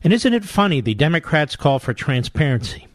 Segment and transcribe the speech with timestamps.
[0.03, 2.87] And isn't it funny the Democrats call for transparency?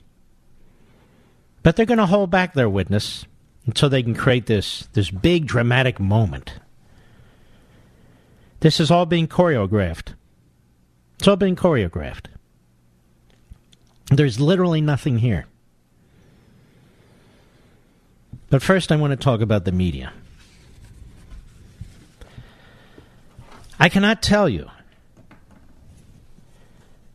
[1.64, 3.26] But they're going to hold back their witness
[3.66, 6.54] until they can create this, this big dramatic moment.
[8.60, 10.14] This is all being choreographed.
[11.20, 12.28] It's all been choreographed.
[14.10, 15.48] There's literally nothing here.
[18.50, 20.14] But first, I want to talk about the media.
[23.78, 24.70] I cannot tell you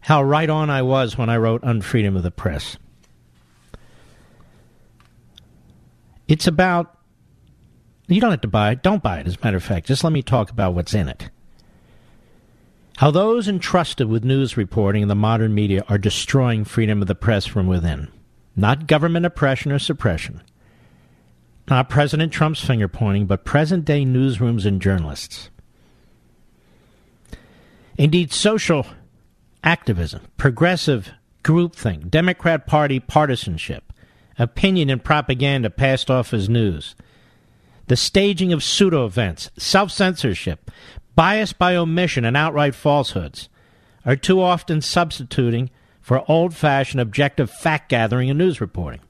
[0.00, 2.76] how right on I was when I wrote Unfreedom of the Press.
[6.28, 6.98] It's about.
[8.06, 8.82] You don't have to buy it.
[8.82, 9.86] Don't buy it, as a matter of fact.
[9.86, 11.30] Just let me talk about what's in it.
[12.98, 17.14] How those entrusted with news reporting in the modern media are destroying freedom of the
[17.14, 18.08] press from within.
[18.54, 20.42] Not government oppression or suppression.
[21.68, 25.50] Not President Trump's finger pointing, but present day newsrooms and journalists.
[27.96, 28.86] Indeed, social
[29.64, 31.10] activism, progressive
[31.42, 33.92] groupthink, Democrat Party partisanship,
[34.38, 36.94] opinion and propaganda passed off as news,
[37.86, 40.70] the staging of pseudo events, self censorship,
[41.14, 43.48] bias by omission, and outright falsehoods
[44.04, 45.70] are too often substituting
[46.00, 49.00] for old fashioned objective fact gathering and news reporting.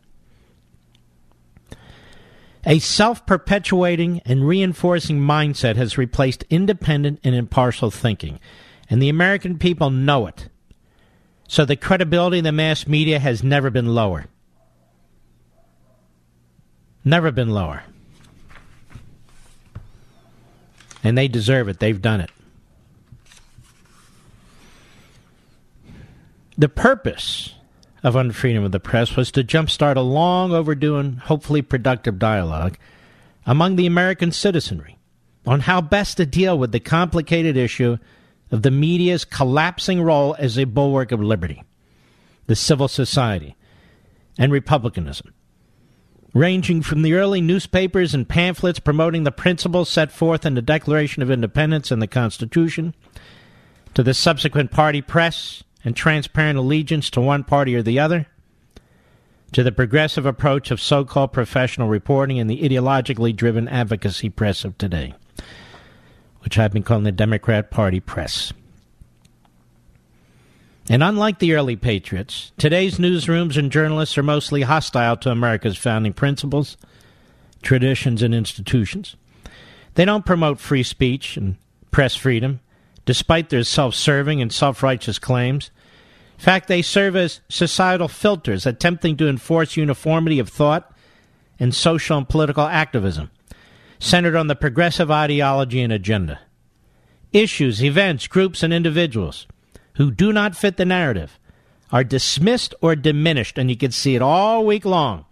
[2.66, 8.40] A self perpetuating and reinforcing mindset has replaced independent and impartial thinking,
[8.88, 10.48] and the American people know it.
[11.46, 14.26] So the credibility of the mass media has never been lower.
[17.04, 17.82] Never been lower.
[21.04, 21.78] And they deserve it.
[21.78, 22.30] They've done it.
[26.56, 27.54] The purpose
[28.02, 32.78] of Unfreedom of the Press was to jumpstart a long overdue and hopefully productive dialogue
[33.46, 34.96] among the American citizenry
[35.46, 37.98] on how best to deal with the complicated issue
[38.50, 41.62] of the media's collapsing role as a bulwark of liberty,
[42.46, 43.56] the civil society,
[44.38, 45.32] and republicanism
[46.34, 51.22] ranging from the early newspapers and pamphlets promoting the principles set forth in the Declaration
[51.22, 52.92] of Independence and the Constitution,
[53.94, 58.26] to the subsequent party press and transparent allegiance to one party or the other,
[59.52, 64.64] to the progressive approach of so called professional reporting and the ideologically driven advocacy press
[64.64, 65.14] of today,
[66.40, 68.52] which I've been calling the Democrat Party press.
[70.88, 76.12] And unlike the early patriots, today's newsrooms and journalists are mostly hostile to America's founding
[76.12, 76.76] principles,
[77.62, 79.16] traditions, and institutions.
[79.94, 81.56] They don't promote free speech and
[81.90, 82.60] press freedom,
[83.06, 85.70] despite their self serving and self righteous claims.
[86.38, 90.92] In fact, they serve as societal filters attempting to enforce uniformity of thought
[91.58, 93.30] and social and political activism
[94.00, 96.40] centered on the progressive ideology and agenda.
[97.32, 99.46] Issues, events, groups, and individuals
[99.94, 101.38] who do not fit the narrative
[101.90, 105.24] are dismissed or diminished, and you can see it all week long.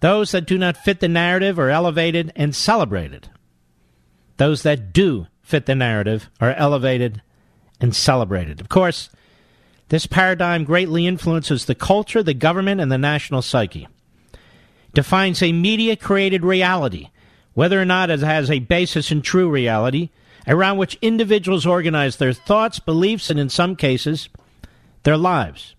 [0.00, 3.28] Those that do not fit the narrative are elevated and celebrated.
[4.38, 7.20] Those that do fit the narrative are elevated
[7.80, 8.60] and celebrated.
[8.60, 9.10] Of course,
[9.90, 13.88] this paradigm greatly influences the culture, the government, and the national psyche.
[14.94, 17.10] Defines a media created reality,
[17.52, 20.10] whether or not it has a basis in true reality,
[20.46, 24.28] around which individuals organize their thoughts, beliefs, and in some cases,
[25.02, 25.74] their lives.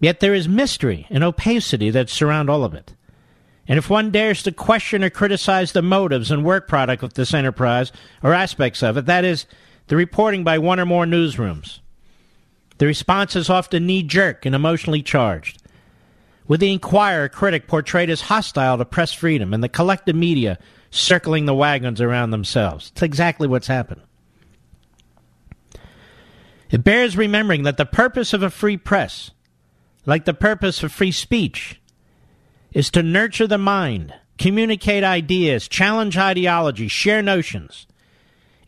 [0.00, 2.94] Yet there is mystery and opacity that surround all of it.
[3.66, 7.32] And if one dares to question or criticize the motives and work product of this
[7.32, 7.90] enterprise
[8.22, 9.46] or aspects of it, that is,
[9.86, 11.80] the reporting by one or more newsrooms,
[12.78, 15.62] the response is often knee jerk and emotionally charged.
[16.46, 20.58] With the Inquirer critic portrayed as hostile to press freedom and the collective media
[20.94, 22.90] circling the wagons around themselves.
[22.92, 24.02] It's exactly what's happened.
[26.70, 29.32] It bears remembering that the purpose of a free press,
[30.06, 31.80] like the purpose of free speech,
[32.72, 37.86] is to nurture the mind, communicate ideas, challenge ideology, share notions,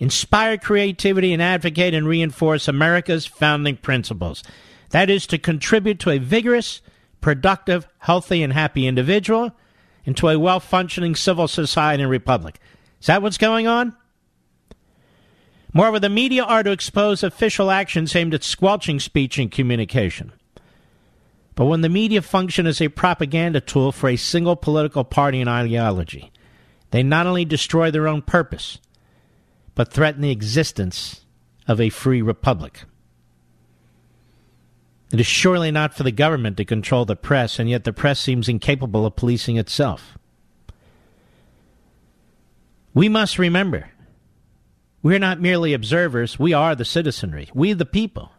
[0.00, 4.42] inspire creativity, and advocate and reinforce America's founding principles.
[4.90, 6.82] That is to contribute to a vigorous,
[7.20, 9.52] productive, healthy, and happy individual
[10.06, 12.58] into a well functioning civil society and republic.
[13.00, 13.94] Is that what's going on?
[15.74, 20.32] Moreover, the media are to expose official actions aimed at squelching speech and communication.
[21.54, 25.50] But when the media function as a propaganda tool for a single political party and
[25.50, 26.32] ideology,
[26.92, 28.78] they not only destroy their own purpose,
[29.74, 31.26] but threaten the existence
[31.68, 32.84] of a free republic.
[35.12, 38.18] It is surely not for the government to control the press, and yet the press
[38.18, 40.18] seems incapable of policing itself.
[42.92, 43.90] We must remember
[45.02, 48.32] we're not merely observers, we are the citizenry, we the people,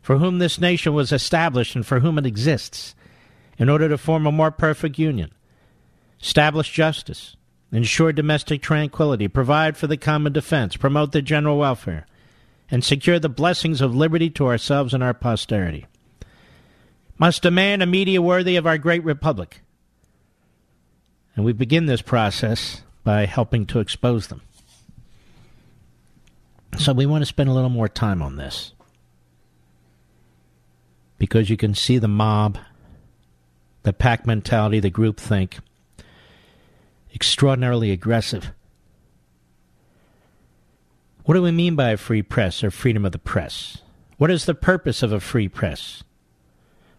[0.00, 2.94] for whom this nation was established and for whom it exists,
[3.58, 5.30] in order to form a more perfect union,
[6.22, 7.36] establish justice,
[7.70, 12.06] ensure domestic tranquility, provide for the common defense, promote the general welfare,
[12.70, 15.86] and secure the blessings of liberty to ourselves and our posterity.
[17.18, 19.60] Must demand a media worthy of our great republic.
[21.36, 24.42] And we begin this process by helping to expose them.
[26.78, 28.72] So we want to spend a little more time on this.
[31.18, 32.58] Because you can see the mob,
[33.82, 35.58] the pack mentality, the group think,
[37.14, 38.52] extraordinarily aggressive
[41.24, 43.78] what do we mean by a free press or freedom of the press?
[44.18, 46.02] What is the purpose of a free press?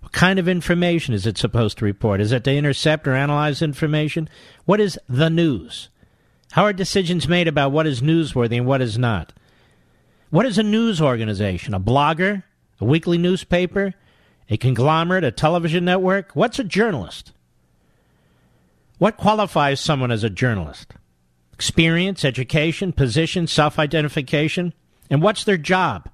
[0.02, 2.22] What kind of information is it supposed to report?
[2.22, 4.30] Is it to intercept or analyze information?
[4.66, 5.90] What is the news?
[6.52, 9.34] How are decisions made about what is newsworthy and what is not?
[10.30, 11.74] What is a news organization?
[11.74, 12.44] A blogger?
[12.80, 13.94] A weekly newspaper?
[14.50, 15.24] A conglomerate?
[15.24, 16.32] A television network?
[16.34, 17.34] What's a journalist?
[19.00, 20.94] What qualifies someone as a journalist?
[21.64, 24.74] Experience, education, position, self identification,
[25.10, 26.10] and what's their job?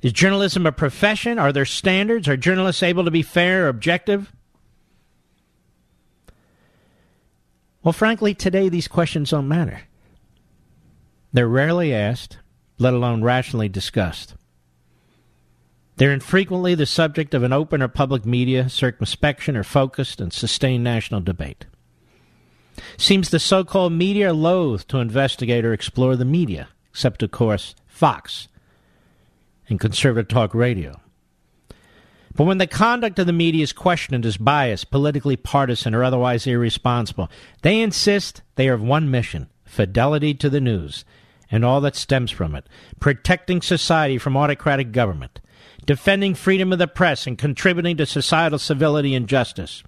[0.00, 1.40] Is journalism a profession?
[1.40, 2.28] Are there standards?
[2.28, 4.32] Are journalists able to be fair or objective?
[7.82, 9.80] Well, frankly, today these questions don't matter.
[11.32, 12.38] They're rarely asked,
[12.78, 14.36] let alone rationally discussed.
[15.96, 20.84] They're infrequently the subject of an open or public media circumspection or focused and sustained
[20.84, 21.66] national debate.
[22.96, 27.30] Seems the so called media are loath to investigate or explore the media, except, of
[27.30, 28.48] course, Fox
[29.68, 31.00] and conservative talk radio.
[32.34, 36.46] But when the conduct of the media is questioned as biased, politically partisan, or otherwise
[36.46, 37.30] irresponsible,
[37.62, 41.04] they insist they are of one mission fidelity to the news
[41.50, 42.66] and all that stems from it,
[43.00, 45.40] protecting society from autocratic government,
[45.84, 49.82] defending freedom of the press, and contributing to societal civility and justice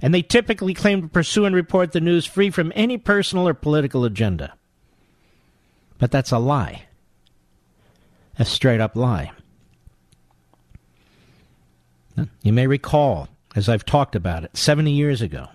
[0.00, 3.54] and they typically claim to pursue and report the news free from any personal or
[3.54, 4.54] political agenda.
[5.98, 6.84] But that's a lie.
[8.38, 9.32] A straight up lie.
[12.42, 15.48] You may recall, as I've talked about it, 70 years ago,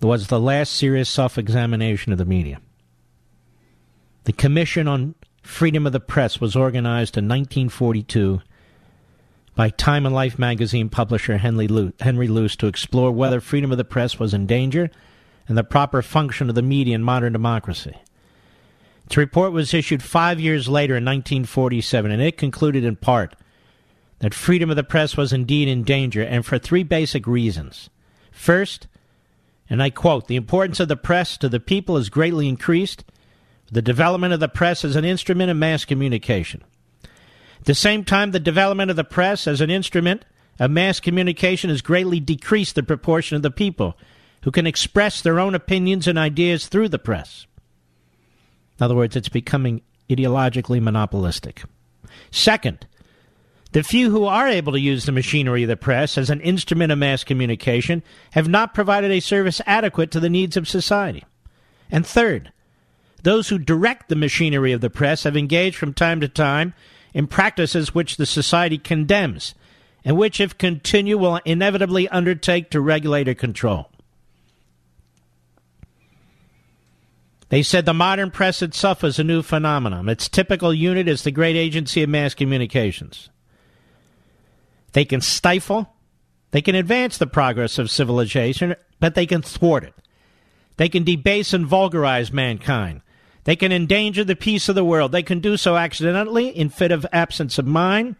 [0.00, 2.60] was the last serious self examination of the media.
[4.24, 8.40] The Commission on Freedom of the Press was organized in 1942
[9.54, 14.18] by Time and Life magazine publisher Henry Luce to explore whether freedom of the press
[14.18, 14.90] was in danger
[15.46, 17.96] and the proper function of the media in modern democracy.
[19.06, 23.36] Its report was issued five years later in 1947, and it concluded in part
[24.20, 27.90] that freedom of the press was indeed in danger, and for three basic reasons.
[28.32, 28.88] First,
[29.68, 33.04] and I quote, the importance of the press to the people is greatly increased.
[33.70, 36.64] The development of the press as an instrument of mass communication.
[37.64, 40.26] At the same time, the development of the press as an instrument
[40.58, 43.96] of mass communication has greatly decreased the proportion of the people
[44.42, 47.46] who can express their own opinions and ideas through the press.
[48.78, 49.80] In other words, it's becoming
[50.10, 51.62] ideologically monopolistic.
[52.30, 52.86] Second,
[53.72, 56.92] the few who are able to use the machinery of the press as an instrument
[56.92, 58.02] of mass communication
[58.32, 61.24] have not provided a service adequate to the needs of society.
[61.90, 62.52] And third,
[63.22, 66.74] those who direct the machinery of the press have engaged from time to time
[67.14, 69.54] in practices which the society condemns
[70.04, 73.90] and which, if continue, will inevitably undertake to regulate or control.
[77.48, 80.08] They said the modern press itself is a new phenomenon.
[80.08, 83.30] Its typical unit is the great agency of mass communications.
[84.92, 85.94] They can stifle,
[86.50, 89.94] they can advance the progress of civilization, but they can thwart it.
[90.76, 93.02] They can debase and vulgarize mankind.
[93.44, 95.12] They can endanger the peace of the world.
[95.12, 98.16] They can do so accidentally, in fit of absence of mind.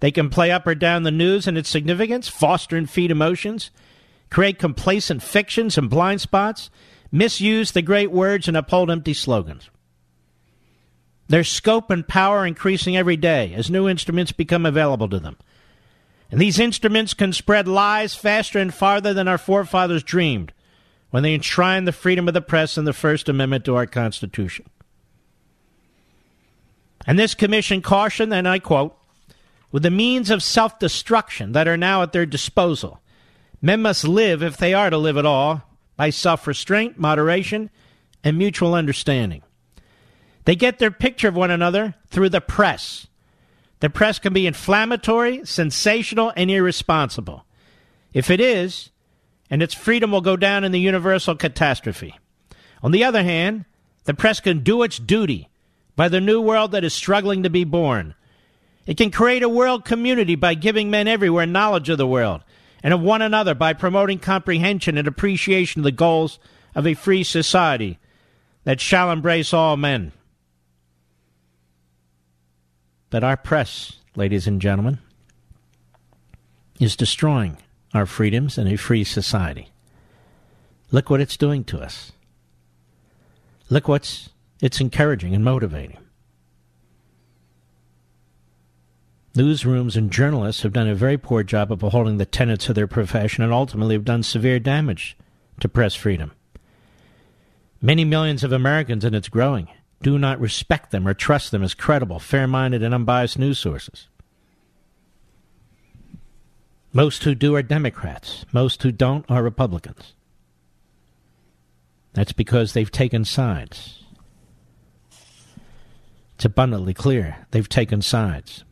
[0.00, 3.70] They can play up or down the news and its significance, foster and feed emotions,
[4.30, 6.70] create complacent fictions and blind spots,
[7.10, 9.70] misuse the great words and uphold empty slogans.
[11.28, 15.36] Their scope and power increasing every day as new instruments become available to them.
[16.30, 20.52] And these instruments can spread lies faster and farther than our forefathers dreamed
[21.14, 24.66] when they enshrined the freedom of the press in the First Amendment to our Constitution.
[27.06, 28.98] And this commission cautioned, and I quote,
[29.70, 33.00] with the means of self destruction that are now at their disposal,
[33.62, 35.62] men must live, if they are to live at all,
[35.96, 37.70] by self restraint, moderation,
[38.24, 39.44] and mutual understanding.
[40.46, 43.06] They get their picture of one another through the press.
[43.78, 47.46] The press can be inflammatory, sensational, and irresponsible.
[48.12, 48.90] If it is,
[49.50, 52.14] and its freedom will go down in the universal catastrophe.
[52.82, 53.64] On the other hand,
[54.04, 55.48] the press can do its duty
[55.96, 58.14] by the new world that is struggling to be born.
[58.86, 62.42] It can create a world community by giving men everywhere knowledge of the world
[62.82, 66.38] and of one another by promoting comprehension and appreciation of the goals
[66.74, 67.98] of a free society
[68.64, 70.12] that shall embrace all men.
[73.08, 74.98] But our press, ladies and gentlemen,
[76.80, 77.56] is destroying
[77.94, 79.70] our freedoms in a free society.
[80.90, 82.12] Look what it's doing to us.
[83.70, 85.98] Look what's it's encouraging and motivating.
[89.34, 92.86] Newsrooms and journalists have done a very poor job of upholding the tenets of their
[92.86, 95.16] profession and ultimately have done severe damage
[95.58, 96.30] to press freedom.
[97.82, 99.68] Many millions of Americans, and it's growing,
[100.02, 104.06] do not respect them or trust them as credible, fair minded, and unbiased news sources.
[106.96, 108.46] Most who do are Democrats.
[108.52, 110.14] Most who don't are Republicans.
[112.12, 114.04] That's because they've taken sides.
[116.36, 118.64] It's abundantly clear they've taken sides.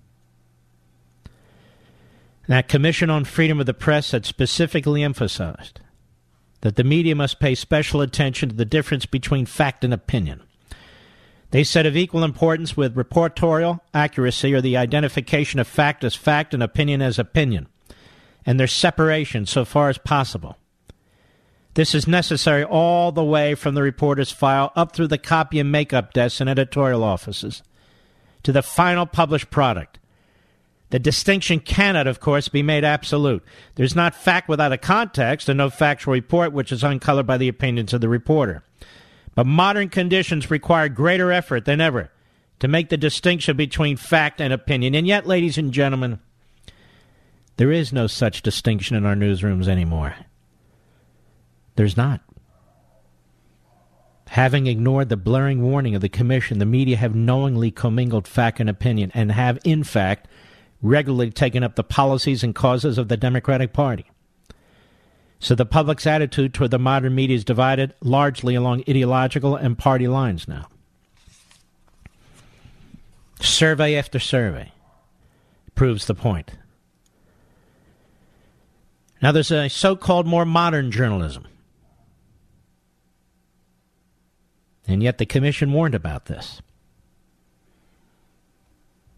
[2.47, 5.81] That Commission on Freedom of the Press had specifically emphasized
[6.61, 10.43] that the media must pay special attention to the difference between fact and opinion.
[11.51, 16.55] They said of equal importance with reportorial accuracy or the identification of fact as fact
[16.55, 17.67] and opinion as opinion,
[18.45, 20.57] and their separation so far as possible.
[21.75, 25.73] This is necessary all the way from the reporter's file up through the copy and
[25.73, 27.63] makeup desks and editorial offices
[28.43, 29.99] to the final published product
[30.93, 33.43] the distinction cannot, of course, be made absolute.
[33.77, 37.49] There's not fact without a context and no factual report which is uncolored by the
[37.49, 38.63] opinions of the reporter.
[39.35, 42.11] But modern conditions require greater effort than ever
[42.61, 44.95] to make the distinction between fact and opinion.
[44.95, 46.21] And yet, ladies and gentlemen,
[47.57, 50.15] there is no such distinction in our newsrooms anymore.
[51.77, 52.21] There's not.
[54.29, 58.71] Having ignored the blurring warning of the Commission, the media have knowingly commingled fact and
[58.71, 60.27] opinion and have, in fact,
[60.81, 64.07] regularly taken up the policies and causes of the Democratic Party.
[65.39, 70.09] So the public's attitude toward the modern media is divided largely along ideological and party
[70.09, 70.69] lines now.
[73.41, 74.73] Survey after survey
[75.75, 76.53] proves the point.
[79.23, 81.47] Now, there's a so called more modern journalism.
[84.87, 86.61] And yet the Commission warned about this.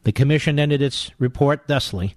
[0.04, 2.16] The Commission ended its report thusly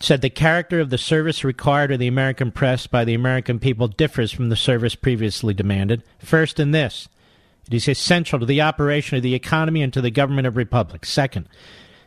[0.00, 3.86] said the character of the service required of the American press by the American people
[3.86, 6.02] differs from the service previously demanded.
[6.18, 7.08] First, in this,
[7.66, 11.10] it is essential to the operation of the economy and to the government of republics.
[11.10, 11.48] Second,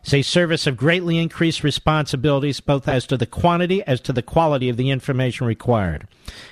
[0.04, 4.22] it's a service of greatly increased responsibilities both as to the quantity as to the
[4.22, 6.08] quality of the information required.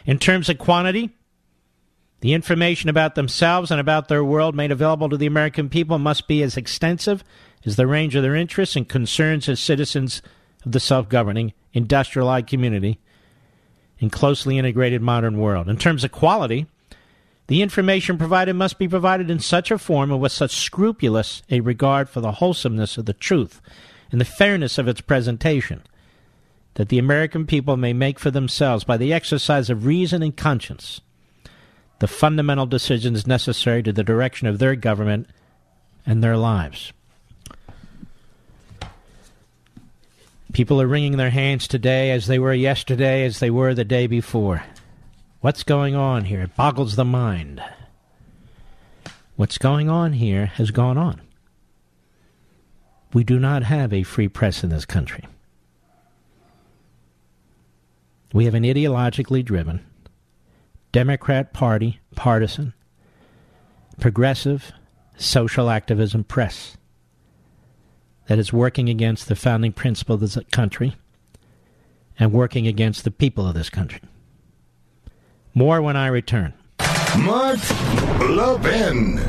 [0.06, 1.12] In terms of quantity,
[2.22, 6.30] the information about themselves and about their world made available to the American people must
[6.30, 7.26] be as extensive
[7.66, 10.22] as the range of their interests and concerns as citizens
[10.66, 13.00] of the self governing, industrialized community
[14.00, 15.68] in closely integrated modern world.
[15.68, 16.68] In terms of quality,
[17.48, 21.60] the information provided must be provided in such a form and with such scrupulous a
[21.60, 23.62] regard for the wholesomeness of the truth
[24.12, 25.84] and the fairness of its presentation
[26.76, 31.02] that the American people may make for themselves, by the exercise of reason and conscience,
[32.00, 35.28] the fundamental decisions necessary to the direction of their government
[36.06, 36.94] and their lives.
[40.54, 44.08] People are wringing their hands today as they were yesterday, as they were the day
[44.08, 44.64] before.
[45.42, 46.42] What's going on here?
[46.42, 47.64] It boggles the mind.
[49.38, 51.20] What's going on here has gone on.
[53.12, 55.28] We do not have a free press in this country.
[58.32, 59.84] We have an ideologically driven,
[60.92, 62.74] Democrat Party, partisan,
[64.00, 64.72] progressive,
[65.18, 66.78] social activism press
[68.28, 70.96] that is working against the founding principle of this country
[72.20, 74.02] and working against the people of this country.
[75.54, 76.54] More when I return.
[77.20, 77.60] Mark
[78.22, 79.20] Levin.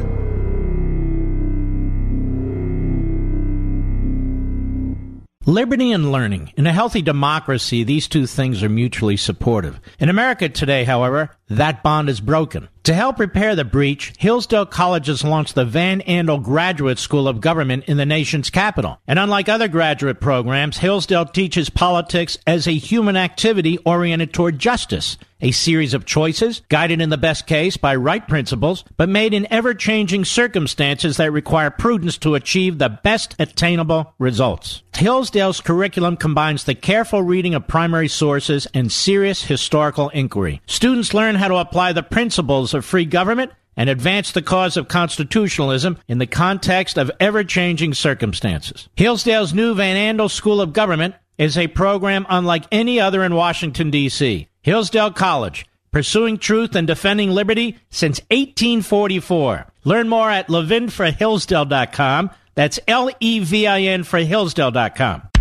[5.44, 6.52] Liberty and learning.
[6.56, 9.80] In a healthy democracy, these two things are mutually supportive.
[9.98, 12.68] In America today, however, that bond is broken.
[12.84, 17.40] To help repair the breach, Hillsdale College has launched the Van Andel Graduate School of
[17.40, 18.98] Government in the nation's capital.
[19.06, 25.16] And unlike other graduate programs, Hillsdale teaches politics as a human activity oriented toward justice.
[25.40, 29.52] A series of choices, guided in the best case by right principles, but made in
[29.52, 34.82] ever changing circumstances that require prudence to achieve the best attainable results.
[34.94, 40.60] Hillsdale's curriculum combines the careful reading of primary sources and serious historical inquiry.
[40.66, 44.88] Students learn how to apply the principles of free government and advance the cause of
[44.88, 48.88] constitutionalism in the context of ever changing circumstances.
[48.96, 53.90] Hillsdale's new Van Andel School of Government is a program unlike any other in Washington,
[53.90, 54.48] D.C.
[54.60, 59.66] Hillsdale College, pursuing truth and defending liberty since 1844.
[59.84, 62.30] Learn more at levinforhillsdale.com.
[62.54, 65.31] That's L E V I N for Hillsdale.com.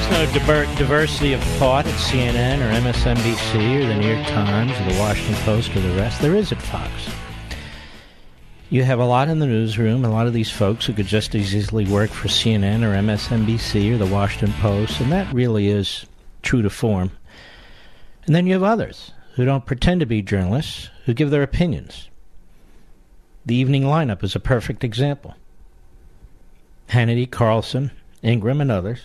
[0.00, 4.72] is no diver- diversity of thought at CNN or MSNBC or the New York Times
[4.72, 6.20] or the Washington Post or the rest.
[6.20, 6.90] There is at Fox.
[8.70, 11.34] You have a lot in the newsroom, a lot of these folks who could just
[11.34, 16.06] as easily work for CNN or MSNBC or the Washington Post, and that really is
[16.42, 17.10] true to form.
[18.26, 22.08] And then you have others who don't pretend to be journalists, who give their opinions.
[23.44, 25.34] The evening lineup is a perfect example.
[26.88, 27.90] Hannity, Carlson,
[28.22, 29.00] Ingraham, and others.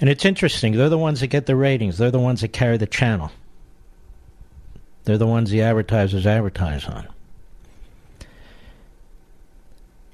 [0.00, 2.78] And it's interesting, they're the ones that get the ratings, they're the ones that carry
[2.78, 3.30] the channel.
[5.04, 7.06] They're the ones the advertisers advertise on.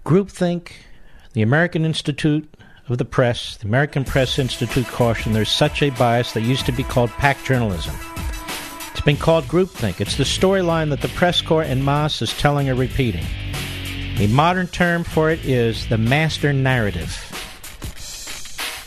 [0.05, 0.73] Groupthink,
[1.33, 2.49] the American Institute
[2.89, 6.73] of the Press, the American Press Institute caution there's such a bias that used to
[6.73, 7.95] be called pack journalism.
[8.93, 10.01] It's been called groupthink.
[10.01, 13.25] It's the storyline that the press corps en masse is telling or repeating.
[14.19, 17.26] A modern term for it is the master narrative.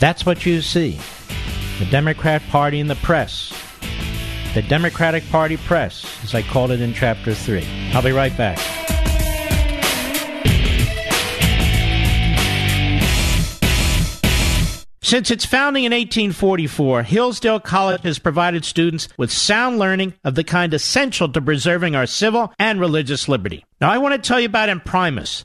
[0.00, 0.98] That's what you see.
[1.78, 3.52] The Democrat Party and the press.
[4.54, 7.92] The Democratic Party press, as I called it in Chapter 3.
[7.92, 8.58] I'll be right back.
[15.02, 20.44] Since its founding in 1844, Hillsdale College has provided students with sound learning of the
[20.44, 23.64] kind essential to preserving our civil and religious liberty.
[23.80, 25.44] Now, I want to tell you about Imprimis,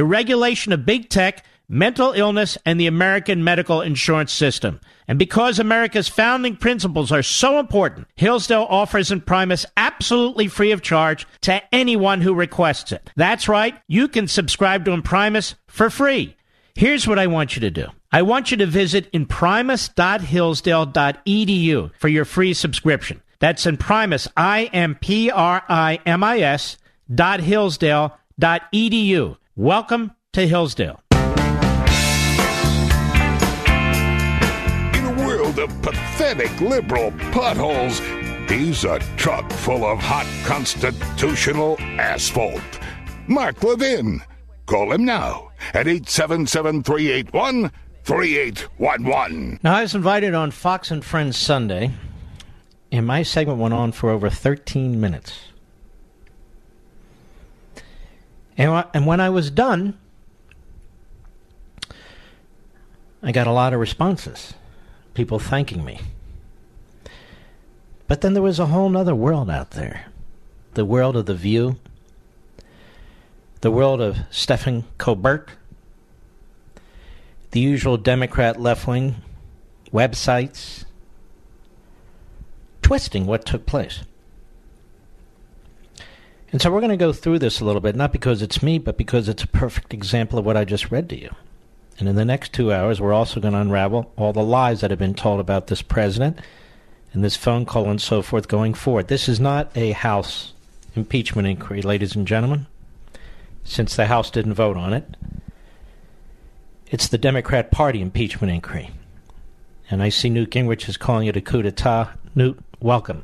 [0.00, 4.80] the regulation of big tech, mental illness, and the American medical insurance system.
[5.06, 11.26] And because America's founding principles are so important, Hillsdale offers Imprimis absolutely free of charge
[11.42, 13.10] to anyone who requests it.
[13.14, 16.34] That's right, you can subscribe to Imprimis for free.
[16.74, 17.88] Here's what I want you to do.
[18.10, 23.20] I want you to visit imprimis.hillsdale.edu for your free subscription.
[23.38, 24.96] That's Imprimis, I-M-P-R-I-M-I-S
[27.14, 29.36] dot Hillsdale dot edu.
[29.56, 31.02] Welcome to Hillsdale.
[31.10, 31.18] In
[35.04, 37.98] a world of pathetic liberal potholes,
[38.48, 42.62] he's a truck full of hot constitutional asphalt.
[43.26, 44.22] Mark Levin.
[44.66, 47.72] Call him now at 877 381
[48.04, 49.58] 3811.
[49.64, 51.90] Now, I was invited on Fox and Friends Sunday,
[52.92, 55.49] and my segment went on for over 13 minutes.
[58.60, 59.98] And, and when I was done,
[63.22, 64.52] I got a lot of responses.
[65.14, 65.98] People thanking me.
[68.06, 70.08] But then there was a whole nother world out there.
[70.74, 71.78] The world of The View.
[73.62, 75.48] The world of Stephen Colbert.
[77.52, 79.16] The usual Democrat left wing
[79.90, 80.84] websites.
[82.82, 84.02] Twisting what took place.
[86.52, 88.78] And so we're going to go through this a little bit, not because it's me,
[88.78, 91.34] but because it's a perfect example of what I just read to you.
[91.98, 94.90] And in the next two hours, we're also going to unravel all the lies that
[94.90, 96.38] have been told about this president
[97.12, 99.08] and this phone call and so forth going forward.
[99.08, 100.54] This is not a House
[100.96, 102.66] impeachment inquiry, ladies and gentlemen,
[103.62, 105.16] since the House didn't vote on it.
[106.90, 108.90] It's the Democrat Party impeachment inquiry.
[109.88, 112.10] And I see Newt Gingrich is calling it a coup d'etat.
[112.34, 113.22] Newt, welcome.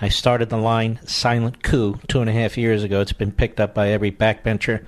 [0.00, 3.00] I started the line silent coup two and a half years ago.
[3.00, 4.86] It's been picked up by every backbencher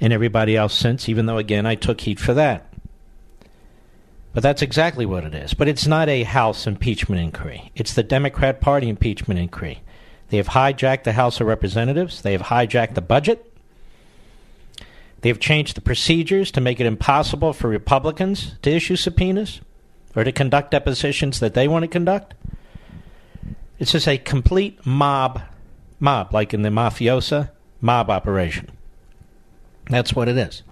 [0.00, 2.72] and everybody else since, even though, again, I took heat for that.
[4.32, 5.54] But that's exactly what it is.
[5.54, 9.82] But it's not a House impeachment inquiry, it's the Democrat Party impeachment inquiry.
[10.28, 13.46] They have hijacked the House of Representatives, they have hijacked the budget.
[15.20, 19.60] They have changed the procedures to make it impossible for Republicans to issue subpoenas
[20.16, 22.32] or to conduct depositions that they want to conduct.
[23.80, 25.40] It's just a complete mob,
[25.98, 28.70] mob, like in the mafiosa, mob operation.
[29.88, 30.62] That's what it is.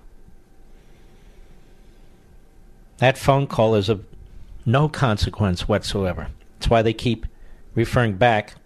[2.99, 4.05] That phone call is of
[4.67, 6.29] no consequence whatsoever.
[6.59, 7.25] That's why they keep
[7.75, 8.57] referring back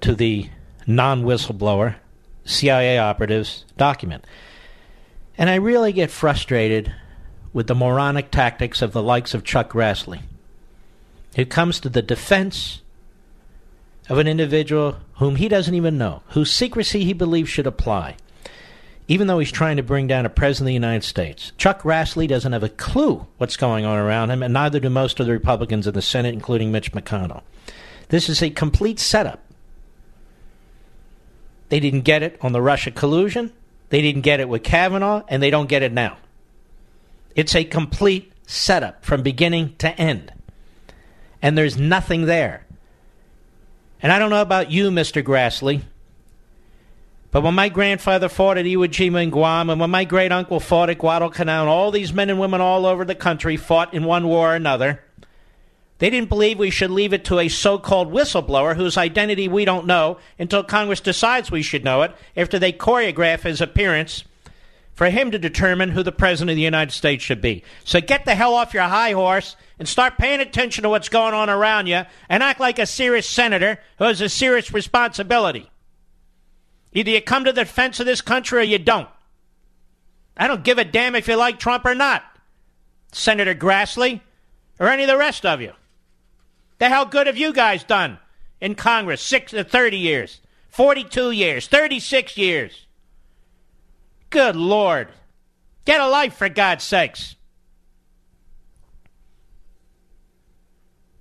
[0.00, 0.48] to the
[0.86, 1.96] non whistleblower
[2.46, 4.24] CIA operatives document.
[5.36, 6.94] And I really get frustrated
[7.52, 10.22] with the moronic tactics of the likes of Chuck Grassley,
[11.36, 12.80] who comes to the defense
[14.08, 18.16] of an individual whom he doesn't even know, whose secrecy he believes should apply,
[19.08, 21.52] even though he's trying to bring down a president of the United States.
[21.56, 25.20] Chuck Grassley doesn't have a clue what's going on around him, and neither do most
[25.20, 27.42] of the Republicans in the Senate, including Mitch McConnell.
[28.08, 29.40] This is a complete setup.
[31.70, 33.52] They didn't get it on the Russia collusion.
[33.88, 36.18] They didn't get it with Kavanaugh, and they don't get it now.
[37.34, 40.32] It's a complete setup from beginning to end.
[41.42, 42.63] And there's nothing there.
[44.04, 45.22] And I don't know about you, Mr.
[45.22, 45.80] Grassley,
[47.30, 50.60] but when my grandfather fought at Iwo Jima and Guam, and when my great uncle
[50.60, 54.04] fought at Guadalcanal, and all these men and women all over the country fought in
[54.04, 55.02] one war or another,
[56.00, 59.64] they didn't believe we should leave it to a so called whistleblower whose identity we
[59.64, 64.24] don't know until Congress decides we should know it after they choreograph his appearance
[64.94, 67.64] for him to determine who the President of the United States should be.
[67.84, 71.34] So get the hell off your high horse and start paying attention to what's going
[71.34, 75.68] on around you and act like a serious senator who has a serious responsibility.
[76.92, 79.08] Either you come to the defense of this country or you don't.
[80.36, 82.22] I don't give a damn if you like Trump or not,
[83.12, 84.20] Senator Grassley,
[84.78, 85.72] or any of the rest of you.
[86.78, 88.18] The hell good have you guys done
[88.60, 89.22] in Congress?
[89.22, 92.83] Six to 30 years, 42 years, 36 years.
[94.34, 95.06] Good Lord.
[95.84, 97.36] Get a life, for God's sakes.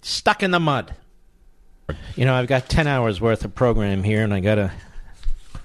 [0.02, 0.96] Stuck in the mud.
[2.16, 4.72] You know, I've got 10 hours worth of program here, and I got to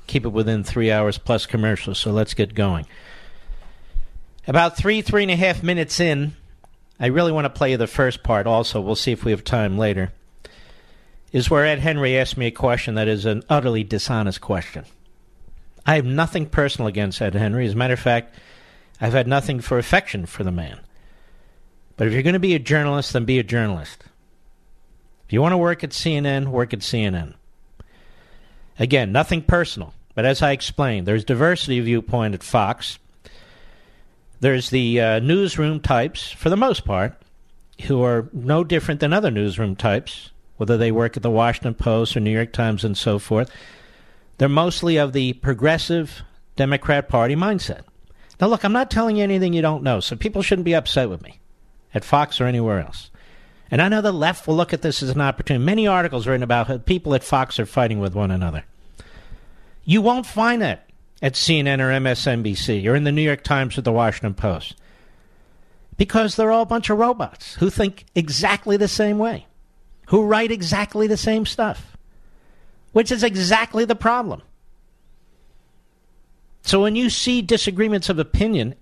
[0.07, 2.85] keep it within three hours plus commercials, so let's get going.
[4.47, 6.37] About three, three and a half minutes in,
[7.01, 8.83] I really want to play the first part also.
[8.83, 10.13] We'll see if we have time later.
[11.33, 14.85] Is where Ed Henry asked me a question that is an utterly dishonest question.
[15.89, 17.65] I have nothing personal against Ed Henry.
[17.65, 18.35] As a matter of fact,
[19.01, 20.81] I've had nothing for affection for the man.
[21.97, 24.05] But if you're going to be a journalist, then be a journalist.
[25.27, 27.37] If you want to work at CNN, work at CNN.
[28.79, 29.95] Again, nothing personal.
[30.15, 32.99] But as I explained, there's diversity of viewpoint at Fox.
[34.41, 37.15] There's the uh, newsroom types, for the most part,
[37.87, 42.15] who are no different than other newsroom types, whether they work at the Washington Post
[42.15, 43.51] or New York Times and so forth.
[44.39, 46.23] They're mostly of the progressive
[46.57, 47.83] Democrat Party mindset.
[48.41, 51.11] Now, look, I'm not telling you anything you don't know, so people shouldn't be upset
[51.11, 51.41] with me
[51.93, 53.11] at Fox or anywhere else.
[53.71, 55.65] And I know the left will look at this as an opportunity.
[55.65, 58.65] Many articles written about how people at Fox are fighting with one another.
[59.85, 60.89] You won't find that
[61.21, 64.77] at CNN or MSNBC or in the New York Times or the Washington Post
[65.97, 69.47] because they're all a bunch of robots who think exactly the same way,
[70.07, 71.98] who write exactly the same stuff,
[72.93, 74.43] which is exactly the problem.
[76.63, 78.75] So when you see disagreements of opinion,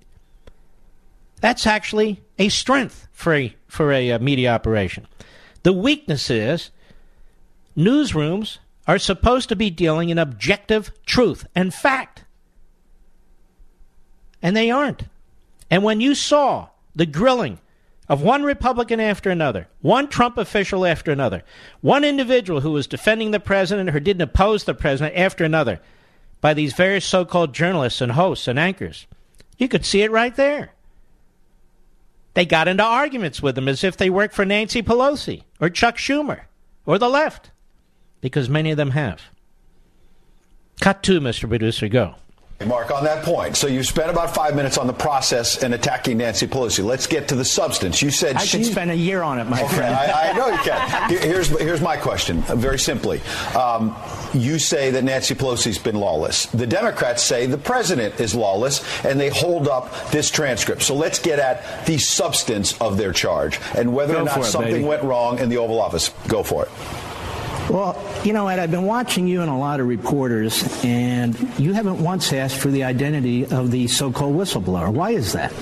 [1.41, 5.07] that's actually a strength for a, for a, uh, media operation.
[5.63, 6.71] The weakness is
[7.77, 12.25] newsrooms are supposed to be dealing in objective truth and fact.
[14.43, 15.05] And they aren't.
[15.71, 17.59] And when you saw the grilling
[18.09, 21.43] of one Republican after another, one Trump official after another,
[21.81, 25.81] one individual who was defending the president or didn't oppose the president after another
[26.41, 29.07] by these various so called journalists and hosts and anchors,
[29.59, 30.73] you could see it right there.
[32.35, 35.97] They got into arguments with them as if they worked for Nancy Pelosi or Chuck
[35.97, 36.43] Schumer
[36.85, 37.51] or the left,
[38.21, 39.23] because many of them have.
[40.81, 41.49] Cut two, Mr.
[41.49, 42.17] Producer, go.
[42.65, 46.17] Mark, on that point, so you spent about five minutes on the process and attacking
[46.17, 46.83] Nancy Pelosi.
[46.83, 48.01] Let's get to the substance.
[48.01, 48.59] You said I she...
[48.59, 49.95] could spend a year on it, my okay, friend.
[49.95, 51.11] I, I, know you can.
[51.23, 53.21] Here's here's my question, uh, very simply.
[53.55, 53.95] Um,
[54.33, 56.47] you say that Nancy Pelosi's been lawless.
[56.47, 60.83] The Democrats say the president is lawless, and they hold up this transcript.
[60.83, 64.87] So let's get at the substance of their charge and whether Go or not something
[64.87, 66.09] went wrong in the Oval Office.
[66.27, 66.71] Go for it.
[67.71, 71.73] Well, you know, Ed, I've been watching you and a lot of reporters, and you
[71.73, 74.93] haven't once asked for the identity of the so-called whistleblower.
[74.93, 75.53] Why is that?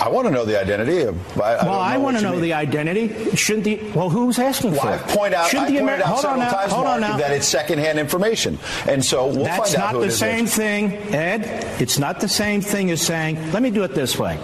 [0.00, 1.02] I want to know the identity.
[1.02, 2.42] Of, I, I well, I, want to know mean.
[2.42, 3.34] the identity.
[3.34, 5.08] Shouldn't the well, who's asking Well, for I've it?
[5.08, 7.18] point out, Shouldn't I the Ameri- hold on now, times, hold on Mark, now.
[7.18, 10.18] that it's secondhand information, and so we'll That's find out not who the it is
[10.18, 10.54] same next.
[10.56, 11.80] thing, Ed.
[11.80, 14.38] It's not the same thing as saying, let me do it this way.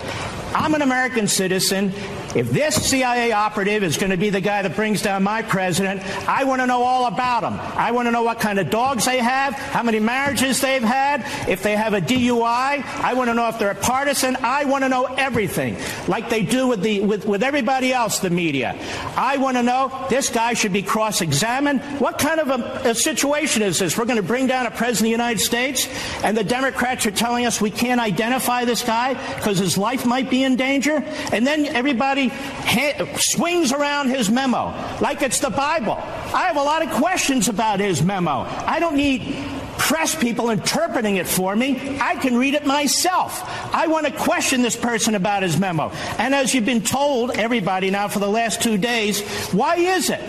[0.55, 1.93] I'm an American citizen.
[2.37, 6.01] If this CIA operative is going to be the guy that brings down my president,
[6.29, 7.59] I want to know all about him.
[7.77, 11.25] I want to know what kind of dogs they have, how many marriages they've had,
[11.49, 12.85] if they have a DUI.
[12.85, 14.37] I want to know if they're a partisan.
[14.37, 18.31] I want to know everything, like they do with the with, with everybody else, the
[18.31, 18.79] media.
[19.17, 21.83] I want to know this guy should be cross-examined.
[22.01, 23.99] What kind of a, a situation is this?
[23.99, 25.89] We're going to bring down a president of the United States,
[26.23, 30.31] and the Democrats are telling us we can't identify this guy because his life might
[30.31, 31.03] be in danger,
[31.33, 34.67] and then everybody ha- swings around his memo
[35.01, 35.95] like it's the Bible.
[35.95, 38.47] I have a lot of questions about his memo.
[38.49, 39.37] I don't need
[39.79, 41.99] press people interpreting it for me.
[42.01, 43.43] I can read it myself.
[43.75, 45.91] I want to question this person about his memo.
[46.19, 49.21] And as you've been told, everybody now for the last two days,
[49.53, 50.21] why is it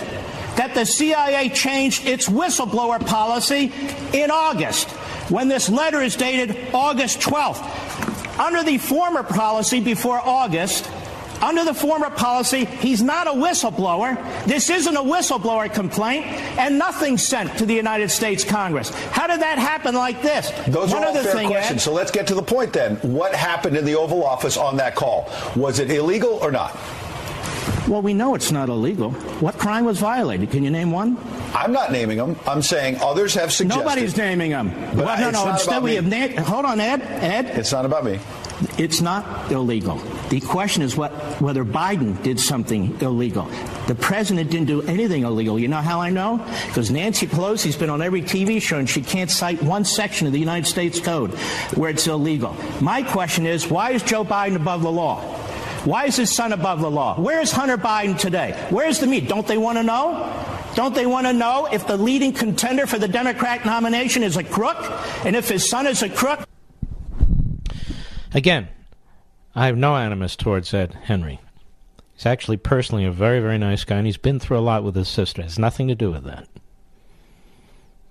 [0.57, 3.71] that the CIA changed its whistleblower policy
[4.13, 4.89] in August
[5.29, 8.04] when this letter is dated August 12th?
[8.39, 10.89] Under the former policy before August,
[11.41, 14.15] under the former policy, he's not a whistleblower.
[14.45, 16.25] This isn't a whistleblower complaint,
[16.57, 18.89] and nothing sent to the United States Congress.
[18.89, 20.49] How did that happen like this?
[20.67, 21.81] Those One are all fair thing, questions.
[21.81, 22.95] Ed, So let's get to the point then.
[22.97, 25.29] What happened in the Oval Office on that call?
[25.55, 26.77] Was it illegal or not?
[27.87, 29.11] Well, we know it's not illegal.
[29.41, 30.51] What crime was violated?
[30.51, 31.17] Can you name one?
[31.53, 32.35] I'm not naming them.
[32.47, 33.79] I'm saying others have suggested.
[33.83, 34.69] Nobody's naming them.
[34.95, 35.45] But well, no, it's no.
[35.45, 36.17] not Instead, about we me.
[36.35, 37.01] have hold on, Ed.
[37.01, 38.19] Ed, It's not about me.
[38.77, 39.97] It's not illegal.
[40.29, 43.45] The question is what, whether Biden did something illegal.
[43.87, 45.59] The president didn't do anything illegal.
[45.59, 46.37] You know how I know?
[46.67, 50.33] Because Nancy Pelosi's been on every TV show and she can't cite one section of
[50.33, 51.31] the United States Code
[51.75, 52.55] where it's illegal.
[52.81, 55.21] My question is why is Joe Biden above the law?
[55.85, 57.19] Why is his son above the law?
[57.19, 58.51] Where is Hunter Biden today?
[58.71, 59.27] Where's the meat?
[59.27, 60.33] Don't they want to know?
[60.75, 64.43] Don't they want to know if the leading contender for the Democrat nomination is a
[64.43, 64.77] crook?
[65.23, 66.47] And if his son is a crook?
[68.33, 68.67] Again,
[69.53, 71.39] I have no animus towards Ed Henry.
[72.15, 74.95] He's actually personally a very, very nice guy, and he's been through a lot with
[74.95, 75.41] his sister.
[75.41, 76.47] It has nothing to do with that.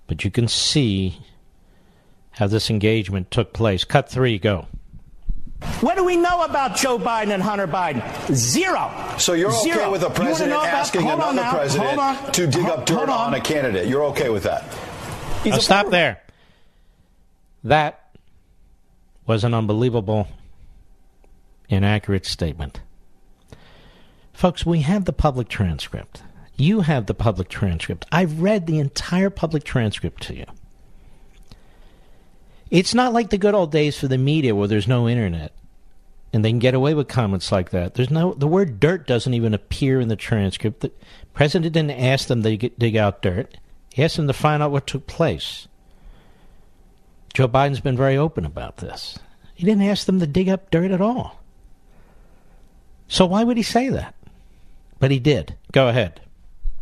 [0.07, 1.19] But you can see
[2.31, 3.83] how this engagement took place.
[3.83, 4.67] Cut three, go.
[5.81, 8.03] What do we know about Joe Biden and Hunter Biden?
[8.33, 8.91] Zero.
[9.17, 9.91] So you're okay Zero.
[9.91, 12.31] with a You wanna president about- asking another now, president on.
[12.31, 13.33] to dig Ho- up dirt hold on.
[13.33, 13.87] a candidate?
[13.87, 14.63] You're okay with that?
[15.45, 16.21] Now stop there.
[17.63, 17.99] That
[19.25, 20.27] was an unbelievable,
[21.69, 22.79] inaccurate statement.
[24.33, 26.21] Folks, we have the public transcript.
[26.57, 28.05] You have the public transcript.
[28.11, 30.45] I've read the entire public transcript to you.
[32.69, 35.51] It's not like the good old days for the media where there's no internet
[36.35, 37.93] and they can get away with comments like that.
[37.93, 40.81] There's no the word dirt doesn't even appear in the transcript.
[40.81, 40.91] The
[41.33, 43.57] president didn't ask them to dig out dirt.
[43.93, 45.69] He asked them to find out what took place.
[47.33, 49.17] Joe Biden's been very open about this.
[49.53, 51.41] He didn't ask them to dig up dirt at all.
[53.07, 54.13] So why would he say that?
[54.99, 55.55] But he did.
[55.71, 56.19] Go ahead.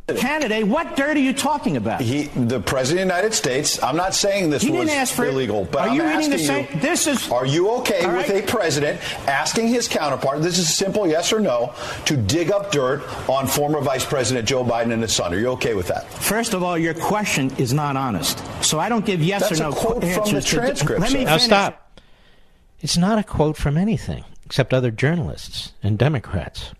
[0.08, 2.02] Candidate, what dirt are you talking about?
[2.02, 3.82] He, the president of the United States.
[3.82, 6.30] I'm not saying this He was didn't ask for- illegal, but Are I'm you reading
[6.30, 10.42] the same- you, this is- Are you okay All with a president asking his counterpart?
[10.42, 14.46] This is a simple yes or no to dig up dirt on former Vice President
[14.46, 15.34] Joe Biden and his son.
[15.34, 16.12] Are you okay with that?
[16.16, 18.44] First of all, your question is not honest.
[18.62, 21.00] So I don't give yes That's or a no quote from the answers to- transcript,
[21.00, 21.20] Let me.
[21.24, 21.44] Now finish.
[21.44, 22.02] stop.
[22.82, 26.74] It's not a quote from anything except other journalists and Democrats.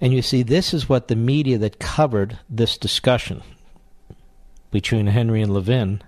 [0.00, 3.42] And you see, this is what the media that covered this discussion
[4.70, 6.02] between Henry and Levin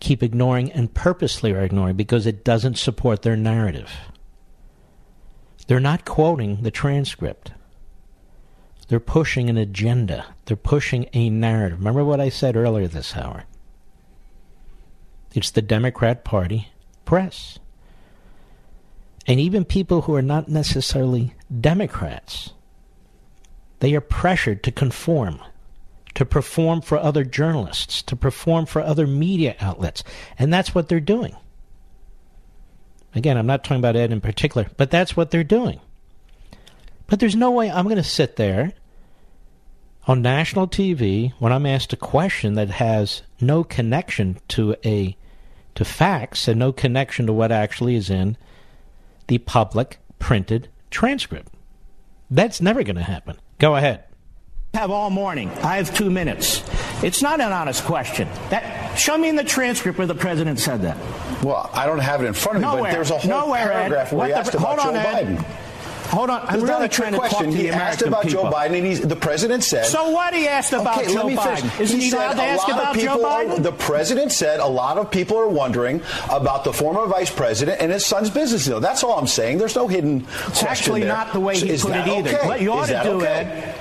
[0.00, 3.90] keep ignoring and purposely are ignoring because it doesn't support their narrative.
[5.66, 7.52] They're not quoting the transcript.
[8.88, 10.24] They're pushing an agenda.
[10.46, 11.78] They're pushing a narrative.
[11.78, 13.44] Remember what I said earlier this hour?
[15.34, 16.68] It's the Democrat Party
[17.04, 17.58] press.
[19.26, 22.54] And even people who are not necessarily Democrats,
[23.80, 25.40] they are pressured to conform,
[26.14, 30.02] to perform for other journalists, to perform for other media outlets.
[30.38, 31.36] And that's what they're doing.
[33.14, 35.80] Again, I'm not talking about Ed in particular, but that's what they're doing.
[37.06, 38.72] But there's no way I'm going to sit there
[40.06, 45.16] on national TV when I'm asked a question that has no connection to a
[45.74, 48.36] to facts and no connection to what actually is in
[49.28, 51.52] the public printed transcript.
[52.30, 53.38] That's never going to happen.
[53.58, 54.04] Go ahead.
[54.74, 55.50] have all morning.
[55.62, 56.62] I have two minutes.
[57.02, 58.28] It's not an honest question.
[58.50, 60.96] That show me in the transcript where the president said that.
[61.42, 62.82] Well, I don't have it in front of me, Nowhere.
[62.84, 63.76] but there's a whole Nowhere, Ed.
[63.76, 65.44] paragraph where What he the- asked about hold on, Joe Ed.
[65.98, 66.10] Biden.
[66.10, 67.50] Hold on, I'm really trying to talk question.
[67.50, 68.44] to the He asked about people.
[68.44, 69.86] Joe Biden, and he's, the president said.
[69.86, 71.80] So what he asked about okay, Joe let me Biden?
[71.80, 73.62] Isn't he said allowed to a ask lot of about Joe people are- Biden?
[73.62, 77.92] the president said a lot of people are wondering about the former vice president and
[77.92, 78.80] his son's business deal.
[78.80, 79.58] That's all I'm saying.
[79.58, 81.08] There's no hidden It's question actually there.
[81.12, 82.36] not the way he Is put it either.
[82.36, 82.46] okay?
[82.46, 83.26] What you ought to do, okay?
[83.26, 83.74] Ed,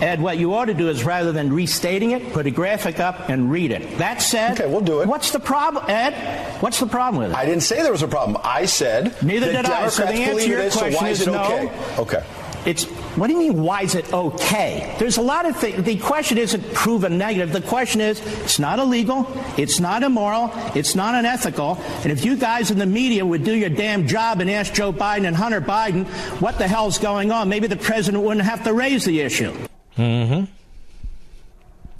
[0.00, 3.28] Ed, what you ought to do is rather than restating it, put a graphic up
[3.28, 3.98] and read it.
[3.98, 5.08] That said, Okay, we'll do it.
[5.08, 6.60] What's the problem, Ed?
[6.60, 7.36] What's the problem with it?
[7.36, 8.40] I didn't say there was a problem.
[8.42, 9.88] I said Neither did I.
[9.88, 11.44] So the answer to your so question why is is it no.
[11.44, 12.00] okay?
[12.00, 12.24] Okay.
[12.66, 12.84] It's
[13.16, 13.62] what do you mean?
[13.62, 14.96] Why is it okay?
[14.98, 15.84] There's a lot of things.
[15.84, 17.52] The question isn't proven negative.
[17.52, 21.78] The question is, it's not illegal, it's not immoral, it's not unethical.
[22.02, 24.92] And if you guys in the media would do your damn job and ask Joe
[24.92, 26.06] Biden and Hunter Biden
[26.40, 29.54] what the hell's going on, maybe the president wouldn't have to raise the issue.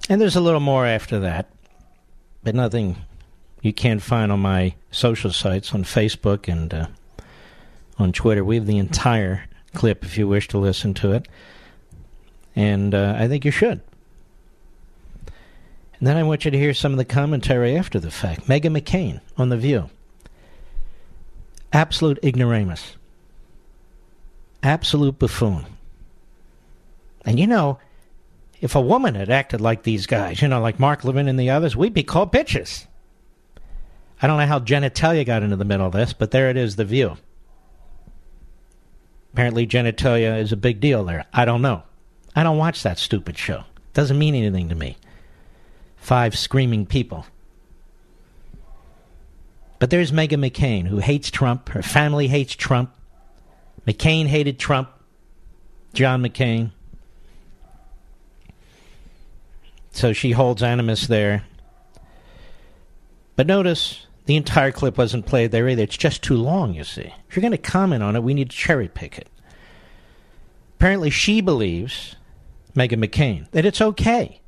[0.09, 1.49] And there's a little more after that,
[2.43, 2.97] but nothing
[3.63, 6.87] you can't find on my social sites on Facebook and uh,
[7.99, 8.45] on Twitter.
[8.45, 11.27] We have the entire clip if you wish to listen to it,
[12.55, 13.81] and uh, I think you should.
[15.99, 18.47] And then I want you to hear some of the commentary after the fact.
[18.47, 19.89] Meghan McCain on The View.
[21.73, 22.97] Absolute ignoramus.
[24.63, 25.65] Absolute buffoon.
[27.25, 27.79] And you know,
[28.65, 31.51] if a woman had acted like these guys, you know, like Mark Levin and the
[31.51, 32.87] others, we'd be called bitches.
[34.23, 36.77] I don't know how genitalia got into the middle of this, but there it is,
[36.77, 37.19] the view.
[39.35, 41.27] Apparently, genitalia is a big deal there.
[41.31, 41.83] I don't know.
[42.35, 43.65] I don't watch that stupid show.
[43.93, 44.97] Doesn't mean anything to me.
[45.99, 47.27] Five screaming people.
[49.79, 51.69] But there's Meghan McCain, who hates Trump.
[51.69, 52.95] Her family hates Trump.
[53.87, 54.89] McCain hated Trump.
[55.93, 56.71] John McCain.
[59.95, 61.45] So she holds animus there.
[63.37, 65.85] But notice the entire clip wasn't played there either.
[65.85, 67.15] It's just too long, you see.
[67.29, 69.29] If you're going to comment on it, we need to cherry pick it.
[70.77, 72.17] Apparently, she believes,
[72.75, 74.41] Meghan McCain, that it's okay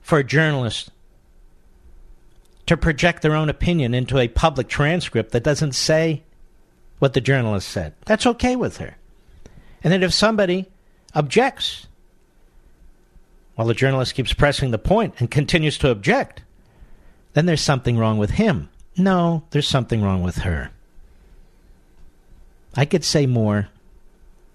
[0.00, 0.90] for a journalist
[2.64, 6.22] to project their own opinion into a public transcript that doesn't say
[6.98, 7.92] what the journalist said.
[8.06, 8.96] That's okay with her.
[9.84, 10.66] And that if somebody
[11.14, 11.86] objects,
[13.60, 16.40] while the journalist keeps pressing the point and continues to object,
[17.34, 18.70] then there's something wrong with him.
[18.96, 20.70] No, there's something wrong with her.
[22.74, 23.68] I could say more,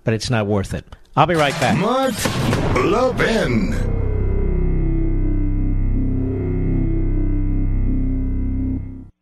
[0.03, 0.85] but it's not worth it.
[1.15, 1.77] I'll be right back.
[1.77, 2.15] Mark
[2.83, 3.73] Levin.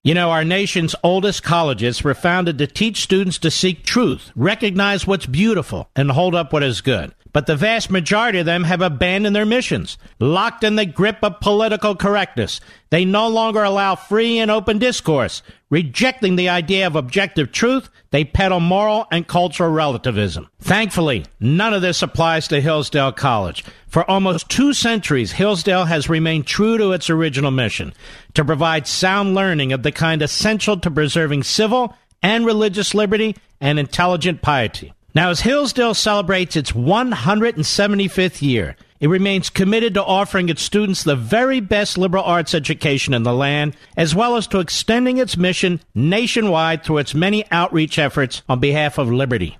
[0.06, 5.06] You know, our nation's oldest colleges were founded to teach students to seek truth, recognize
[5.06, 7.14] what's beautiful, and hold up what is good.
[7.34, 11.40] But the vast majority of them have abandoned their missions, locked in the grip of
[11.40, 12.62] political correctness.
[12.92, 15.42] They no longer allow free and open discourse.
[15.72, 20.48] Rejecting the idea of objective truth, they peddle moral and cultural relativism.
[20.62, 23.66] Thankfully, none of this applies to Hillsdale College.
[23.88, 27.94] For almost two centuries, Hillsdale has remained true to its original mission
[28.36, 33.80] to provide sound learning of the kind essential to preserving civil and religious liberty and
[33.80, 34.94] intelligent piety.
[35.16, 41.16] Now, as Hillsdale celebrates its 175th year, it remains committed to offering its students the
[41.16, 45.82] very best liberal arts education in the land, as well as to extending its mission
[45.94, 49.60] nationwide through its many outreach efforts on behalf of liberty.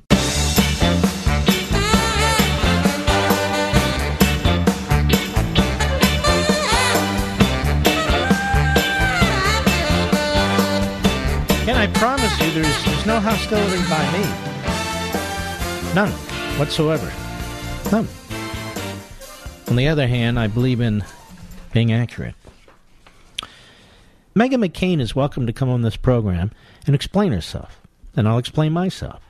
[12.39, 14.23] There's, there's no hostility by me.
[15.93, 16.11] None
[16.59, 17.11] whatsoever.
[17.91, 18.07] None.
[19.69, 21.03] On the other hand, I believe in
[21.73, 22.35] being accurate.
[24.35, 26.51] Meghan McCain is welcome to come on this program
[26.85, 27.81] and explain herself,
[28.15, 29.21] and I'll explain myself.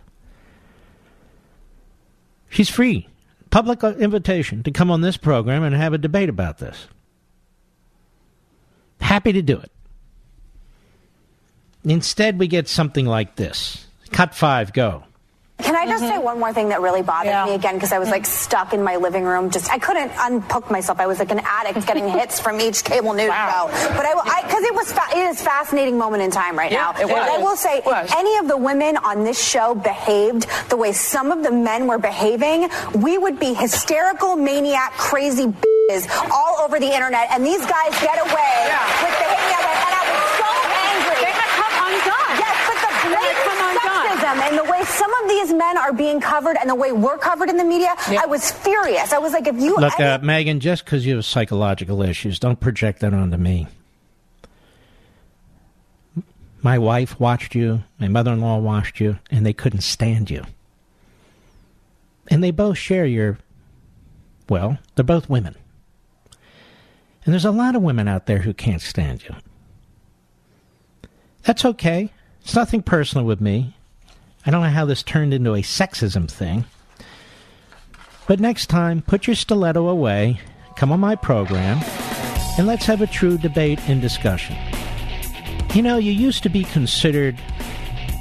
[2.49, 3.08] She's free,
[3.49, 6.88] public invitation to come on this program and have a debate about this.
[8.99, 9.72] Happy to do it.
[11.84, 13.86] Instead, we get something like this.
[14.12, 15.04] Cut five, go.
[15.62, 16.14] Can I just mm-hmm.
[16.14, 17.46] say one more thing that really bothered yeah.
[17.46, 17.76] me again?
[17.76, 19.52] Because I was like stuck in my living room.
[19.52, 21.00] Just I couldn't unhook myself.
[21.00, 23.70] I was like an addict getting hits from each cable news wow.
[23.70, 23.94] show.
[23.96, 27.08] But I, because it was, fa- it is fascinating moment in time right yeah, now.
[27.08, 30.94] But I will say, if any of the women on this show behaved the way
[30.94, 36.80] some of the men were behaving, we would be hysterical, maniac, crazy bitches all over
[36.80, 37.28] the internet.
[37.32, 39.04] And these guys get away yeah.
[39.06, 39.78] with behaving that way.
[39.78, 40.52] And I was so
[40.90, 41.18] angry.
[41.22, 42.34] They had come undone.
[42.42, 43.52] Yes, but the blatant
[44.32, 47.18] sexism and the way some of these men are being covered and the way we're
[47.18, 49.14] covered in the media, I was furious.
[49.14, 52.60] I was like, if you look, uh, Meghan, just because you have psychological issues, don't
[52.60, 53.68] project that onto me.
[56.62, 60.44] My wife watched you, my mother in law watched you, and they couldn't stand you.
[62.28, 63.40] And they both share your,
[64.48, 65.56] well, they're both women.
[67.26, 69.36] And there's a lot of women out there who can't stand you.
[71.44, 72.12] That's okay.
[72.42, 73.76] It's nothing personal with me.
[74.46, 76.66] I don't know how this turned into a sexism thing.
[78.28, 80.39] But next time, put your stiletto away,
[80.76, 81.80] come on my program,
[82.58, 84.56] and let's have a true debate and discussion.
[85.74, 87.39] You know, you used to be considered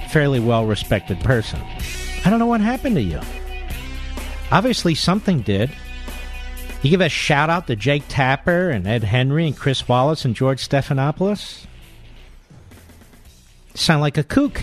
[0.05, 1.61] a fairly well respected person.
[2.25, 3.21] I don't know what happened to you.
[4.51, 5.71] Obviously, something did.
[6.83, 10.35] You give a shout out to Jake Tapper and Ed Henry and Chris Wallace and
[10.35, 11.67] George Stephanopoulos?
[13.75, 14.63] Sound like a kook.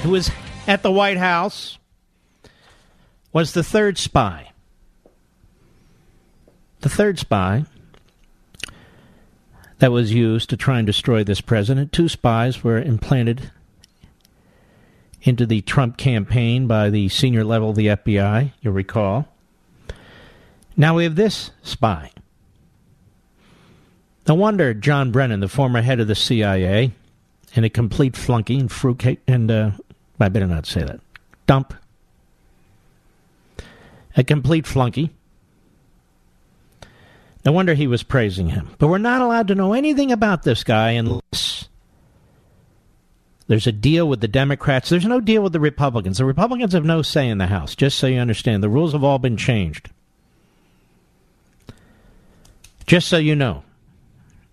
[0.04, 0.30] who was
[0.68, 1.80] at the White House
[3.34, 4.52] was the third spy.
[6.82, 7.66] The third spy
[9.80, 11.92] that was used to try and destroy this president.
[11.92, 13.52] Two spies were implanted
[15.28, 19.28] into the Trump campaign by the senior level of the FBI, you'll recall.
[20.76, 22.12] Now we have this spy.
[24.28, 26.92] No wonder John Brennan, the former head of the CIA,
[27.56, 29.72] and a complete flunky and fruitcake, and uh,
[30.20, 31.00] I better not say that.
[31.46, 31.74] Dump.
[34.16, 35.12] A complete flunky.
[37.46, 38.70] No wonder he was praising him.
[38.78, 41.67] But we're not allowed to know anything about this guy unless
[43.48, 44.90] There's a deal with the Democrats.
[44.90, 46.18] There's no deal with the Republicans.
[46.18, 48.62] The Republicans have no say in the House, just so you understand.
[48.62, 49.90] The rules have all been changed.
[52.86, 53.64] Just so you know.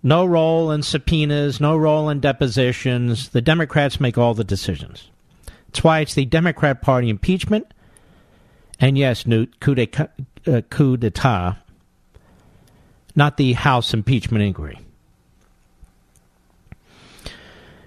[0.03, 3.31] No role in subpoenas, no role in depositions.
[3.31, 5.11] The Democrats make all the decisions.
[5.67, 7.73] That's why it's the Democrat Party impeachment.
[8.79, 10.11] And yes, Newt, coup d'etat,
[10.47, 11.57] uh, coup d'etat
[13.15, 14.79] not the House impeachment inquiry.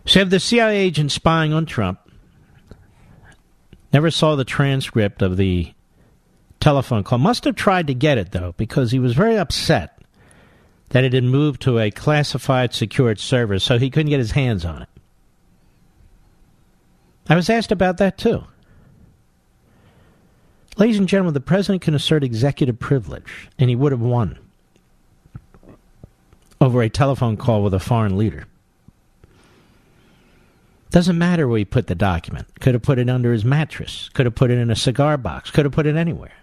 [0.08, 2.00] So, have the CIA agent spying on Trump
[3.92, 5.74] never saw the transcript of the
[6.62, 7.20] telephone call.
[7.20, 10.02] Must have tried to get it, though, because he was very upset
[10.90, 14.64] that it had moved to a classified secured server, so he couldn't get his hands
[14.64, 14.90] on it.
[17.28, 18.46] I was asked about that, too.
[20.78, 24.40] Ladies and gentlemen, the president can assert executive privilege, and he would have won
[26.62, 28.46] over a telephone call with a foreign leader.
[30.98, 32.48] Doesn't matter where he put the document.
[32.60, 34.10] Could have put it under his mattress.
[34.16, 35.52] Could have put it in a cigar box.
[35.52, 36.34] Could have put it anywhere.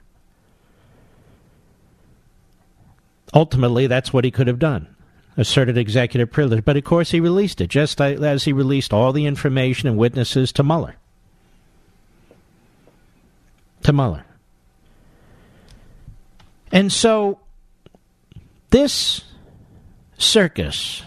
[3.34, 4.94] Ultimately, that's what he could have done.
[5.36, 6.64] Asserted executive privilege.
[6.64, 10.52] But of course, he released it, just as he released all the information and witnesses
[10.52, 10.94] to Mueller.
[13.82, 14.24] To Mueller.
[16.70, 17.40] And so,
[18.70, 19.24] this
[20.16, 21.02] circus,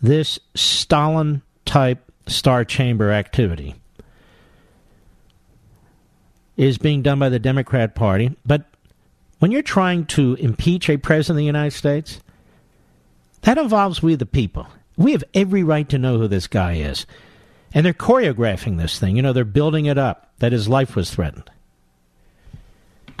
[0.00, 3.74] this Stalin type star chamber activity
[6.56, 8.36] is being done by the Democrat Party.
[8.44, 8.66] But
[9.38, 12.20] when you're trying to impeach a president of the United States,
[13.42, 14.68] that involves we the people.
[14.96, 17.06] We have every right to know who this guy is.
[17.74, 19.16] And they're choreographing this thing.
[19.16, 21.50] You know, they're building it up that his life was threatened.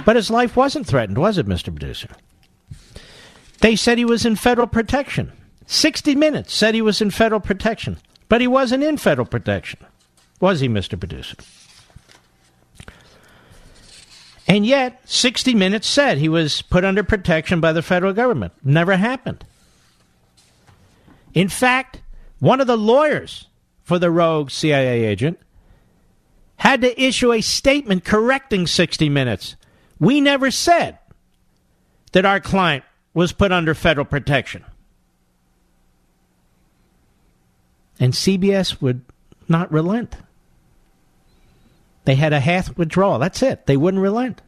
[0.04, 1.66] But his life wasn't threatened, was it, Mr.
[1.66, 2.08] Producer?
[3.60, 5.32] They said he was in federal protection.
[5.66, 7.98] 60 Minutes said he was in federal protection.
[8.32, 9.80] But he wasn't in federal protection,
[10.40, 10.98] was he, Mr.
[10.98, 11.36] Producer?
[14.48, 18.54] And yet, 60 Minutes said he was put under protection by the federal government.
[18.64, 19.44] Never happened.
[21.34, 22.00] In fact,
[22.38, 23.48] one of the lawyers
[23.82, 25.38] for the rogue CIA agent
[26.56, 29.56] had to issue a statement correcting 60 Minutes.
[30.00, 30.98] We never said
[32.12, 34.64] that our client was put under federal protection.
[38.02, 39.02] And CBS would
[39.48, 40.16] not relent.
[42.04, 43.20] They had a half withdrawal.
[43.20, 43.66] That's it.
[43.66, 44.42] They wouldn't relent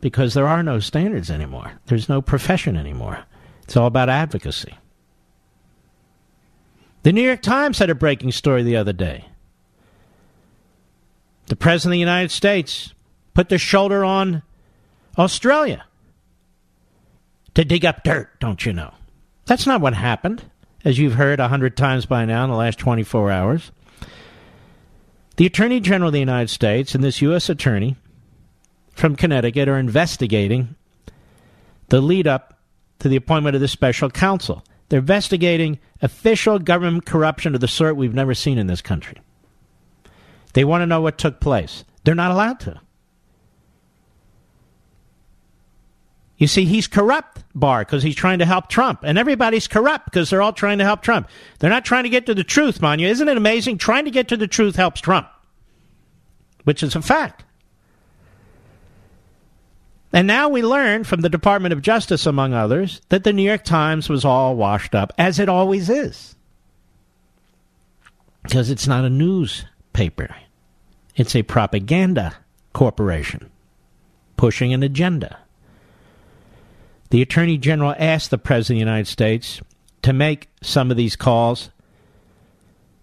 [0.00, 1.74] because there are no standards anymore.
[1.86, 3.20] There's no profession anymore.
[3.62, 4.74] It's all about advocacy.
[7.04, 9.26] The New York Times had a breaking story the other day.
[11.46, 12.94] The President of the United States
[13.32, 14.42] put the shoulder on
[15.16, 15.84] Australia
[17.54, 18.92] to dig up dirt, don't you know?
[19.46, 20.50] That's not what happened
[20.84, 23.70] as you've heard a hundred times by now in the last 24 hours.
[25.36, 27.48] The Attorney General of the United States and this U.S.
[27.48, 27.96] Attorney
[28.90, 30.74] from Connecticut are investigating
[31.88, 32.60] the lead up
[32.98, 34.62] to the appointment of this special counsel.
[34.88, 39.16] They're investigating official government corruption of the sort we've never seen in this country.
[40.52, 41.84] They want to know what took place.
[42.04, 42.80] They're not allowed to.
[46.42, 49.04] You see, he's corrupt, Barr, because he's trying to help Trump.
[49.04, 51.28] And everybody's corrupt because they're all trying to help Trump.
[51.60, 53.06] They're not trying to get to the truth, Manu.
[53.06, 53.78] Isn't it amazing?
[53.78, 55.28] Trying to get to the truth helps Trump,
[56.64, 57.44] which is a fact.
[60.12, 63.62] And now we learn from the Department of Justice, among others, that the New York
[63.62, 66.34] Times was all washed up, as it always is.
[68.42, 70.34] Because it's not a newspaper,
[71.14, 72.34] it's a propaganda
[72.72, 73.48] corporation
[74.36, 75.38] pushing an agenda.
[77.12, 79.60] The Attorney General asked the President of the United States
[80.00, 81.68] to make some of these calls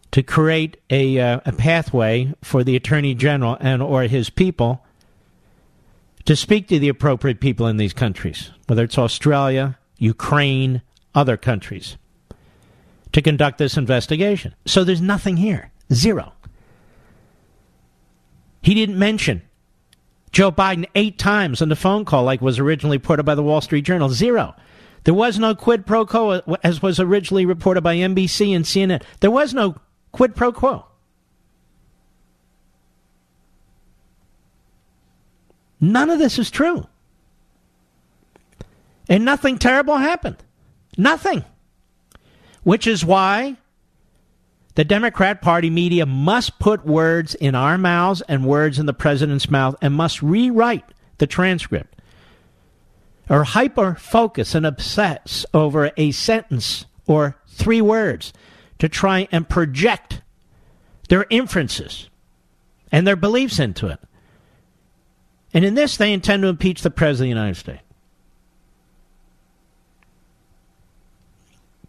[0.10, 4.84] to create a, uh, a pathway for the Attorney General and or his people
[6.26, 10.82] to speak to the appropriate people in these countries, whether it's Australia, Ukraine,
[11.14, 11.96] other countries,
[13.12, 14.56] to conduct this investigation.
[14.66, 15.72] So there's nothing here.
[15.94, 16.34] Zero.
[18.64, 19.44] He didn't mention
[20.32, 23.62] Joe Biden eight times on the phone call, like was originally reported by the Wall
[23.62, 24.10] Street Journal.
[24.10, 24.56] Zero.
[25.06, 29.02] There was no quid pro quo, uh, as was originally reported by NBC and CNN.
[29.22, 29.76] There was no
[30.12, 30.86] quid pro quo.
[35.82, 36.88] None of this is true.
[39.08, 40.38] And nothing terrible happened.
[40.98, 41.46] Nothing.
[42.64, 43.56] Which is why
[44.80, 49.50] the Democrat Party media must put words in our mouths and words in the president's
[49.50, 50.86] mouth and must rewrite
[51.18, 52.02] the transcript
[53.30, 58.32] or hyper focus and obsess over a sentence or three words
[58.78, 60.22] to try and project
[61.10, 62.10] their inferences
[62.90, 64.00] and their beliefs into it.
[65.54, 67.84] And in this, they intend to impeach the President of the United States.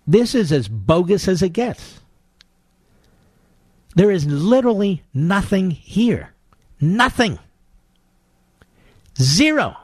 [0.09, 2.00] This is as bogus as it gets.
[3.95, 6.33] There is literally nothing here.
[6.81, 7.39] Nothing.
[9.19, 9.77] Zero.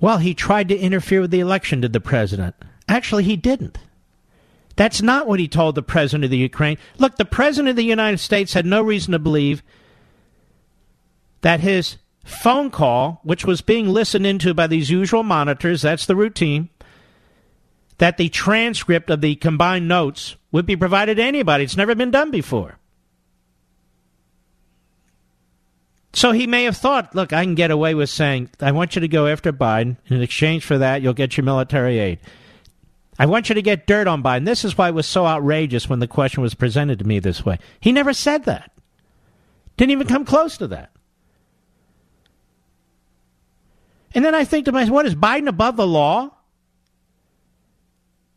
[0.00, 2.56] Well, he tried to interfere with the election, did the president?
[2.88, 3.78] Actually, he didn't.
[4.74, 6.78] That's not what he told the president of the Ukraine.
[6.98, 9.62] Look, the president of the United States had no reason to believe
[11.42, 16.16] that his phone call, which was being listened into by these usual monitors, that's the
[16.16, 16.68] routine,
[17.98, 21.64] that the transcript of the combined notes would be provided to anybody.
[21.64, 22.78] It's never been done before.
[26.14, 29.00] So he may have thought, look, I can get away with saying, I want you
[29.00, 29.96] to go after Biden.
[30.08, 32.18] In exchange for that, you'll get your military aid.
[33.18, 34.44] I want you to get dirt on Biden.
[34.44, 37.44] This is why it was so outrageous when the question was presented to me this
[37.44, 37.58] way.
[37.80, 38.72] He never said that.
[39.76, 40.90] Didn't even come close to that.
[44.14, 46.30] And then I think to myself, what is Biden above the law?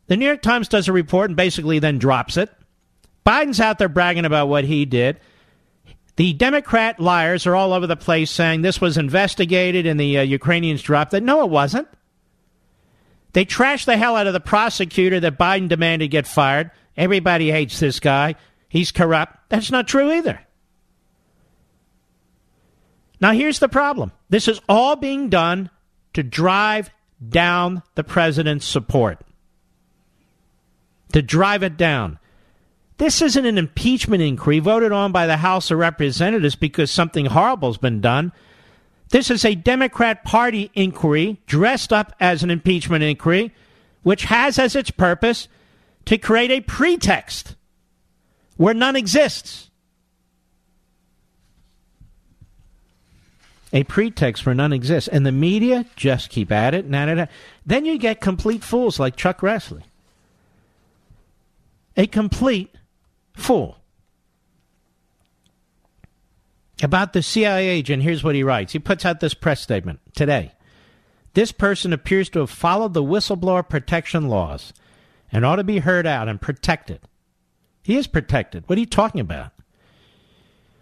[0.08, 2.52] The New York Times does a report and basically then drops it.
[3.26, 5.20] Biden's out there bragging about what he did.
[6.16, 10.22] The Democrat liars are all over the place saying this was investigated and the uh,
[10.22, 11.24] Ukrainians dropped it.
[11.24, 11.88] No, it wasn't.
[13.34, 16.72] They trashed the hell out of the prosecutor that Biden demanded get fired.
[16.96, 18.36] Everybody hates this guy.
[18.70, 19.38] He's corrupt.
[19.50, 20.40] That's not true either.
[23.20, 25.70] Now, here's the problem this is all being done
[26.14, 26.90] to drive
[27.28, 29.20] down the president's support,
[31.16, 32.20] to drive it down.
[32.98, 37.78] This isn't an impeachment inquiry voted on by the House of Representatives because something horrible's
[37.78, 38.34] been done.
[39.12, 43.54] This is a Democrat Party inquiry dressed up as an impeachment inquiry,
[44.04, 45.48] which has as its purpose
[46.04, 47.56] to create a pretext
[48.58, 49.70] where none exists.
[53.72, 55.08] A pretext where none exists.
[55.08, 57.30] And the media just keep at it and at it.
[57.66, 59.84] Then you get complete fools like Chuck Grassley.
[61.98, 62.76] A complete
[63.34, 63.78] fool.
[66.84, 68.74] About the CIA agent, here's what he writes.
[68.74, 70.52] He puts out this press statement today.
[71.34, 74.74] This person appears to have followed the whistleblower protection laws
[75.32, 77.00] and ought to be heard out and protected.
[77.84, 78.64] He is protected.
[78.68, 79.52] What are you talking about?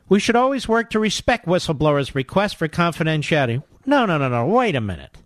[0.10, 3.64] We should always work to respect whistleblowers' requests for confidentiality.
[3.86, 4.46] No, no, no, no.
[4.46, 5.18] Wait a minute.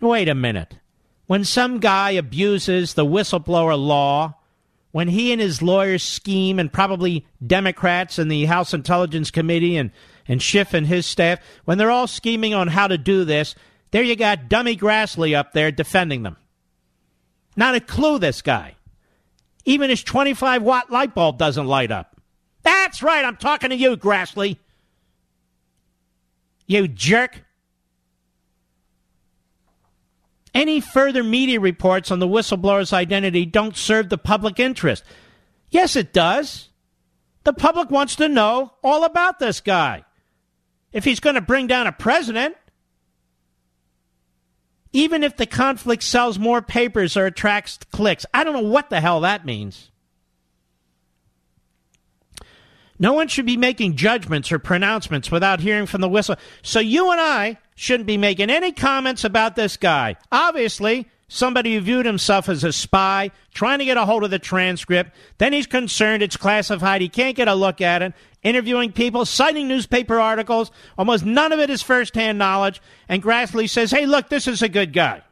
[0.00, 0.76] Wait a minute.
[1.30, 4.34] When some guy abuses the whistleblower law
[4.90, 9.92] when he and his lawyers scheme, and probably Democrats and the House Intelligence Committee and,
[10.26, 13.54] and Schiff and his staff, when they're all scheming on how to do this,
[13.92, 16.36] there you got dummy Grassley up there defending them.
[17.54, 18.74] Not a clue, this guy.
[19.64, 22.20] Even his 25 watt light bulb doesn't light up.
[22.64, 24.56] That's right, I'm talking to you, Grassley.
[26.66, 27.44] You jerk.
[30.54, 35.04] Any further media reports on the whistleblower's identity don't serve the public interest.
[35.70, 36.68] Yes, it does.
[37.44, 40.04] The public wants to know all about this guy.
[40.92, 42.56] If he's going to bring down a president,
[44.92, 49.00] even if the conflict sells more papers or attracts clicks, I don't know what the
[49.00, 49.90] hell that means.
[52.98, 56.36] No one should be making judgments or pronouncements without hearing from the whistle.
[56.62, 60.14] So you and I shouldn't be making any comments about this guy.
[60.30, 64.38] Obviously, somebody who viewed himself as a spy, trying to get a hold of the
[64.38, 65.16] transcript.
[65.38, 67.00] Then he's concerned it's classified.
[67.00, 68.12] He can't get a look at it.
[68.42, 70.70] Interviewing people, citing newspaper articles.
[70.98, 72.82] Almost none of it is firsthand knowledge.
[73.08, 75.22] And Grassley says, hey, look, this is a good guy.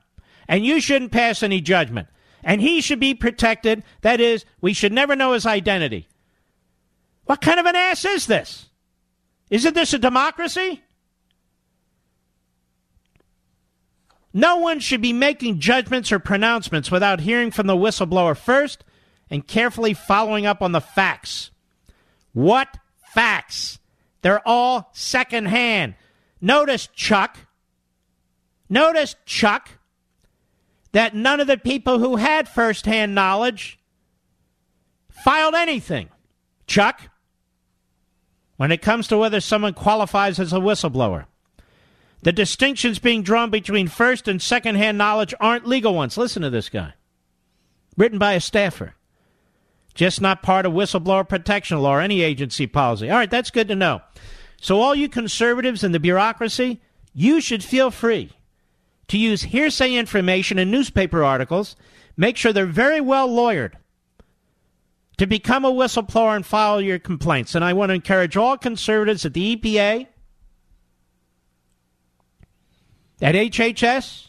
[0.49, 2.09] And you shouldn't pass any judgment.
[2.43, 3.83] And he should be protected.
[4.01, 6.09] That is, we should never know his identity.
[7.27, 8.71] What kind of an ass is this?
[9.51, 10.83] Isn't this a democracy?
[14.33, 18.85] No one should be making judgments or pronouncements without hearing from the whistleblower first
[19.31, 21.51] and carefully following up on the facts.
[22.33, 22.69] What
[23.15, 23.79] facts?
[24.23, 25.95] They're all secondhand.
[26.41, 27.39] Notice, Chuck,
[28.69, 29.71] notice, Chuck,
[30.93, 33.79] that none of the people who had firsthand knowledge
[35.11, 36.11] filed anything.
[36.67, 37.11] Chuck,
[38.57, 41.27] when it comes to whether someone qualifies as a whistleblower.
[42.23, 46.17] The distinctions being drawn between first and second hand knowledge aren't legal ones.
[46.17, 46.95] Listen to this guy.
[47.97, 48.95] Written by a staffer.
[49.95, 53.11] Just not part of whistleblower protection law or any agency policy.
[53.11, 54.01] All right, that's good to know.
[54.61, 56.81] So, all you conservatives in the bureaucracy,
[57.15, 58.33] you should feel free
[59.09, 61.77] to use hearsay information in newspaper articles
[62.19, 63.73] make sure they're very well lawyered
[65.17, 67.55] to become a whistleblower and file your complaints.
[67.55, 70.07] And I want to encourage all conservatives at the EPA,
[73.21, 74.29] at HHS,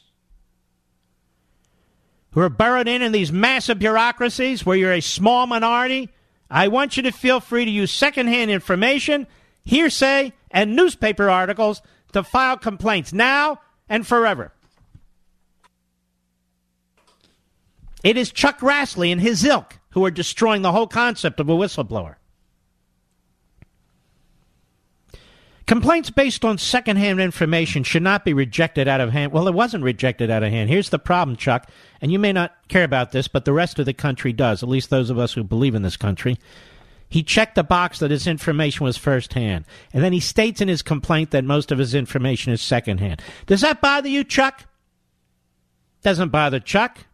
[2.31, 6.09] who are burrowed in in these massive bureaucracies where you're a small minority.
[6.49, 9.27] I want you to feel free to use secondhand information,
[9.63, 11.81] hearsay, and newspaper articles
[12.13, 14.51] to file complaints now and forever.
[18.03, 21.55] It is Chuck Grassley and his ilk who are destroying the whole concept of a
[21.55, 22.15] whistleblower.
[25.69, 29.31] Complaints based on secondhand information should not be rejected out of hand.
[29.31, 30.67] Well, it wasn't rejected out of hand.
[30.67, 31.69] Here's the problem, Chuck,
[32.01, 34.69] and you may not care about this, but the rest of the country does, at
[34.69, 36.39] least those of us who believe in this country.
[37.07, 40.81] He checked the box that his information was firsthand, and then he states in his
[40.81, 43.21] complaint that most of his information is secondhand.
[43.45, 44.63] Does that bother you, Chuck?
[46.01, 47.05] Doesn't bother Chuck.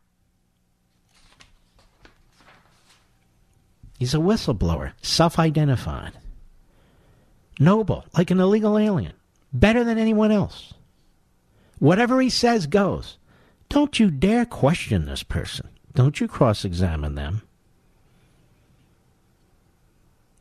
[4.00, 6.14] He's a whistleblower, self identified.
[7.60, 9.14] Noble, like an illegal alien.
[9.54, 10.74] Better than anyone else.
[11.80, 13.18] Whatever he says goes.
[13.70, 15.70] Don't you dare question this person.
[15.94, 17.42] Don't you cross examine them.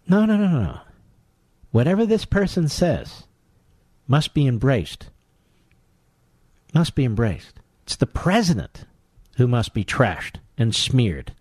[0.07, 0.81] No, no, no, no.
[1.71, 3.25] Whatever this person says
[4.07, 5.11] must be embraced.
[6.75, 7.61] Must be embraced.
[7.85, 8.85] It's the president
[9.37, 11.33] who must be trashed and smeared.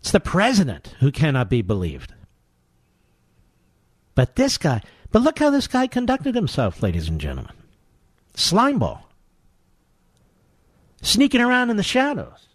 [0.00, 2.12] It's the president who cannot be believed.
[4.14, 7.54] But this guy, but look how this guy conducted himself, ladies and gentlemen.
[8.34, 9.02] Slimeball.
[11.02, 12.48] Sneaking around in the shadows.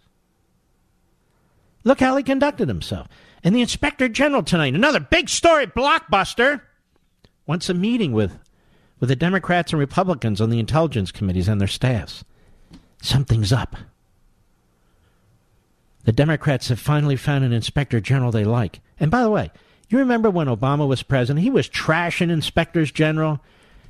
[1.83, 3.07] Look how he conducted himself.
[3.43, 6.61] And the inspector general tonight, another big story blockbuster,
[7.45, 8.37] wants a meeting with,
[8.99, 12.23] with the Democrats and Republicans on the intelligence committees and their staffs.
[13.01, 13.75] Something's up.
[16.03, 18.81] The Democrats have finally found an inspector general they like.
[18.99, 19.51] And by the way,
[19.89, 21.43] you remember when Obama was president?
[21.43, 23.41] He was trashing inspectors general.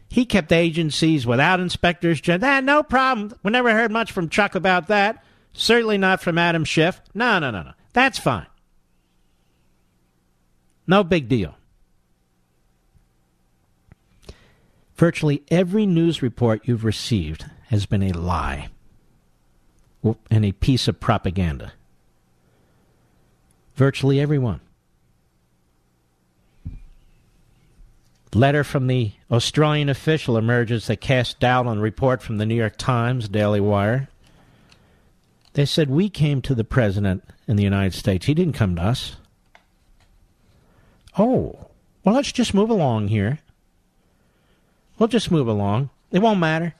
[0.07, 2.41] He kept agencies without inspectors general.
[2.41, 3.37] That, no problem.
[3.43, 5.23] We never heard much from Chuck about that.
[5.53, 7.01] Certainly not from Adam Schiff.
[7.13, 7.73] No, no, no, no.
[7.93, 8.47] That's fine.
[10.87, 11.55] No big deal.
[14.95, 18.69] Virtually every news report you've received has been a lie
[20.31, 21.73] and a piece of propaganda.
[23.75, 24.61] Virtually everyone.
[28.33, 32.77] Letter from the Australian official emerges that cast doubt on report from the New York
[32.77, 34.07] Times, Daily Wire.
[35.53, 38.27] They said, We came to the president in the United States.
[38.27, 39.15] He didn't come to us.
[41.17, 41.69] Oh,
[42.03, 43.39] well, let's just move along here.
[44.99, 45.89] We'll just move along.
[46.11, 46.75] It won't matter.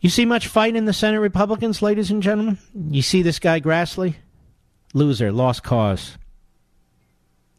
[0.00, 2.58] You see much fight in the Senate Republicans, ladies and gentlemen?
[2.90, 4.14] You see this guy Grassley?
[4.94, 6.16] Loser, lost cause.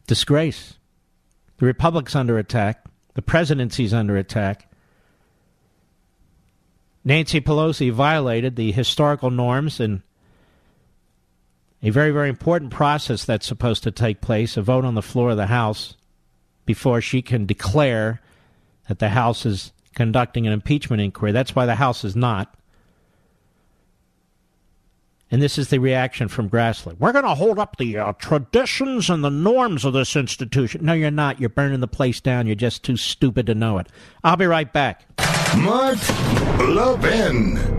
[0.09, 0.73] Disgrace.
[1.59, 2.83] The Republic's under attack.
[3.13, 4.67] The presidency's under attack.
[7.05, 10.01] Nancy Pelosi violated the historical norms in
[11.83, 15.29] a very, very important process that's supposed to take place a vote on the floor
[15.29, 15.95] of the House
[16.65, 18.19] before she can declare
[18.87, 21.33] that the House is conducting an impeachment inquiry.
[21.33, 22.55] That's why the House is not.
[25.31, 26.97] And this is the reaction from Grassley.
[26.97, 30.85] We're going to hold up the uh, traditions and the norms of this institution.
[30.85, 31.39] No, you're not.
[31.39, 32.47] You're burning the place down.
[32.47, 33.87] You're just too stupid to know it.
[34.23, 35.05] I'll be right back.
[35.55, 35.99] Mark
[36.59, 37.78] Levin.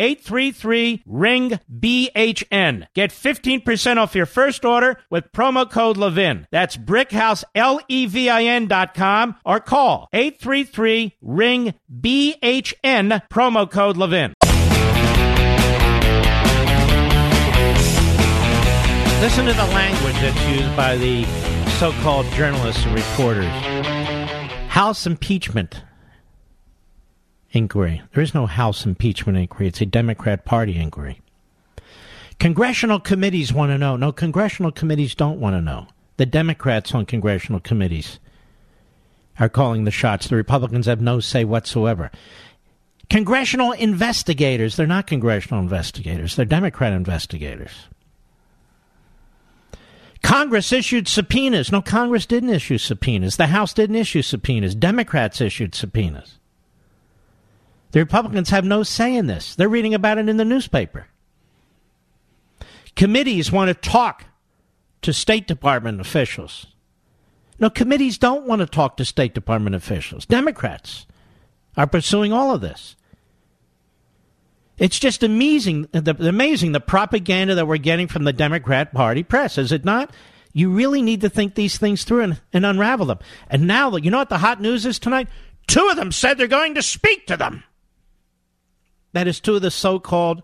[0.00, 2.86] 833 ring BHN.
[2.94, 6.46] Get 15% off your first order with promo code Levin.
[6.50, 13.70] That's brickhouse L E V I N dot com or call 833 ring BHN promo
[13.70, 14.32] code Levin.
[19.20, 21.26] Listen to the language that's used by the
[21.78, 23.44] so called journalists and reporters.
[24.68, 25.82] House impeachment
[27.52, 28.02] inquiry.
[28.12, 31.20] There is no House impeachment inquiry, it's a Democrat Party inquiry.
[32.38, 33.96] Congressional committees want to know.
[33.96, 35.86] No, congressional committees don't want to know.
[36.16, 38.18] The Democrats on congressional committees
[39.38, 40.28] are calling the shots.
[40.28, 42.10] The Republicans have no say whatsoever.
[43.10, 47.72] Congressional investigators, they're not congressional investigators, they're Democrat investigators.
[50.22, 51.72] Congress issued subpoenas.
[51.72, 53.36] No, Congress didn't issue subpoenas.
[53.36, 54.74] The House didn't issue subpoenas.
[54.74, 56.39] Democrats issued subpoenas.
[57.92, 59.54] The Republicans have no say in this.
[59.54, 61.06] They're reading about it in the newspaper.
[62.94, 64.24] Committees want to talk
[65.02, 66.66] to State Department officials.
[67.58, 70.24] No, committees don't want to talk to State Department officials.
[70.26, 71.06] Democrats
[71.76, 72.96] are pursuing all of this.
[74.78, 79.58] It's just amazing the, amazing the propaganda that we're getting from the Democrat Party press,
[79.58, 80.14] is it not?
[80.52, 83.18] You really need to think these things through and, and unravel them.
[83.48, 85.28] And now, you know what the hot news is tonight?
[85.66, 87.62] Two of them said they're going to speak to them.
[89.12, 90.42] That is, two of the so called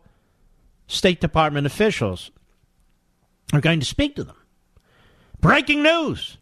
[0.89, 2.31] State Department officials
[3.53, 4.37] are going to speak to them.
[5.41, 6.39] Breaking news.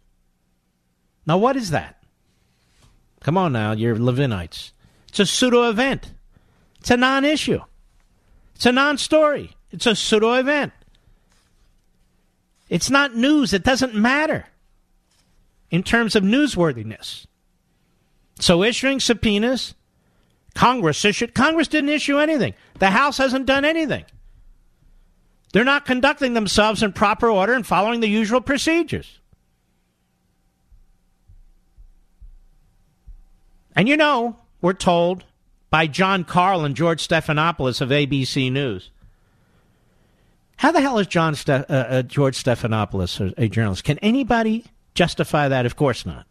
[1.27, 2.03] Now, what is that?
[3.21, 4.71] Come on now, you're Levinites.
[5.09, 6.13] It's a pseudo event,
[6.79, 7.61] it's a non issue.
[8.55, 9.51] It's a non story.
[9.71, 10.71] It's a pseudo event.
[12.69, 13.53] It's not news.
[13.53, 14.47] It doesn't matter
[15.69, 17.25] in terms of newsworthiness.
[18.39, 19.75] So issuing subpoenas,
[20.55, 22.55] Congress issued Congress didn't issue anything.
[22.79, 24.05] The House hasn't done anything.
[25.53, 29.19] They're not conducting themselves in proper order and following the usual procedures.
[33.75, 35.25] And you know, we're told
[35.69, 38.91] by Jon Karl and George Stephanopoulos of ABC News.
[40.57, 43.83] How the hell is John Ste- uh, uh, George Stephanopoulos a, a journalist?
[43.83, 45.65] Can anybody justify that?
[45.65, 46.25] Of course not.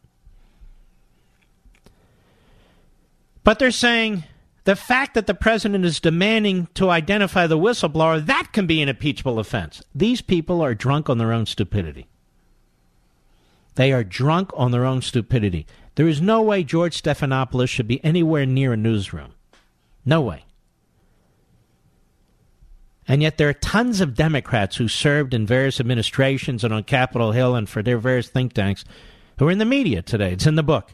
[3.45, 4.25] But they're saying
[4.65, 8.89] the fact that the president is demanding to identify the whistleblower, that can be an
[8.89, 9.83] impeachable offense.
[9.95, 12.09] These people are drunk on their own stupidity.
[13.75, 15.67] They are drunk on their own stupidity.
[15.97, 19.35] There is no way George Stephanopoulos should be anywhere near a newsroom.
[20.07, 20.45] No way.
[23.07, 27.33] And yet there are tons of Democrats who served in various administrations and on Capitol
[27.33, 28.85] Hill and for their various think tanks
[29.39, 30.33] who are in the media today.
[30.33, 30.91] It's in the book.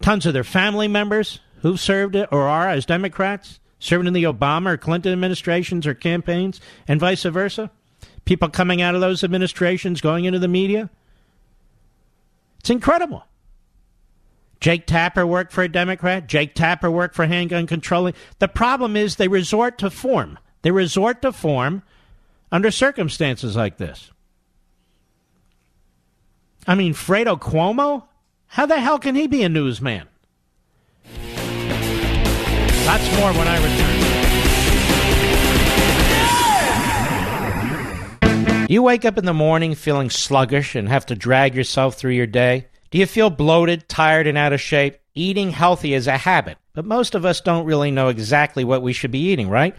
[0.00, 4.72] Tons of their family members who've served or are as Democrats, serving in the Obama
[4.72, 7.70] or Clinton administrations or campaigns, and vice versa.
[8.24, 10.90] People coming out of those administrations going into the media.
[12.60, 13.24] It's incredible.
[14.60, 16.26] Jake Tapper worked for a Democrat.
[16.26, 18.14] Jake Tapper worked for handgun controlling.
[18.38, 20.38] The problem is they resort to form.
[20.62, 21.82] They resort to form
[22.50, 24.10] under circumstances like this.
[26.66, 28.04] I mean, Fredo Cuomo?
[28.48, 30.08] How the hell can he be a newsman?
[32.84, 33.98] That's more when I return.
[38.70, 42.26] You wake up in the morning feeling sluggish and have to drag yourself through your
[42.26, 42.66] day.
[42.90, 44.98] Do you feel bloated, tired, and out of shape?
[45.14, 48.92] Eating healthy is a habit, but most of us don't really know exactly what we
[48.92, 49.74] should be eating, right?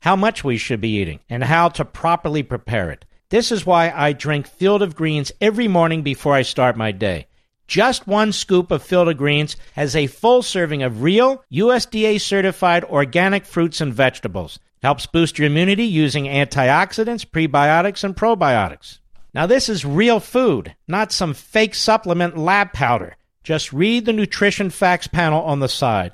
[0.00, 3.04] How much we should be eating, and how to properly prepare it.
[3.30, 7.26] This is why I drink Field of Greens every morning before I start my day.
[7.70, 13.44] Just one scoop of Field Greens has a full serving of real, USDA certified organic
[13.44, 14.58] fruits and vegetables.
[14.82, 18.98] Helps boost your immunity using antioxidants, prebiotics, and probiotics.
[19.34, 23.16] Now, this is real food, not some fake supplement lab powder.
[23.44, 26.10] Just read the nutrition facts panel on the side.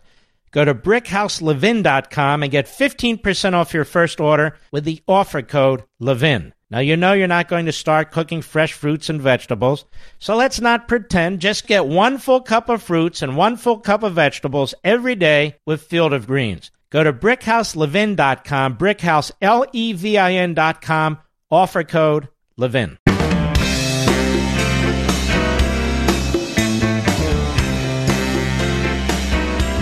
[0.50, 6.52] Go to brickhouselevin.com and get 15% off your first order with the offer code LEVIN.
[6.68, 9.84] Now, you know you're not going to start cooking fresh fruits and vegetables,
[10.18, 11.40] so let's not pretend.
[11.40, 15.58] Just get one full cup of fruits and one full cup of vegetables every day
[15.64, 16.72] with Field of Greens.
[16.90, 21.18] Go to brickhouselevin.com, brickhouse, L-E-V-I-N.com,
[21.50, 22.98] offer code LEVIN.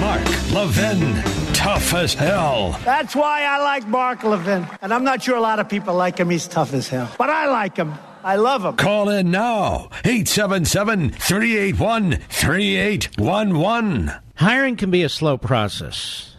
[0.01, 1.34] Mark Levin.
[1.65, 2.79] Tough as hell.
[2.85, 4.67] That's why I like Mark Levin.
[4.83, 6.29] And I'm not sure a lot of people like him.
[6.29, 7.11] He's tough as hell.
[7.17, 7.95] But I like him.
[8.23, 8.77] I love him.
[8.77, 9.89] Call in now.
[10.05, 14.13] 877 381 3811.
[14.35, 16.37] Hiring can be a slow process.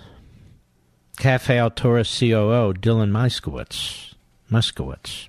[1.18, 4.14] Cafe Altura COO Dylan Muskowitz,
[4.52, 5.28] Muskowitz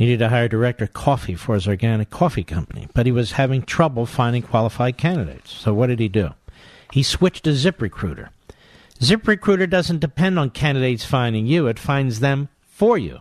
[0.00, 4.04] needed to hire director coffee for his organic coffee company, but he was having trouble
[4.04, 5.52] finding qualified candidates.
[5.52, 6.30] So what did he do?
[6.90, 8.30] He switched to ZipRecruiter.
[9.02, 13.18] ZipRecruiter doesn't depend on candidates finding you, it finds them for you.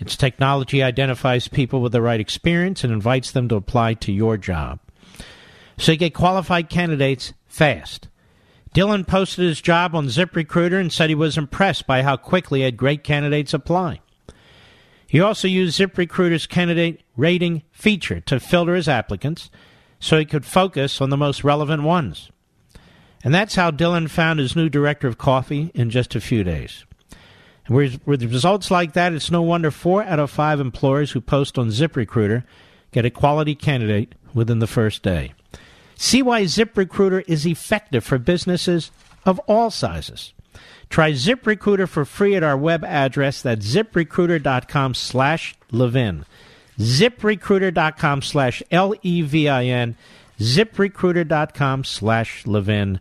[0.00, 4.38] Its technology identifies people with the right experience and invites them to apply to your
[4.38, 4.80] job.
[5.76, 8.08] So you get qualified candidates fast.
[8.74, 12.78] Dylan posted his job on ZipRecruiter and said he was impressed by how quickly had
[12.78, 14.00] great candidates apply.
[15.06, 19.50] He also used ZipRecruiter's candidate rating feature to filter his applicants
[20.00, 22.30] so he could focus on the most relevant ones.
[23.26, 26.84] And that's how Dylan found his new director of coffee in just a few days.
[27.66, 31.58] And with, results like that, it's no wonder four out of five employers who post
[31.58, 32.44] on ZipRecruiter
[32.92, 35.34] get a quality candidate within the first day.
[35.96, 38.92] See why ZipRecruiter is effective for businesses
[39.24, 40.32] of all sizes.
[40.88, 43.42] Try ZipRecruiter for free at our web address.
[43.42, 46.24] That's ziprecruiter.com slash Levin.
[46.78, 49.96] ZipRecruiter.com slash L-E-V-I-N.
[50.38, 53.00] ZipRecruiter.com slash Levin.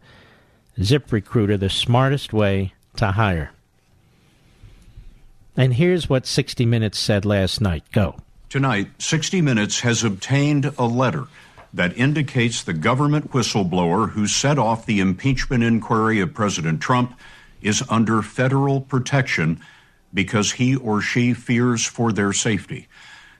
[0.79, 3.51] ZipRecruiter, the smartest way to hire.
[5.57, 7.83] And here's what 60 Minutes said last night.
[7.91, 8.17] Go.
[8.49, 11.25] Tonight, 60 Minutes has obtained a letter
[11.73, 17.17] that indicates the government whistleblower who set off the impeachment inquiry of President Trump
[17.61, 19.59] is under federal protection
[20.13, 22.87] because he or she fears for their safety.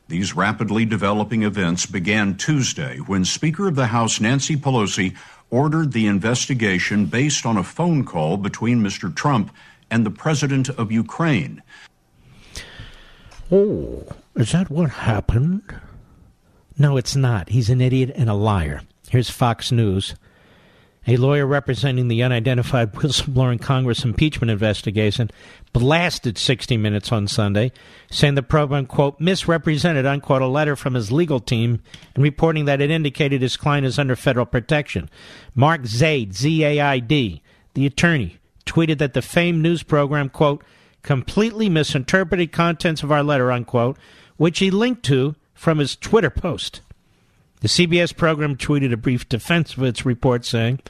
[0.08, 5.16] These rapidly developing events began Tuesday when Speaker of the House Nancy Pelosi
[5.50, 9.14] ordered the investigation based on a phone call between Mr.
[9.14, 9.52] Trump
[9.90, 11.64] and the President of Ukraine.
[13.52, 14.04] Oh,
[14.36, 15.62] is that what happened?
[16.78, 17.50] No, it's not.
[17.50, 18.82] He's an idiot and a liar.
[19.10, 20.16] Here's Fox News.
[21.08, 25.30] A lawyer representing the unidentified whistleblower in Congress impeachment investigation
[25.76, 27.70] blasted 60 Minutes on Sunday,
[28.10, 31.82] saying the program, quote, misrepresented, unquote, a letter from his legal team
[32.14, 35.10] and reporting that it indicated his client is under federal protection.
[35.54, 37.42] Mark Zaid, Z A I D,
[37.74, 40.64] the attorney, tweeted that the famed news program, quote,
[41.04, 43.98] completely misinterpreted contents of our letter, unquote,
[44.38, 46.80] which he linked to from his Twitter post.
[47.66, 50.82] The CBS program tweeted a brief defense of its report saying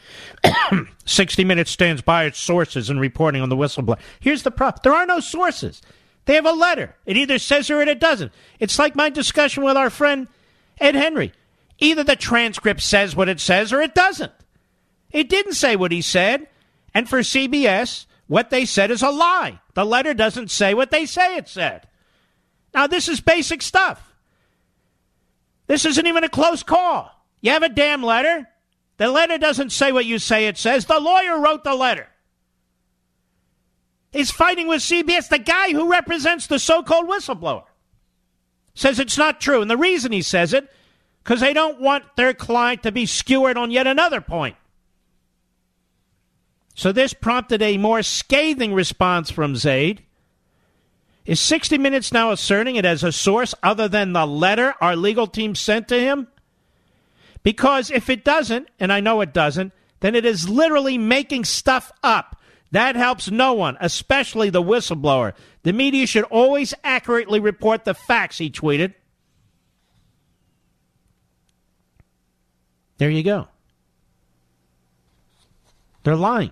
[1.06, 3.98] 60 Minutes stands by its sources in reporting on the whistleblower.
[4.20, 5.82] Here's the problem there are no sources.
[6.26, 6.94] They have a letter.
[7.06, 8.34] It either says or it doesn't.
[8.60, 10.28] It's like my discussion with our friend
[10.78, 11.32] Ed Henry.
[11.78, 14.34] Either the transcript says what it says or it doesn't.
[15.12, 16.46] It didn't say what he said.
[16.94, 19.62] And for CBS, what they said is a lie.
[19.76, 21.88] The letter doesn't say what they say it said.
[22.74, 24.15] Now, this is basic stuff.
[25.68, 27.12] This isn't even a close call.
[27.42, 28.48] You have a damn letter.
[28.98, 30.86] The letter doesn't say what you say it says.
[30.86, 32.08] The lawyer wrote the letter.
[34.12, 35.28] He's fighting with CBS.
[35.28, 37.66] The guy who represents the so called whistleblower
[38.74, 39.62] says it's not true.
[39.62, 40.72] And the reason he says it,
[41.24, 44.56] because they don't want their client to be skewered on yet another point.
[46.76, 50.04] So this prompted a more scathing response from Zaid.
[51.26, 55.28] Is 60 Minutes now asserting it as a source other than the letter our legal
[55.28, 56.28] team sent to him?
[57.42, 61.92] Because if it doesn't, and I know it doesn't, then it is literally making stuff
[62.04, 62.40] up.
[62.72, 65.34] That helps no one, especially the whistleblower.
[65.64, 68.94] The media should always accurately report the facts, he tweeted.
[72.98, 73.48] There you go.
[76.04, 76.52] They're lying.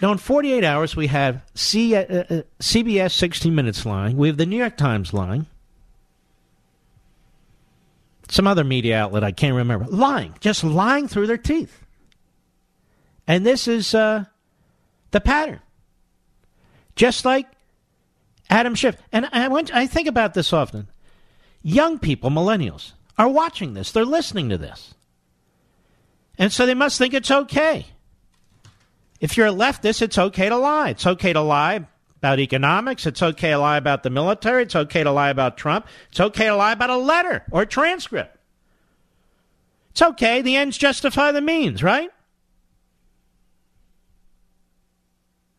[0.00, 4.16] Now, in 48 hours, we have C, uh, uh, CBS 60 Minutes lying.
[4.16, 5.46] We have the New York Times lying.
[8.28, 9.86] Some other media outlet, I can't remember.
[9.86, 10.34] Lying.
[10.40, 11.84] Just lying through their teeth.
[13.26, 14.24] And this is uh,
[15.10, 15.60] the pattern.
[16.96, 17.46] Just like
[18.48, 18.96] Adam Schiff.
[19.12, 20.88] And I, went, I think about this often.
[21.62, 23.92] Young people, millennials, are watching this.
[23.92, 24.94] They're listening to this.
[26.38, 27.86] And so they must think it's okay.
[29.20, 30.90] If you're a leftist, it's okay to lie.
[30.90, 33.06] It's okay to lie about economics.
[33.06, 34.62] It's okay to lie about the military.
[34.62, 35.86] It's okay to lie about Trump.
[36.10, 38.36] It's okay to lie about a letter or a transcript.
[39.90, 40.40] It's okay.
[40.40, 42.10] The ends justify the means, right?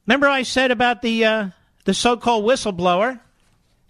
[0.07, 1.49] Remember I said about the uh,
[1.85, 3.19] the so-called whistleblower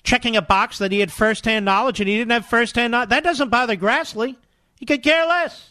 [0.03, 3.09] checking a box that he had first-hand knowledge and he didn't have first-hand knowledge.
[3.09, 4.35] That doesn't bother Grassley.
[4.75, 5.70] He could care less.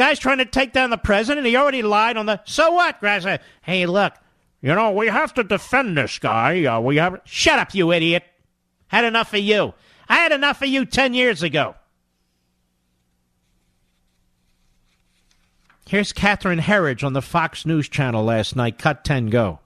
[0.00, 1.46] Guy's trying to take down the president.
[1.46, 2.40] He already lied on the.
[2.46, 3.38] So what, Grassley?
[3.60, 4.14] Hey, look,
[4.62, 6.64] you know we have to defend this guy.
[6.64, 7.20] Uh, we have.
[7.26, 8.22] Shut up, you idiot.
[8.88, 9.74] Had enough of you.
[10.08, 11.74] I had enough of you ten years ago.
[15.86, 18.78] Here's Catherine Herridge on the Fox News channel last night.
[18.78, 19.58] Cut 10 go.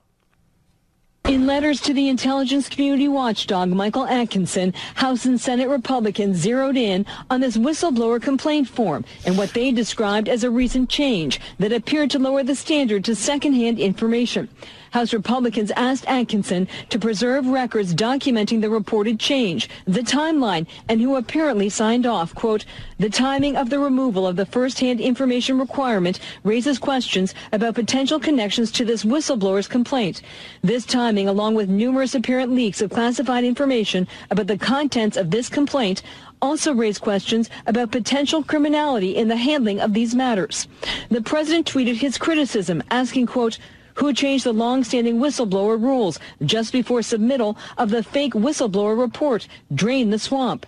[1.27, 7.07] In letters to the intelligence community watchdog Michael Atkinson, House and Senate Republicans zeroed in
[7.31, 12.11] on this whistleblower complaint form and what they described as a recent change that appeared
[12.11, 14.51] to lower the standard to secondhand information.
[14.95, 21.17] House Republicans asked Atkinson to preserve records documenting the reported change, the timeline, and who
[21.17, 22.33] apparently signed off.
[22.33, 22.65] Quote,
[23.01, 28.71] the timing of the removal of the first-hand information requirement raises questions about potential connections
[28.71, 30.23] to this whistleblower's complaint.
[30.63, 35.49] This timing, along with numerous apparent leaks of classified information about the contents of this
[35.49, 36.05] complaint,
[36.41, 40.69] also raised questions about potential criminality in the handling of these matters.
[41.09, 43.59] The president tweeted his criticism, asking, quote,
[43.95, 50.11] who changed the long-standing whistleblower rules just before submittal of the fake whistleblower report, Drain
[50.11, 50.67] the Swamp.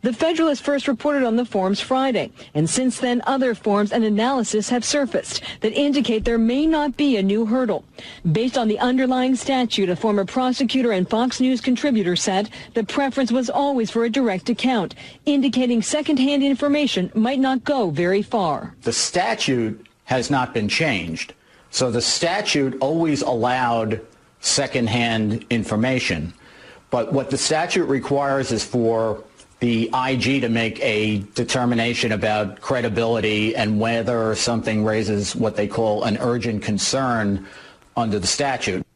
[0.00, 4.68] The Federalist first reported on the forms Friday, and since then other forms and analysis
[4.68, 7.84] have surfaced that indicate there may not be a new hurdle.
[8.30, 13.32] Based on the underlying statute, a former prosecutor and Fox News contributor said the preference
[13.32, 14.94] was always for a direct account,
[15.26, 18.76] indicating secondhand information might not go very far.
[18.82, 21.34] The statute has not been changed,
[21.70, 24.00] so the statute always allowed
[24.40, 26.32] secondhand information.
[26.90, 29.22] But what the statute requires is for
[29.60, 36.04] the IG to make a determination about credibility and whether something raises what they call
[36.04, 37.46] an urgent concern
[37.96, 38.86] under the statute.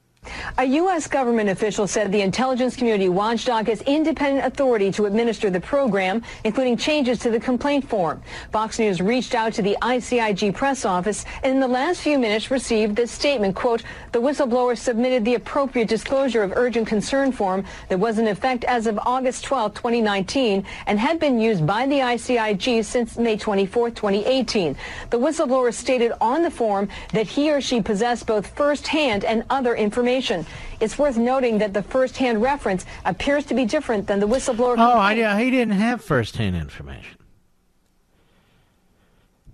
[0.58, 1.06] A U.S.
[1.06, 6.76] government official said the intelligence community watchdog has independent authority to administer the program, including
[6.76, 8.22] changes to the complaint form.
[8.50, 12.50] Fox News reached out to the ICIG press office and in the last few minutes
[12.50, 13.82] received this statement, quote,
[14.12, 18.86] the whistleblower submitted the appropriate disclosure of urgent concern form that was in effect as
[18.86, 24.76] of August 12, 2019, and had been used by the ICIG since May 24, 2018.
[25.08, 29.74] The whistleblower stated on the form that he or she possessed both firsthand and other
[29.74, 30.41] information
[30.80, 34.76] It's worth noting that the first-hand reference appears to be different than the whistleblower.
[34.78, 37.18] Oh, I, he didn't have first-hand information.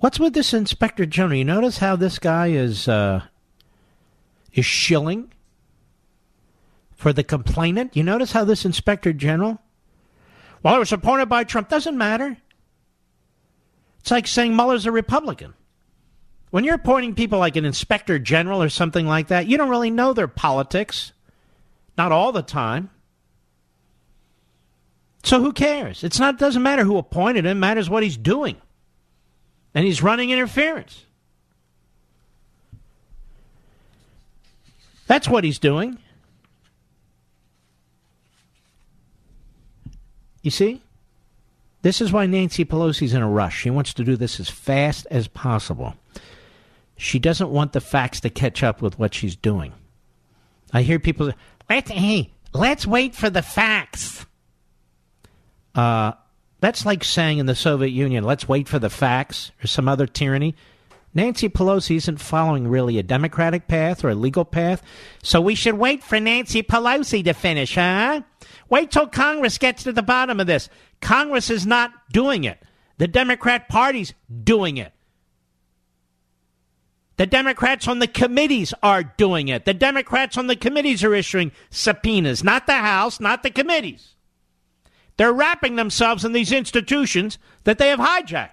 [0.01, 1.37] What's with this inspector general?
[1.37, 3.23] You notice how this guy is uh,
[4.53, 5.33] is shilling
[6.95, 7.97] for the complainant.
[7.97, 9.59] You notice how this inspector general,
[10.63, 12.37] well, it was appointed by Trump, doesn't matter.
[14.01, 15.55] It's like saying Mueller's a Republican.
[16.51, 19.91] When you're appointing people like an inspector general or something like that, you don't really
[19.91, 21.13] know their politics.
[21.97, 22.91] Not all the time.
[25.25, 26.05] So who cares?
[26.05, 28.57] It's not doesn't matter who appointed him, it matters what he's doing.
[29.75, 31.05] And he's running interference.
[35.07, 35.99] That's what he's doing.
[40.43, 40.83] You see?
[41.83, 43.59] This is why Nancy Pelosi's in a rush.
[43.59, 45.95] She wants to do this as fast as possible.
[46.99, 49.73] She doesn't want the facts to catch up with what she's doing.
[50.73, 51.33] I hear people,
[51.71, 54.27] let's, hey, let's wait for the facts.
[55.77, 56.13] Uh,
[56.61, 60.07] that's like saying in the Soviet Union, let's wait for the facts or some other
[60.07, 60.57] tyranny.
[61.15, 64.83] Nancy Pelosi isn't following really a democratic path or a legal path,
[65.23, 68.23] so we should wait for Nancy Pelosi to finish, huh?
[68.69, 70.69] Wait till Congress gets to the bottom of this.
[71.01, 72.61] Congress is not doing it.
[72.99, 74.93] The Democrat Party's doing it.
[77.19, 79.65] The Democrats on the committees are doing it.
[79.65, 84.15] The Democrats on the committees are issuing subpoenas, not the House, not the committees.
[85.17, 88.51] They're wrapping themselves in these institutions that they have hijacked.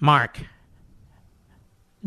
[0.00, 0.40] Mark,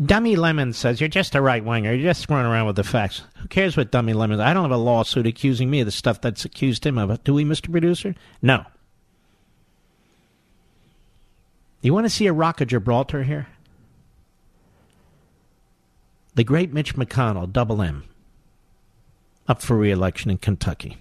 [0.04, 1.92] Dummy Lemon says, You're just a right winger.
[1.92, 3.22] You're just running around with the facts.
[3.38, 6.20] Who cares what Dummy Lemon I don't have a lawsuit accusing me of the stuff
[6.20, 7.22] that's accused him of.
[7.22, 7.70] Do we, Mr.
[7.70, 8.16] Producer?
[8.42, 8.64] No.
[11.82, 13.46] You want to see a rock of Gibraltar here?
[16.34, 18.04] The great Mitch McConnell, double M,
[19.48, 20.98] up for reelection in Kentucky.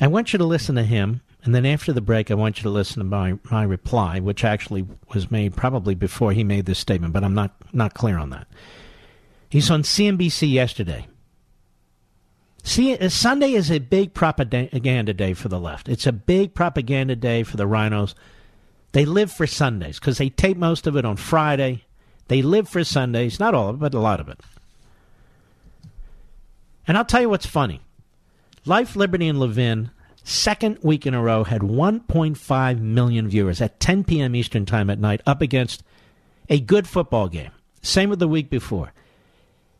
[0.00, 2.62] I want you to listen to him, and then after the break, I want you
[2.64, 6.78] to listen to my, my reply, which actually was made probably before he made this
[6.78, 8.46] statement, but I'm not, not clear on that.
[9.50, 11.06] He's on CNBC yesterday.
[12.62, 15.88] See, uh, Sunday is a big propaganda day for the left.
[15.88, 18.14] It's a big propaganda day for the RINOs.
[18.92, 21.84] They live for Sundays because they tape most of it on Friday.
[22.28, 24.40] They live for Sundays, not all of it, but a lot of it.
[26.86, 27.80] And I'll tell you what's funny.
[28.64, 29.90] Life, Liberty, and Levin,
[30.24, 34.34] second week in a row, had 1.5 million viewers at 10 p.m.
[34.34, 35.82] Eastern Time at night, up against
[36.48, 37.52] a good football game.
[37.82, 38.92] Same with the week before.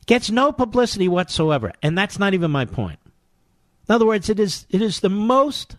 [0.07, 2.99] Gets no publicity whatsoever, and that's not even my point.
[3.89, 5.77] In other words, it is it is the most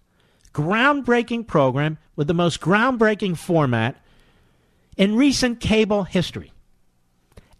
[0.53, 3.95] groundbreaking program with the most groundbreaking format
[4.97, 6.51] in recent cable history.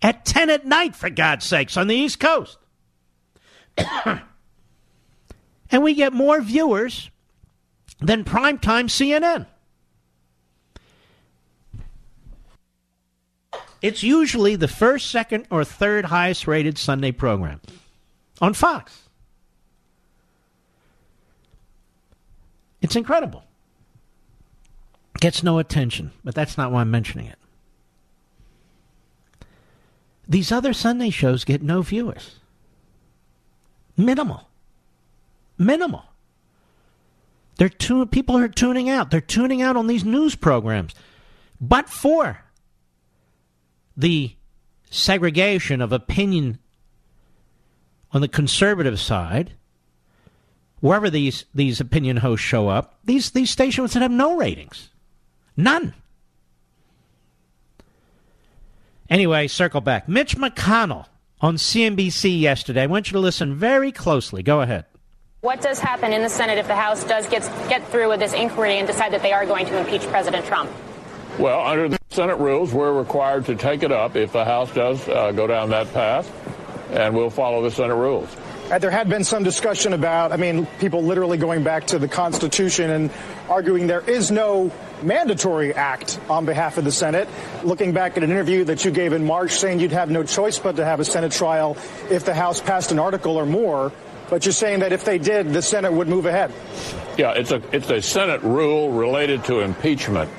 [0.02, 2.58] At 10 at night, for God's sakes, on the East Coast.
[4.06, 4.22] and
[5.82, 7.10] we get more viewers
[8.00, 9.46] than primetime CNN.
[13.82, 17.62] It's usually the first, second, or third highest rated Sunday program
[18.40, 19.10] on Fox.
[22.82, 23.44] It's incredible.
[25.20, 27.38] Gets no attention, but that's not why I'm mentioning it.
[30.28, 32.40] These other Sunday shows get no viewers.
[33.98, 34.48] Minimal.
[35.58, 36.06] Minimal.
[37.58, 39.12] They're tu- people are tuning out.
[39.12, 40.96] They're tuning out on these news programs.
[41.60, 42.44] But for
[44.02, 44.36] the
[44.90, 46.60] segregation of opinion
[48.12, 49.54] on the conservative side,
[50.82, 54.90] wherever these, these opinion hosts show up, these, these stations would have no ratings.
[55.56, 55.94] None.
[59.10, 60.10] Anyway, circle back.
[60.10, 61.06] Mitch McConnell
[61.40, 62.84] on CNBC yesterday.
[62.84, 64.42] I want you to listen very closely.
[64.42, 64.86] Go ahead.
[65.42, 68.34] What does happen in the Senate if the House does get, get through with this
[68.34, 70.70] inquiry and decide that they are going to impeach President Trump?
[71.42, 75.10] Well, under the Senate rules, we're required to take it up if the House does
[75.10, 76.32] uh, go down that path,
[76.92, 78.30] and we'll follow the Senate rules.
[78.70, 82.08] Uh, there had been some discussion about, I mean, people literally going back to the
[82.08, 83.10] Constitution and
[83.50, 87.28] arguing there is no mandatory act on behalf of the Senate.
[87.64, 90.60] Looking back at an interview that you gave in March saying you'd have no choice
[90.60, 91.76] but to have a Senate trial
[92.12, 93.92] if the House passed an article or more.
[94.30, 96.54] But you're saying that if they did, the Senate would move ahead.
[97.18, 100.30] Yeah, it's a it's a Senate rule related to impeachment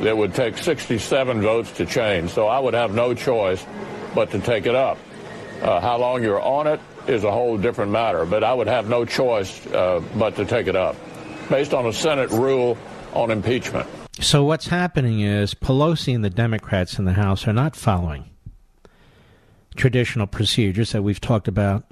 [0.00, 2.30] that would take 67 votes to change.
[2.30, 3.64] So I would have no choice
[4.14, 4.98] but to take it up.
[5.62, 8.88] Uh, how long you're on it is a whole different matter, but I would have
[8.88, 10.96] no choice uh, but to take it up
[11.48, 12.78] based on a Senate rule
[13.12, 13.86] on impeachment.
[14.20, 18.24] So what's happening is Pelosi and the Democrats in the House are not following
[19.76, 21.84] traditional procedures that we've talked about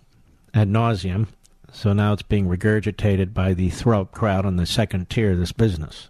[0.54, 1.26] ad nauseum.
[1.72, 5.38] So now it's being regurgitated by the throw up crowd on the second tier of
[5.38, 6.08] this business.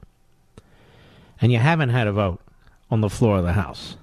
[1.41, 2.41] And you haven't had a vote
[2.91, 3.97] on the floor of the House.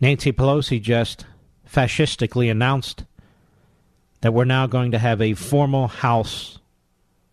[0.00, 1.26] Nancy Pelosi just
[1.64, 3.04] fascistically announced
[4.20, 6.58] that we're now going to have a formal House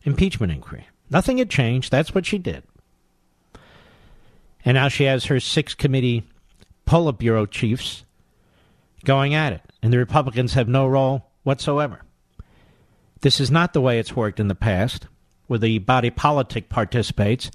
[0.04, 0.88] impeachment inquiry.
[1.10, 1.92] Nothing had changed.
[1.92, 2.64] That's what she did.
[4.64, 6.24] And now she has her six committee
[6.88, 8.04] Politburo chiefs
[9.04, 9.62] going at it.
[9.82, 12.02] And the Republicans have no role whatsoever.
[13.22, 15.08] This is not the way it's worked in the past,
[15.48, 17.52] where the body politic participates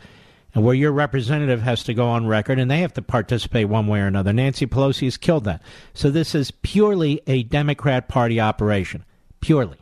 [0.55, 3.87] and where your representative has to go on record and they have to participate one
[3.87, 4.33] way or another.
[4.33, 5.63] Nancy Pelosi has killed that.
[5.95, 9.05] So this is purely a Democrat Party operation.
[9.41, 9.79] Purely.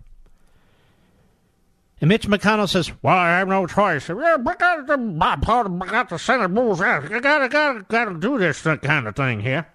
[2.01, 4.09] And Mitch McConnell says, "Well, I have no choice.
[4.09, 7.11] Yeah, but got the got the Senate rules out.
[7.11, 9.67] You gotta, gotta, gotta do this kind of thing here."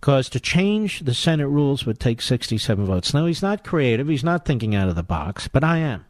[0.00, 3.14] Because to change the Senate rules would take 67 votes.
[3.14, 4.06] Now, he's not creative.
[4.06, 6.04] He's not thinking out of the box, but I am.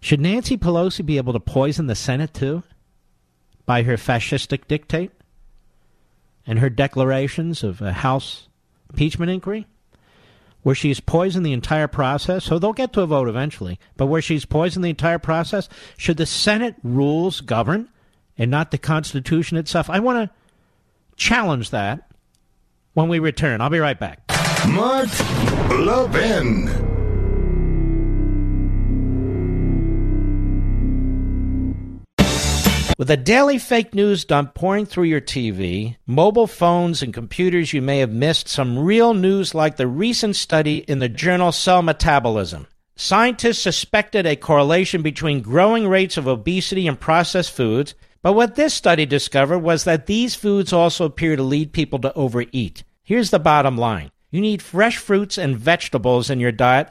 [0.00, 2.62] Should Nancy Pelosi be able to poison the Senate, too?
[3.66, 5.10] By her fascistic dictate?
[6.46, 8.48] And her declarations of a House
[8.90, 9.66] impeachment inquiry?
[10.62, 12.44] where she's poisoned the entire process.
[12.44, 16.16] So they'll get to a vote eventually, but where she's poisoned the entire process, should
[16.16, 17.88] the Senate rules govern
[18.36, 19.88] and not the Constitution itself?
[19.88, 20.36] I want to
[21.16, 22.10] challenge that
[22.94, 23.60] when we return.
[23.60, 24.20] I'll be right back.
[24.68, 25.08] Mark
[25.70, 26.87] Levin.
[32.98, 37.80] With a daily fake news dump pouring through your TV, mobile phones, and computers, you
[37.80, 42.66] may have missed some real news like the recent study in the journal Cell Metabolism.
[42.96, 48.74] Scientists suspected a correlation between growing rates of obesity and processed foods, but what this
[48.74, 52.82] study discovered was that these foods also appear to lead people to overeat.
[53.04, 56.90] Here's the bottom line you need fresh fruits and vegetables in your diet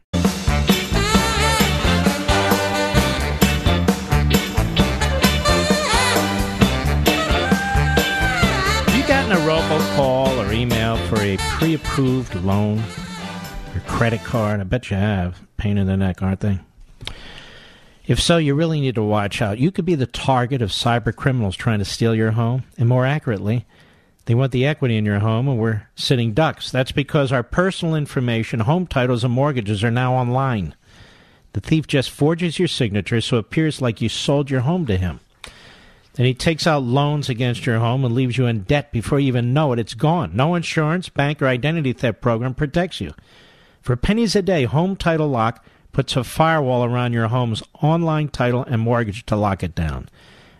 [11.77, 12.79] Gotten a robocall or email for a pre-approved loan
[13.75, 14.59] or credit card?
[14.59, 15.39] I bet you have.
[15.57, 16.59] Pain in the neck, aren't they?
[18.07, 19.59] If so, you really need to watch out.
[19.59, 23.05] You could be the target of cyber criminals trying to steal your home, and more
[23.05, 23.65] accurately,
[24.25, 26.71] they want the equity in your home, and we're sitting ducks.
[26.71, 30.75] That's because our personal information, home titles, and mortgages are now online.
[31.53, 34.97] The thief just forges your signature so it appears like you sold your home to
[34.97, 35.19] him.
[36.13, 39.27] Then he takes out loans against your home and leaves you in debt before you
[39.27, 39.79] even know it.
[39.79, 40.35] It's gone.
[40.35, 43.13] No insurance, bank, or identity theft program protects you.
[43.81, 48.63] For pennies a day, Home Title Lock puts a firewall around your home's online title
[48.63, 50.09] and mortgage to lock it down.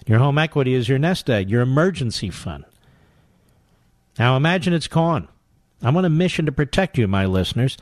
[0.08, 2.66] Your home equity is your nest egg, your emergency fund.
[4.18, 5.28] Now imagine it's gone.
[5.82, 7.78] I'm on a mission to protect you, my listeners.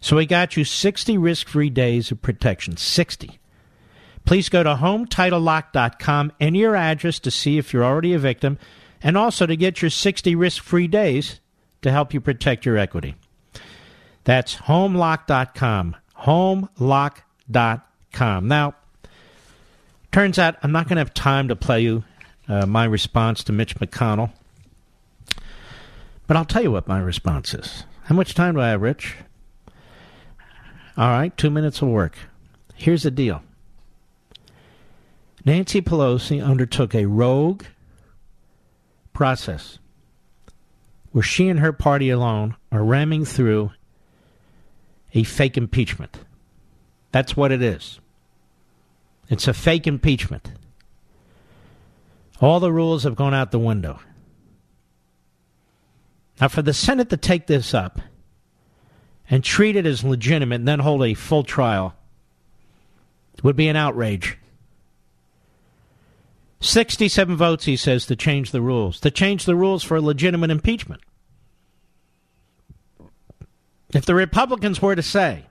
[0.00, 2.76] So we got you 60 risk free days of protection.
[2.76, 3.38] 60.
[4.28, 8.58] Please go to HometitleLock.com, enter your address to see if you're already a victim,
[9.02, 11.40] and also to get your 60 risk free days
[11.80, 13.14] to help you protect your equity.
[14.24, 15.96] That's HomeLock.com.
[16.20, 18.48] HomeLock.com.
[18.48, 18.74] Now,
[20.12, 22.04] turns out I'm not going to have time to play you
[22.48, 24.32] uh, my response to Mitch McConnell,
[26.26, 27.84] but I'll tell you what my response is.
[28.04, 29.16] How much time do I have, Rich?
[30.98, 32.18] All right, two minutes of work.
[32.74, 33.42] Here's the deal
[35.44, 37.64] Nancy Pelosi undertook a rogue
[39.12, 39.78] process
[41.12, 43.70] where she and her party alone are ramming through
[45.14, 46.18] a fake impeachment.
[47.12, 47.98] That's what it is.
[49.28, 50.52] It's a fake impeachment.
[52.40, 54.00] All the rules have gone out the window.
[56.40, 58.00] Now, for the Senate to take this up
[59.28, 61.94] and treat it as legitimate and then hold a full trial
[63.42, 64.36] would be an outrage.
[66.60, 70.50] 67 votes, he says, to change the rules, to change the rules for a legitimate
[70.50, 71.02] impeachment.
[73.94, 75.46] If the Republicans were to say,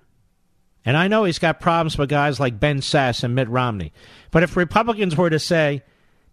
[0.86, 3.94] and I know he's got problems with guys like Ben Sasse and Mitt Romney,
[4.32, 5.84] but if Republicans were to say,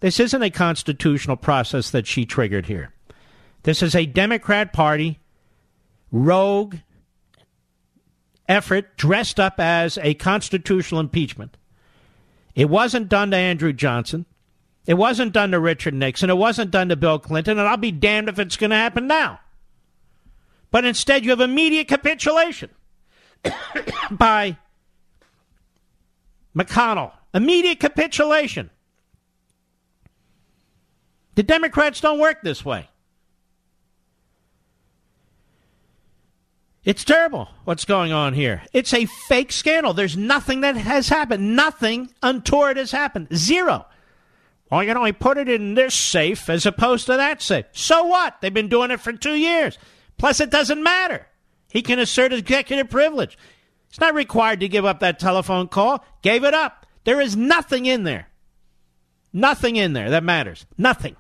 [0.01, 2.93] this isn't a constitutional process that she triggered here,
[3.63, 5.19] this is a Democrat Party
[6.13, 6.77] rogue
[8.49, 11.57] effort dressed up as a constitutional impeachment.
[12.55, 14.27] It wasn't done to Andrew Johnson.
[14.87, 16.31] It wasn't done to Richard Nixon.
[16.31, 19.07] It wasn't done to Bill Clinton, and I'll be damned if it's going to happen
[19.07, 19.41] now.
[20.71, 22.71] But instead, you have immediate capitulation
[24.11, 24.57] by
[26.55, 27.13] McConnell.
[27.33, 28.71] Immediate capitulation.
[31.35, 32.89] The Democrats don't work this way.
[36.85, 38.63] It's terrible what's going on here.
[38.73, 39.95] It's a fake scandal.
[39.95, 41.57] There's nothing that has happened.
[41.57, 43.29] Nothing untoward has happened.
[43.35, 43.87] Zero.
[44.75, 47.67] Well, you know, he put it in this safe as opposed to that safe.
[47.71, 48.41] So what?
[48.41, 49.79] They've been doing it for two years.
[50.19, 51.29] Plus, it doesn't matter.
[51.71, 53.39] He can assert executive privilege.
[53.89, 56.05] He's not required to give up that telephone call.
[56.23, 56.87] Gave it up.
[57.05, 58.27] There is nothing in there.
[59.33, 60.67] Nothing in there that matters.
[60.77, 61.15] Nothing.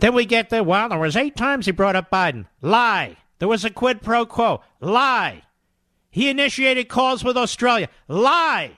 [0.00, 0.62] Then we get there.
[0.62, 2.48] well, there was eight times he brought up Biden.
[2.60, 3.16] Lie.
[3.38, 4.60] There was a quid pro quo.
[4.78, 5.44] Lie.
[6.10, 7.88] He initiated calls with Australia.
[8.08, 8.76] Lie.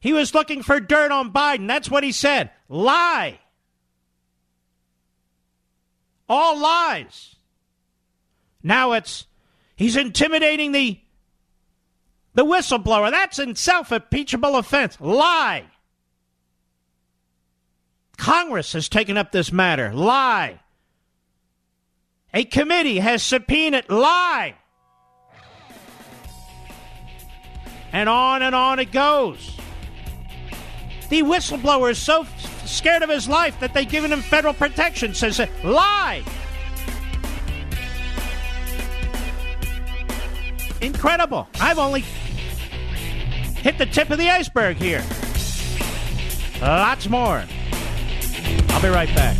[0.00, 1.68] He was looking for dirt on Biden.
[1.68, 2.50] That's what he said.
[2.68, 3.38] Lie.
[6.28, 7.36] All lies.
[8.62, 9.26] Now it's
[9.76, 11.00] he's intimidating the
[12.34, 13.10] the whistleblower.
[13.10, 14.98] That's in self-impeachable offense.
[15.00, 15.64] Lie.
[18.16, 19.92] Congress has taken up this matter.
[19.92, 20.60] Lie.
[22.32, 23.90] A committee has subpoenaed.
[23.90, 24.54] Lie.
[27.92, 29.56] And on and on it goes.
[31.10, 35.12] The whistleblower is so f- scared of his life that they've given him federal protection.
[35.12, 36.22] Says, lie.
[40.80, 41.48] Incredible.
[41.60, 42.00] I've only
[43.60, 45.04] hit the tip of the iceberg here.
[46.62, 47.44] Lots more.
[48.68, 49.36] I'll be right back.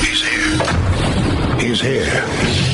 [0.00, 1.58] He's here.
[1.60, 2.73] He's here.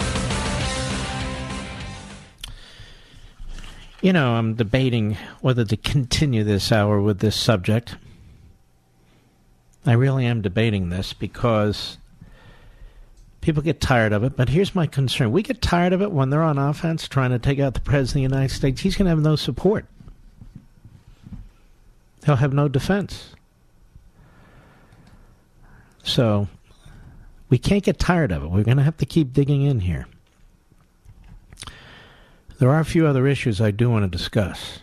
[4.01, 7.95] You know, I'm debating whether to continue this hour with this subject.
[9.85, 11.99] I really am debating this because
[13.41, 14.35] people get tired of it.
[14.35, 17.37] But here's my concern: we get tired of it when they're on offense, trying to
[17.37, 18.81] take out the president of the United States.
[18.81, 19.85] He's going to have no support.
[22.25, 23.35] He'll have no defense.
[26.03, 26.47] So
[27.49, 28.49] we can't get tired of it.
[28.49, 30.07] We're going to have to keep digging in here.
[32.61, 34.81] There are a few other issues I do want to discuss.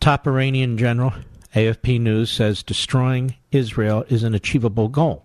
[0.00, 1.14] Top Iranian general,
[1.54, 5.24] AFP News, says destroying Israel is an achievable goal.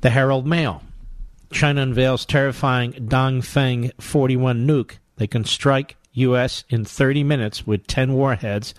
[0.00, 0.80] The Herald Mail.
[1.52, 6.64] China unveils terrifying Dongfeng 41 nuke that can strike U.S.
[6.70, 8.72] in 30 minutes with 10 warheads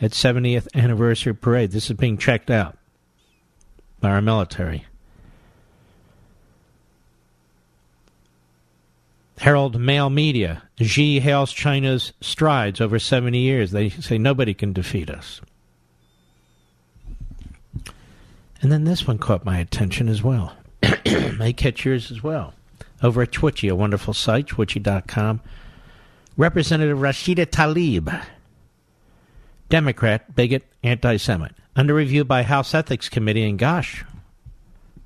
[0.00, 1.72] at 70th anniversary parade.
[1.72, 2.78] This is being checked out
[3.98, 4.84] by our military.
[9.38, 10.62] Herald Mail Media.
[10.80, 13.72] Xi hails China's strides over 70 years.
[13.72, 15.40] They say nobody can defeat us.
[18.62, 20.54] And then this one caught my attention as well.
[21.38, 22.54] May catch yours as well.
[23.02, 25.40] Over at Twitchy, a wonderful site, twitchy.com.
[26.36, 28.24] Representative Rashida Tlaib,
[29.68, 34.04] Democrat, bigot, anti Semite, under review by House Ethics Committee, and gosh,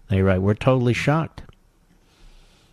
[0.09, 1.43] they write, we're totally shocked.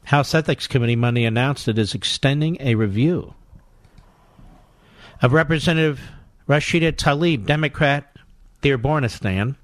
[0.06, 3.34] House Ethics Committee Monday announced it is extending a review
[5.22, 6.00] of Representative
[6.48, 8.16] Rashida Tlaib, Democrat,
[8.62, 9.56] Dearbornistan,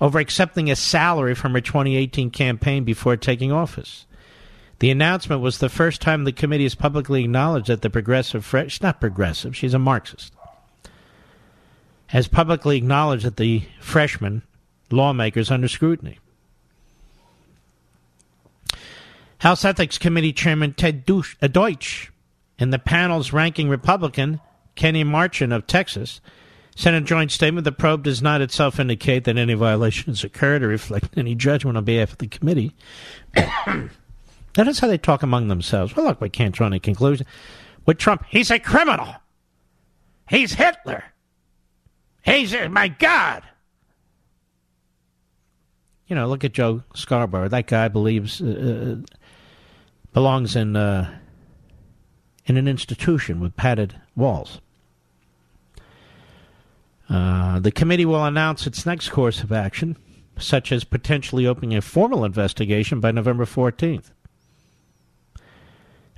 [0.00, 4.06] over accepting a salary from her 2018 campaign before taking office.
[4.80, 8.82] The announcement was the first time the committee has publicly acknowledged that the progressive, she's
[8.82, 10.34] not progressive, she's a Marxist,
[12.08, 14.42] has publicly acknowledged that the freshman
[14.90, 16.18] lawmakers under scrutiny.
[19.38, 22.10] House Ethics Committee Chairman Ted Deutch
[22.58, 24.40] and the panel's ranking Republican,
[24.74, 26.20] Kenny Marchant of Texas,
[26.74, 27.64] sent a joint statement.
[27.64, 31.84] The probe does not itself indicate that any violations occurred or reflect any judgment on
[31.84, 32.74] behalf of the committee.
[33.34, 35.94] that is how they talk among themselves.
[35.94, 37.26] Well, look, we can't draw any conclusion.
[37.84, 39.16] With Trump, he's a criminal.
[40.28, 41.04] He's Hitler.
[42.24, 43.42] He's, uh, my God.
[46.08, 47.48] You know, look at Joe Scarborough.
[47.48, 49.16] That guy believes uh, uh
[50.16, 51.14] belongs in uh,
[52.46, 54.62] in an institution with padded walls.
[57.10, 59.94] Uh, the committee will announce its next course of action,
[60.38, 64.10] such as potentially opening a formal investigation by November 14th.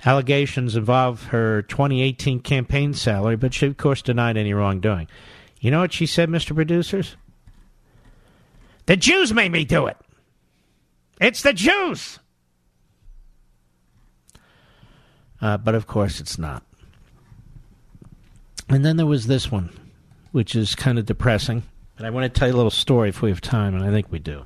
[0.05, 5.09] Allegations involve her 2018 campaign salary, but she, of course, denied any wrongdoing.
[5.59, 6.55] You know what she said, Mr.
[6.55, 7.17] Producers?
[8.85, 9.97] The Jews made me do it.
[11.19, 12.19] It's the Jews.
[15.41, 16.63] Uh, but of course, it's not.
[18.67, 19.69] And then there was this one,
[20.31, 21.63] which is kind of depressing.
[21.97, 23.91] And I want to tell you a little story if we have time, and I
[23.91, 24.45] think we do.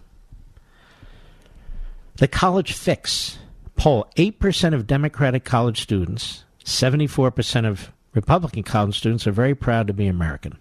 [2.17, 3.37] The College Fix
[3.75, 9.93] poll 8% of Democratic college students, 74% of Republican college students are very proud to
[9.93, 10.57] be American.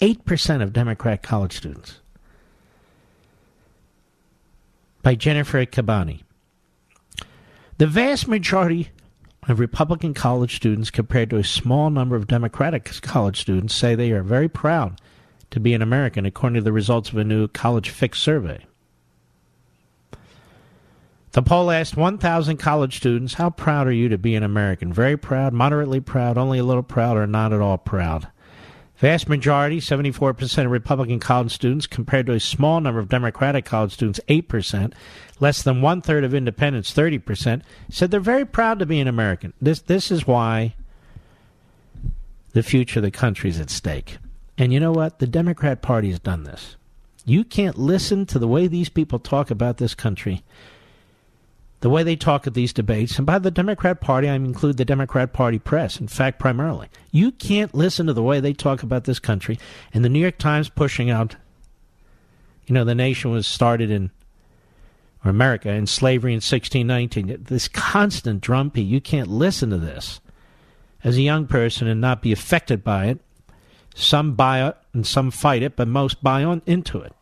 [0.00, 2.00] 8% of Democrat college students.
[5.02, 6.22] By Jennifer Kabbany.
[7.78, 8.90] The vast majority
[9.48, 14.12] of Republican college students compared to a small number of Democratic college students say they
[14.12, 15.00] are very proud
[15.50, 18.64] to be an American, according to the results of a new College Fix survey.
[21.32, 24.92] The poll asked 1,000 college students, How proud are you to be an American?
[24.92, 28.28] Very proud, moderately proud, only a little proud, or not at all proud?
[28.98, 33.92] Vast majority, 74% of Republican college students, compared to a small number of Democratic college
[33.92, 34.92] students, 8%,
[35.40, 39.52] less than one third of independents, 30%, said they're very proud to be an American.
[39.60, 40.74] This, this is why
[42.52, 44.18] the future of the country is at stake.
[44.56, 45.18] And you know what?
[45.18, 46.76] The Democrat Party has done this.
[47.24, 50.44] You can't listen to the way these people talk about this country
[51.84, 54.86] the way they talk at these debates, and by the Democrat Party, I include the
[54.86, 56.88] Democrat Party press, in fact, primarily.
[57.12, 59.58] You can't listen to the way they talk about this country,
[59.92, 61.36] and the New York Times pushing out,
[62.66, 64.10] you know, the nation was started in,
[65.24, 67.44] or America, in slavery in 1619.
[67.44, 70.20] This constant drumbeat, you can't listen to this
[71.02, 73.20] as a young person and not be affected by it.
[73.94, 77.12] Some buy it and some fight it, but most buy on into it.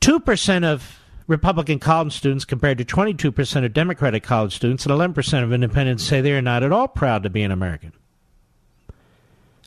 [0.00, 5.52] 2% of Republican college students compared to 22% of Democratic college students, and 11% of
[5.52, 7.92] independents say they are not at all proud to be an American.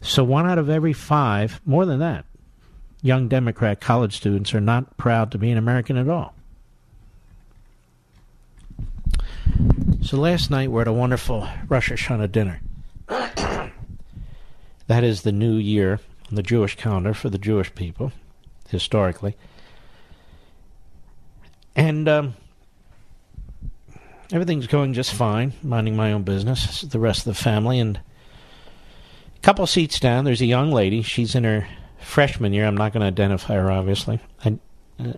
[0.04, 2.26] So one out of every five, more than that,
[3.08, 6.36] young Democrat college students are not proud to be an American at all.
[10.02, 12.62] So last night we're at a wonderful Rosh Hashanah dinner.
[14.88, 18.14] That is the new year on the Jewish calendar for the Jewish people,
[18.70, 19.36] historically.
[21.76, 22.36] And um,
[24.32, 27.82] everything's going just fine, minding my own business, the rest of the family.
[27.82, 31.02] And a couple seats down, there's a young lady.
[31.02, 31.68] She's in her
[32.00, 32.66] freshman year.
[32.66, 34.54] I'm not going to identify her, obviously, at,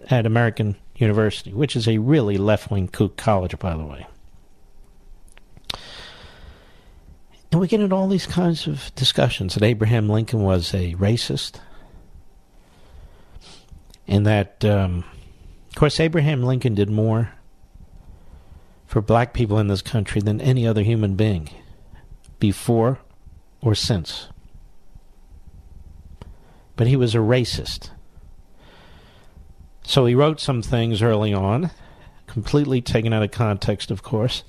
[0.10, 4.08] at American University, which is a really left wing kook college, by the way.
[7.52, 11.60] And we get into all these kinds of discussions that Abraham Lincoln was a racist,
[14.08, 15.04] and that, um,
[15.70, 17.32] of course, Abraham Lincoln did more
[18.86, 21.50] for black people in this country than any other human being
[22.40, 23.00] before
[23.62, 24.28] or since.
[26.80, 27.90] But he was a racist.
[29.84, 31.72] So he wrote some things early on,
[32.26, 34.46] completely taken out of context, of course.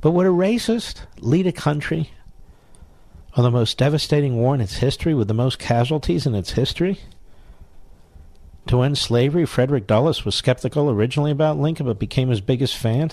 [0.00, 2.10] But would a racist lead a country
[3.32, 7.00] on the most devastating war in its history with the most casualties in its history?
[8.68, 13.10] To end slavery, Frederick Douglass was skeptical originally about Lincoln but became his biggest fan.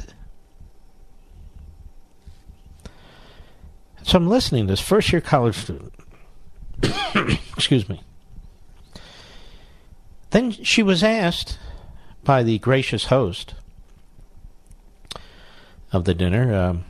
[4.04, 5.96] So I'm listening to this first year college student.
[7.62, 8.02] Excuse me.
[10.32, 11.60] Then she was asked
[12.24, 13.54] by the gracious host
[15.92, 16.86] of the dinner um,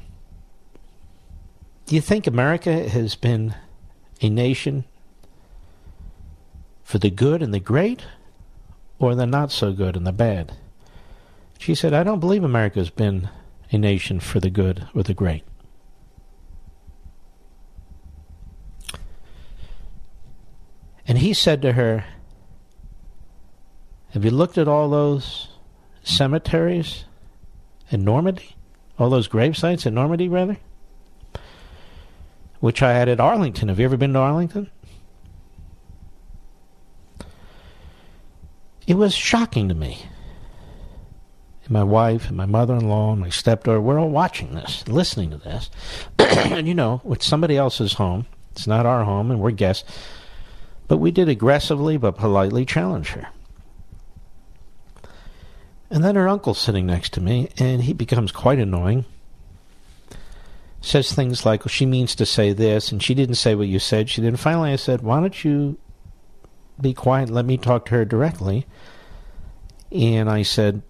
[1.87, 3.53] Do you think America has been
[4.21, 4.85] a nation
[6.85, 8.05] for the good and the great,
[8.97, 10.53] or the not so good and the bad?
[11.59, 13.27] She said, I don't believe America has been
[13.73, 15.43] a nation for the good or the great.
[21.11, 22.05] And he said to her,
[24.11, 25.49] Have you looked at all those
[26.03, 27.03] cemeteries
[27.89, 28.55] in Normandy?
[28.97, 30.55] All those grave sites in Normandy, rather?
[32.61, 33.67] Which I had at Arlington.
[33.67, 34.71] Have you ever been to Arlington?
[38.87, 40.05] It was shocking to me.
[41.65, 44.87] And my wife and my mother in law and my stepdaughter, we're all watching this,
[44.87, 45.69] listening to this.
[46.19, 48.27] and you know, it's somebody else's home.
[48.53, 49.83] It's not our home, and we're guests.
[50.91, 53.29] But we did aggressively but politely challenge her.
[55.89, 59.05] And then her uncle's sitting next to me, and he becomes quite annoying.
[60.81, 63.79] Says things like, well, she means to say this, and she didn't say what you
[63.79, 64.09] said.
[64.09, 64.41] She didn't.
[64.41, 65.77] Finally, I said, why don't you
[66.81, 68.67] be quiet and let me talk to her directly?
[69.93, 70.81] And I said,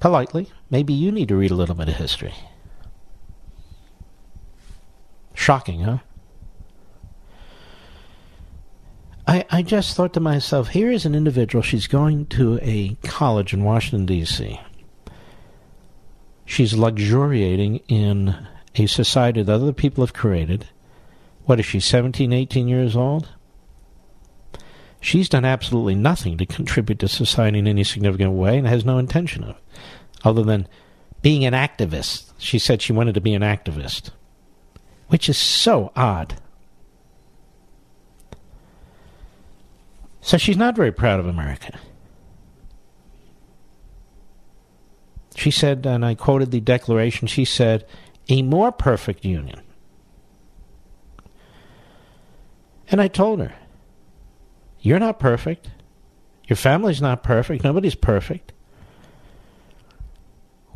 [0.00, 2.32] politely, maybe you need to read a little bit of history.
[5.34, 5.98] Shocking, huh?
[9.26, 13.52] I, I just thought to myself, here is an individual, she's going to a college
[13.52, 14.60] in Washington, D.C.
[16.44, 18.36] She's luxuriating in
[18.74, 20.66] a society that other people have created.
[21.44, 23.28] What is she, 17, 18 years old?
[25.00, 28.98] She's done absolutely nothing to contribute to society in any significant way and has no
[28.98, 29.56] intention of,
[30.24, 30.68] other than
[31.22, 32.32] being an activist.
[32.38, 34.10] She said she wanted to be an activist,
[35.08, 36.36] which is so odd.
[40.30, 41.76] So she's not very proud of America.
[45.34, 47.84] She said, and I quoted the declaration, she said,
[48.28, 49.60] a more perfect union.
[52.92, 53.52] And I told her,
[54.78, 55.68] you're not perfect.
[56.46, 57.64] Your family's not perfect.
[57.64, 58.52] Nobody's perfect.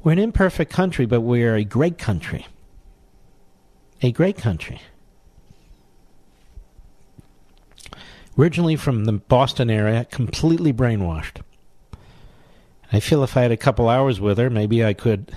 [0.02, 2.48] We're an imperfect country, but we're a great country.
[4.02, 4.80] A great country.
[8.36, 11.42] Originally from the Boston area, completely brainwashed.
[12.92, 15.32] I feel if I had a couple hours with her, maybe I could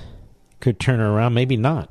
[0.60, 1.90] could turn her around, maybe not.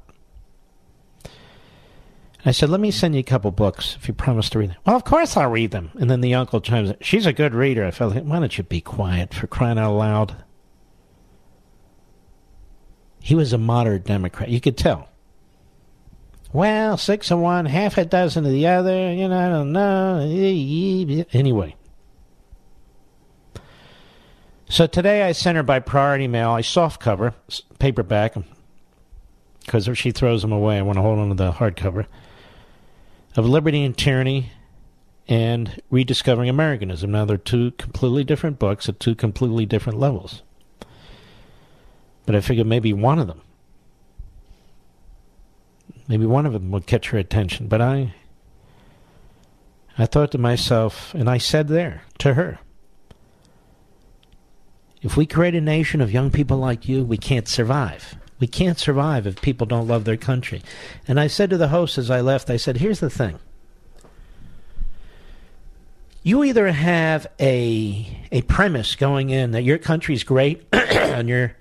[2.45, 4.77] I said, "Let me send you a couple books if you promise to read them."
[4.85, 5.91] Well, of course I'll read them.
[5.99, 8.57] And then the uncle chimes in, "She's a good reader." I felt like, "Why don't
[8.57, 10.37] you be quiet for crying out loud?"
[13.21, 14.49] He was a moderate Democrat.
[14.49, 15.09] You could tell.
[16.57, 19.13] Well, six of one, half a dozen of the other.
[19.13, 20.21] You know, I don't know.
[21.35, 21.77] Anyway.
[24.67, 27.35] So today I sent her by priority mail a soft cover,
[27.79, 28.37] paperback,
[29.67, 32.07] because if she throws them away, I want to hold on to the hardcover,
[33.37, 34.51] of Liberty and Tyranny
[35.29, 37.11] and Rediscovering Americanism.
[37.11, 40.43] Now, they're two completely different books at two completely different levels.
[42.25, 43.43] But I figured maybe one of them,
[46.09, 47.69] maybe one of them would catch her attention.
[47.69, 48.15] But I,
[49.99, 52.59] I thought to myself, and I said there to her,
[55.03, 58.17] if we create a nation of young people like you, we can't survive.
[58.41, 60.63] We can't survive if people don't love their country.
[61.07, 63.39] And I said to the host as I left, I said, here's the thing.
[66.27, 71.55] you either have a a premise going in that your country's great and you're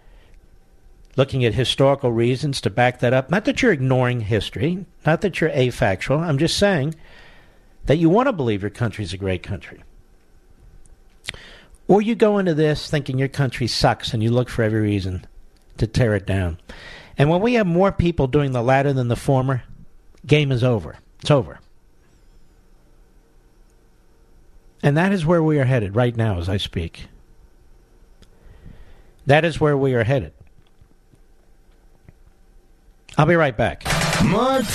[1.15, 3.29] looking at historical reasons to back that up.
[3.29, 6.19] Not that you're ignoring history, not that you're afactual.
[6.19, 6.95] I'm just saying
[7.85, 9.83] that you want to believe your country's a great country.
[11.87, 15.25] Or you go into this thinking your country sucks and you look for every reason
[15.77, 16.57] to tear it down.
[17.17, 19.63] And when we have more people doing the latter than the former,
[20.25, 20.97] game is over.
[21.21, 21.59] It's over.
[24.83, 27.07] And that is where we are headed right now as I speak.
[29.25, 30.33] That is where we are headed.
[33.17, 33.85] I'll be right back.
[34.25, 34.65] Mark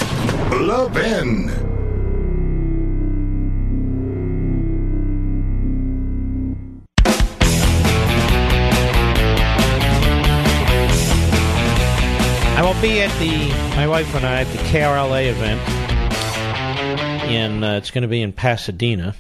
[0.51, 1.51] Levin.
[12.57, 15.61] I will be at the my wife and I at the KRLA event
[17.31, 19.15] in uh, it's going to be in Pasadena.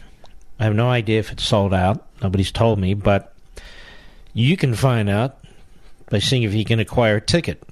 [0.58, 2.06] I have no idea if it's sold out.
[2.22, 3.34] Nobody's told me, but
[4.34, 5.42] you can find out
[6.10, 7.62] by seeing if you can acquire a ticket.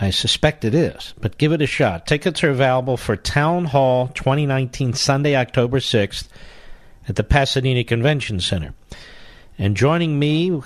[0.00, 2.06] I suspect it is, but give it a shot.
[2.06, 6.28] Tickets are available for Town Hall 2019 Sunday, October 6th
[7.08, 8.74] at the Pasadena Convention Center.
[9.58, 10.62] And joining me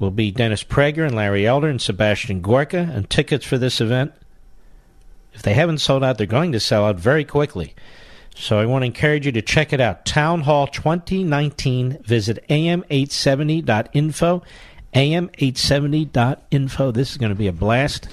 [0.00, 2.90] will be Dennis Prager and Larry Elder and Sebastian Gorka.
[2.92, 4.12] And tickets for this event,
[5.32, 7.76] if they haven't sold out, they're going to sell out very quickly.
[8.34, 10.04] So I want to encourage you to check it out.
[10.04, 12.02] Town Hall 2019.
[12.02, 14.42] Visit am870.info.
[14.94, 16.90] am870.info.
[16.90, 18.08] This is going to be a blast.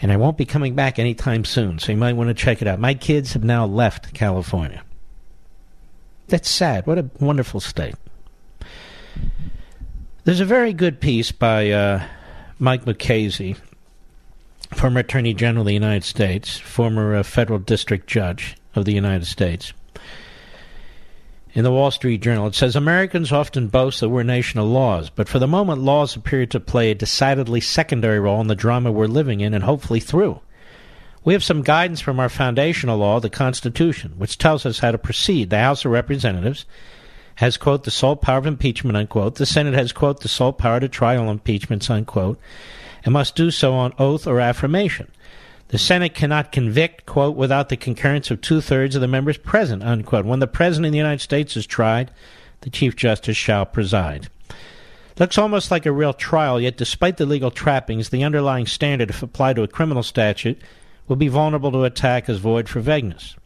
[0.00, 2.68] And I won't be coming back anytime soon, so you might want to check it
[2.68, 2.78] out.
[2.78, 4.82] My kids have now left California.
[6.28, 6.86] That's sad.
[6.86, 7.94] What a wonderful state.
[10.24, 12.04] There's a very good piece by uh,
[12.58, 13.56] Mike Mukasey,
[14.74, 19.26] former Attorney General of the United States, former uh, federal district judge of the United
[19.26, 19.72] States.
[21.58, 24.66] In the Wall Street Journal, it says Americans often boast that we're a nation of
[24.66, 28.54] laws, but for the moment, laws appear to play a decidedly secondary role in the
[28.54, 30.38] drama we're living in and hopefully through.
[31.24, 34.98] We have some guidance from our foundational law, the Constitution, which tells us how to
[34.98, 35.50] proceed.
[35.50, 36.64] The House of Representatives
[37.34, 39.34] has, quote, the sole power of impeachment, unquote.
[39.34, 42.38] The Senate has, quote, the sole power to try all impeachments, unquote,
[43.04, 45.10] and must do so on oath or affirmation.
[45.68, 49.82] The Senate cannot convict, quote, without the concurrence of two thirds of the members present,
[49.82, 50.24] unquote.
[50.24, 52.10] When the President of the United States is tried,
[52.62, 54.28] the Chief Justice shall preside.
[55.18, 59.22] Looks almost like a real trial, yet despite the legal trappings, the underlying standard, if
[59.22, 60.58] applied to a criminal statute,
[61.06, 63.36] will be vulnerable to attack as void for vagueness.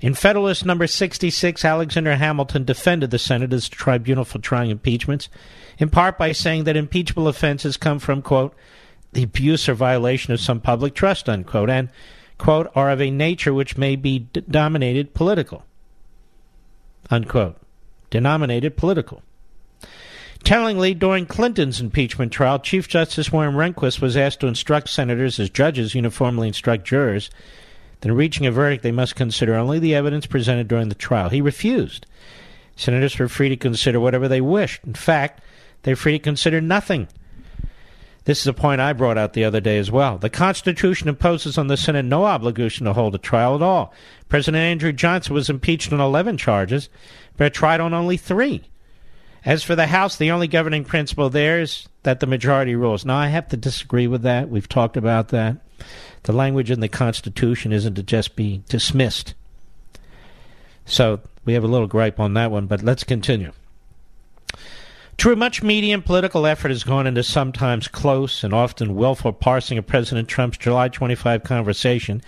[0.00, 5.28] In Federalist number 66, Alexander Hamilton defended the Senate as a tribunal for trying impeachments,
[5.78, 8.54] in part by saying that impeachable offenses come from, quote,
[9.12, 11.88] the abuse or violation of some public trust, unquote, and,
[12.36, 15.64] quote, are of a nature which may be d- dominated political,
[17.10, 17.56] unquote,
[18.10, 19.22] denominated political.
[20.44, 25.50] Tellingly, during Clinton's impeachment trial, Chief Justice William Rehnquist was asked to instruct senators as
[25.50, 27.28] judges uniformly instruct jurors
[28.00, 31.28] that in reaching a verdict they must consider only the evidence presented during the trial.
[31.28, 32.06] He refused.
[32.76, 34.84] Senators were free to consider whatever they wished.
[34.84, 35.42] In fact,
[35.82, 37.08] they're free to consider nothing.
[38.24, 40.18] This is a point I brought out the other day as well.
[40.18, 43.92] The Constitution imposes on the Senate no obligation to hold a trial at all.
[44.28, 46.88] President Andrew Johnson was impeached on 11 charges,
[47.36, 48.64] but tried on only three.
[49.44, 53.04] As for the House, the only governing principle there is that the majority rules.
[53.04, 54.50] Now, I have to disagree with that.
[54.50, 55.56] We've talked about that.
[56.24, 59.34] The language in the Constitution isn't to just be dismissed.
[60.84, 63.52] So we have a little gripe on that one, but let's continue.
[65.18, 69.76] True, much media and political effort has gone into sometimes close and often willful parsing
[69.76, 72.22] of President Trump's July 25 conversation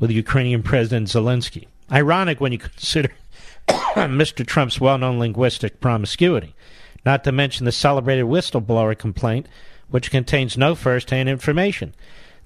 [0.00, 1.68] with Ukrainian President Zelensky.
[1.88, 3.12] Ironic when you consider
[3.68, 4.44] Mr.
[4.44, 6.56] Trump's well known linguistic promiscuity,
[7.04, 9.46] not to mention the celebrated whistleblower complaint,
[9.88, 11.94] which contains no first hand information.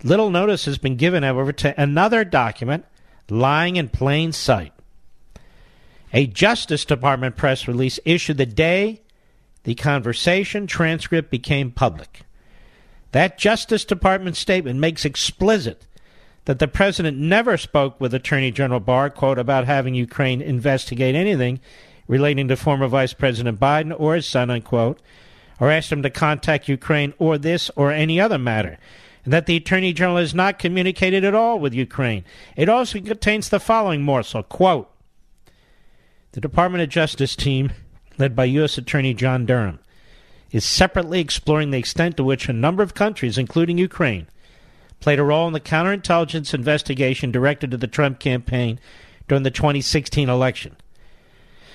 [0.05, 2.85] Little notice has been given, however, to another document
[3.31, 4.75] lying in plain sight.
[6.13, 9.01] A Justice Department press release issued the day
[9.65, 12.23] the conversation transcript became public.
[13.13, 15.87] That Justice Department statement makes explicit
[16.45, 21.61] that the president never spoke with Attorney General Barr, quote, about having Ukraine investigate anything
[22.09, 25.01] relating to former Vice President Biden or his son, unquote,
[25.61, 28.79] or asked him to contact Ukraine or this or any other matter.
[29.25, 32.25] And that the Attorney General has not communicated at all with Ukraine.
[32.57, 34.91] It also contains the following morsel, quote,
[36.33, 37.73] the Department of Justice team
[38.21, 38.79] led by U.S.
[38.79, 39.81] Attorney John Durham,
[40.51, 44.27] is separately exploring the extent to which a number of countries, including Ukraine,
[45.01, 48.79] played a role in the counterintelligence investigation directed to the Trump campaign
[49.29, 50.77] during the 2016 election.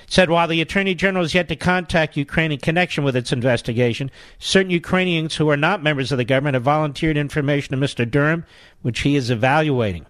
[0.08, 4.10] said while the Attorney General has yet to contact Ukraine in connection with its investigation,
[4.38, 8.08] certain Ukrainians who are not members of the government have volunteered information to Mr.
[8.08, 8.44] Durham,
[8.82, 10.06] which he is evaluating.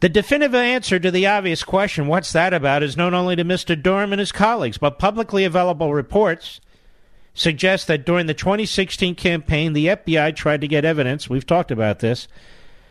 [0.00, 3.80] The definitive answer to the obvious question, what's that about, is known only to Mr.
[3.80, 6.60] Durham and his colleagues, but publicly available reports
[7.34, 11.98] suggest that during the 2016 campaign, the FBI tried to get evidence, we've talked about
[11.98, 12.28] this,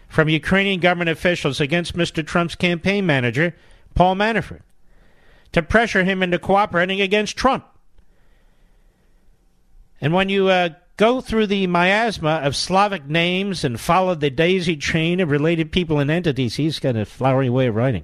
[0.08, 2.26] from Ukrainian government officials against Mr.
[2.26, 3.56] Trump's campaign manager,
[3.96, 4.62] Paul Manafort,
[5.52, 7.66] to pressure him into cooperating against Trump.
[10.00, 10.70] And when you uh,
[11.00, 15.98] go through the miasma of Slavic names and follow the daisy chain of related people
[15.98, 18.04] and entities, he's got a flowery way of writing.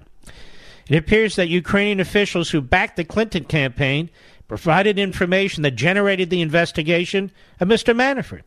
[0.88, 4.10] It appears that Ukrainian officials who backed the Clinton campaign
[4.48, 7.94] provided information that generated the investigation of Mr.
[7.94, 8.44] Manafort.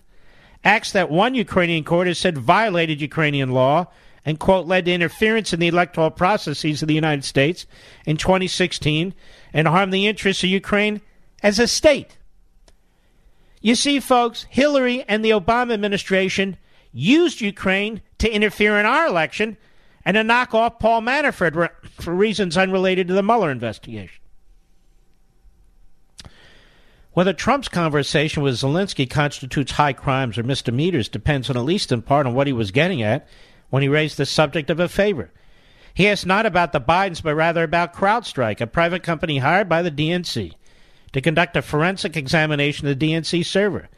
[0.65, 3.89] Acts that one Ukrainian court has said violated Ukrainian law
[4.25, 7.67] and, quote, led to interference in the electoral processes of the United States
[8.07, 9.13] in 2016
[9.53, 11.03] and harmed the interests of Ukraine
[11.43, 12.18] as a state.
[13.61, 16.57] You see, folks, Hillary and the Obama administration
[16.93, 19.57] used Ukraine to interfere in our election
[20.05, 21.71] and to knock off Paul Manafort
[22.01, 24.23] for reasons unrelated to the Mueller investigation.
[27.13, 32.03] Whether Trump's conversation with Zelensky constitutes high crimes or misdemeanors depends on at least in
[32.03, 33.27] part on what he was getting at
[33.71, 35.33] when he raised the subject of a favor.
[35.95, 39.83] He asked not about the Bidens, but rather about CrowdStrike, a private company hired by
[39.83, 40.55] the DNC
[41.13, 43.89] to conduct a forensic examination of the DNC server.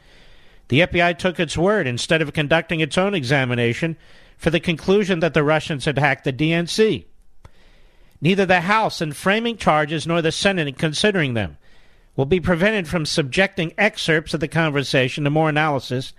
[0.69, 3.97] The FBI took its word instead of conducting its own examination
[4.37, 7.05] for the conclusion that the Russians had hacked the DNC.
[8.21, 11.57] Neither the House in framing charges nor the Senate in considering them
[12.15, 16.13] will be prevented from subjecting excerpts of the conversation to more analysis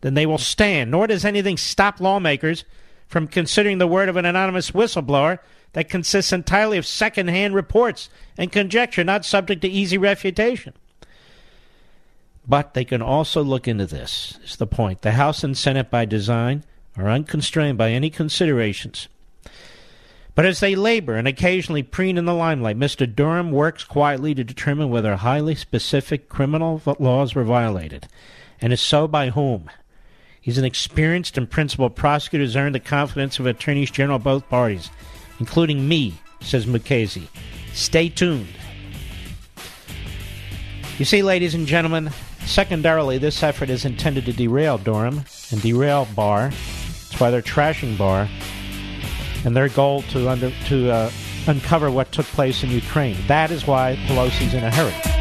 [0.00, 2.64] than they will stand, nor does anything stop lawmakers
[3.06, 5.38] from considering the word of an anonymous whistleblower
[5.74, 10.72] that consists entirely of second-hand reports and conjecture not subject to easy refutation.
[12.48, 15.02] But they can also look into this, is the point.
[15.02, 16.64] The House and Senate, by design,
[16.96, 19.08] are unconstrained by any considerations
[20.34, 23.12] but as they labor and occasionally preen in the limelight, Mr.
[23.12, 28.08] Durham works quietly to determine whether highly specific criminal laws were violated,
[28.60, 29.70] and if so, by whom.
[30.40, 34.48] He's an experienced and principled prosecutor who's earned the confidence of attorneys general of both
[34.48, 34.90] parties,
[35.40, 37.28] including me, says Mukasey.
[37.72, 38.48] Stay tuned.
[40.98, 42.10] You see, ladies and gentlemen,
[42.46, 46.50] secondarily, this effort is intended to derail Durham and derail Barr.
[46.50, 48.28] That's why they're trashing Barr
[49.44, 51.10] and their goal to under, to uh,
[51.46, 53.16] uncover what took place in Ukraine.
[53.26, 55.13] That is why Pelosi's in a hurry.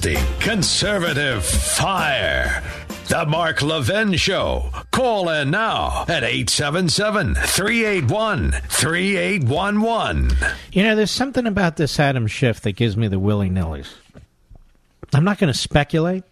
[0.00, 2.62] Plastic conservative fire.
[3.08, 4.70] The Mark Levin Show.
[4.92, 10.30] Call in now at 877 381 3811.
[10.72, 13.92] You know, there's something about this Adam Schiff that gives me the willy nillies.
[15.12, 16.24] I'm not going to speculate.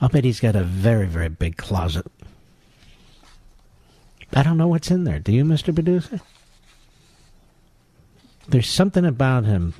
[0.00, 2.06] I'll bet he's got a very, very big closet.
[4.32, 5.18] I don't know what's in there.
[5.18, 5.74] Do you, Mr.
[5.74, 6.22] Producer?
[8.48, 9.74] There's something about him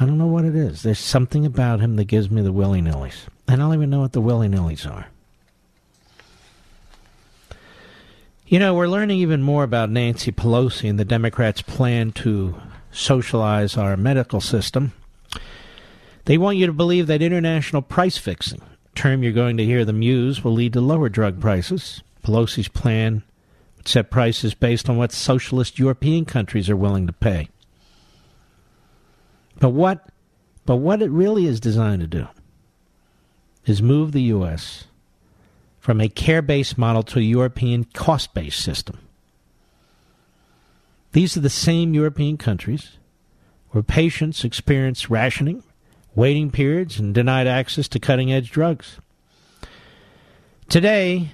[0.00, 0.82] I don't know what it is.
[0.82, 3.26] There's something about him that gives me the willy nillies.
[3.48, 5.08] And I don't even know what the willy nillies are.
[8.46, 12.58] You know, we're learning even more about Nancy Pelosi and the Democrats' plan to
[12.92, 14.92] socialize our medical system.
[16.24, 18.62] They want you to believe that international price fixing,
[18.94, 22.02] term you're going to hear them use, will lead to lower drug prices.
[22.24, 23.22] Pelosi's plan
[23.76, 27.48] would set prices based on what socialist European countries are willing to pay.
[29.60, 30.08] But what,
[30.66, 32.28] but what it really is designed to do
[33.66, 34.84] is move the U.S.
[35.78, 38.98] from a care based model to a European cost based system.
[41.12, 42.98] These are the same European countries
[43.70, 45.62] where patients experience rationing,
[46.14, 48.98] waiting periods, and denied access to cutting edge drugs.
[50.68, 51.30] Today,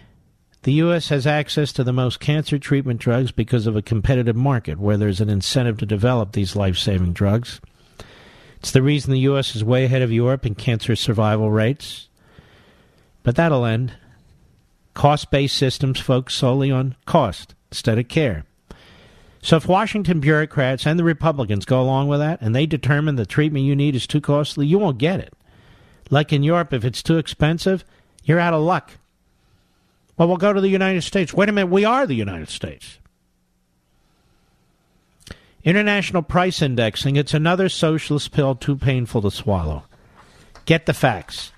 [0.62, 1.08] the U.S.
[1.10, 5.20] has access to the most cancer treatment drugs because of a competitive market where there's
[5.20, 7.60] an incentive to develop these life saving drugs.
[8.64, 9.54] It's the reason the U.S.
[9.54, 12.08] is way ahead of Europe in cancer survival rates.
[13.22, 13.92] But that'll end.
[14.94, 18.46] Cost based systems focus solely on cost instead of care.
[19.42, 23.26] So if Washington bureaucrats and the Republicans go along with that and they determine the
[23.26, 25.34] treatment you need is too costly, you won't get it.
[26.08, 27.84] Like in Europe, if it's too expensive,
[28.22, 28.92] you're out of luck.
[30.16, 31.34] Well, we'll go to the United States.
[31.34, 32.98] Wait a minute, we are the United States.
[35.64, 39.84] International price indexing, it's another socialist pill too painful to swallow.
[40.66, 41.52] Get the facts.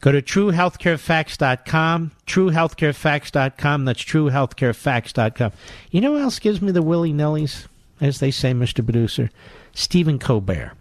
[0.00, 3.84] Go to truehealthcarefacts.com, truehealthcarefacts.com.
[3.84, 5.52] That's truehealthcarefacts.com.
[5.92, 7.68] You know what else gives me the willy nillies,
[8.00, 8.84] as they say, Mr.
[8.84, 9.30] Producer?
[9.72, 10.72] Stephen Colbert.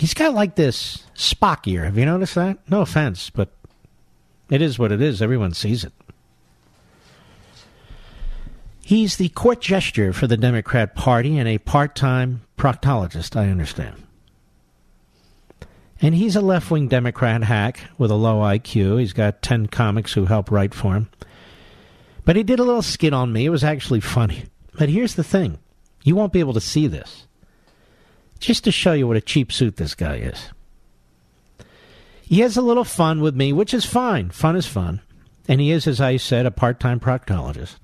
[0.00, 1.84] He's got like this Spock ear.
[1.84, 2.58] Have you noticed that?
[2.68, 3.50] No offense, but
[4.50, 5.22] it is what it is.
[5.22, 5.92] Everyone sees it.
[8.86, 14.00] He's the court gesture for the Democrat Party and a part time proctologist, I understand.
[16.00, 19.00] And he's a left wing Democrat hack with a low IQ.
[19.00, 21.10] He's got 10 comics who help write for him.
[22.24, 23.46] But he did a little skit on me.
[23.46, 24.44] It was actually funny.
[24.78, 25.58] But here's the thing
[26.04, 27.26] you won't be able to see this.
[28.38, 30.50] Just to show you what a cheap suit this guy is.
[32.22, 34.30] He has a little fun with me, which is fine.
[34.30, 35.00] Fun is fun.
[35.48, 37.78] And he is, as I said, a part time proctologist.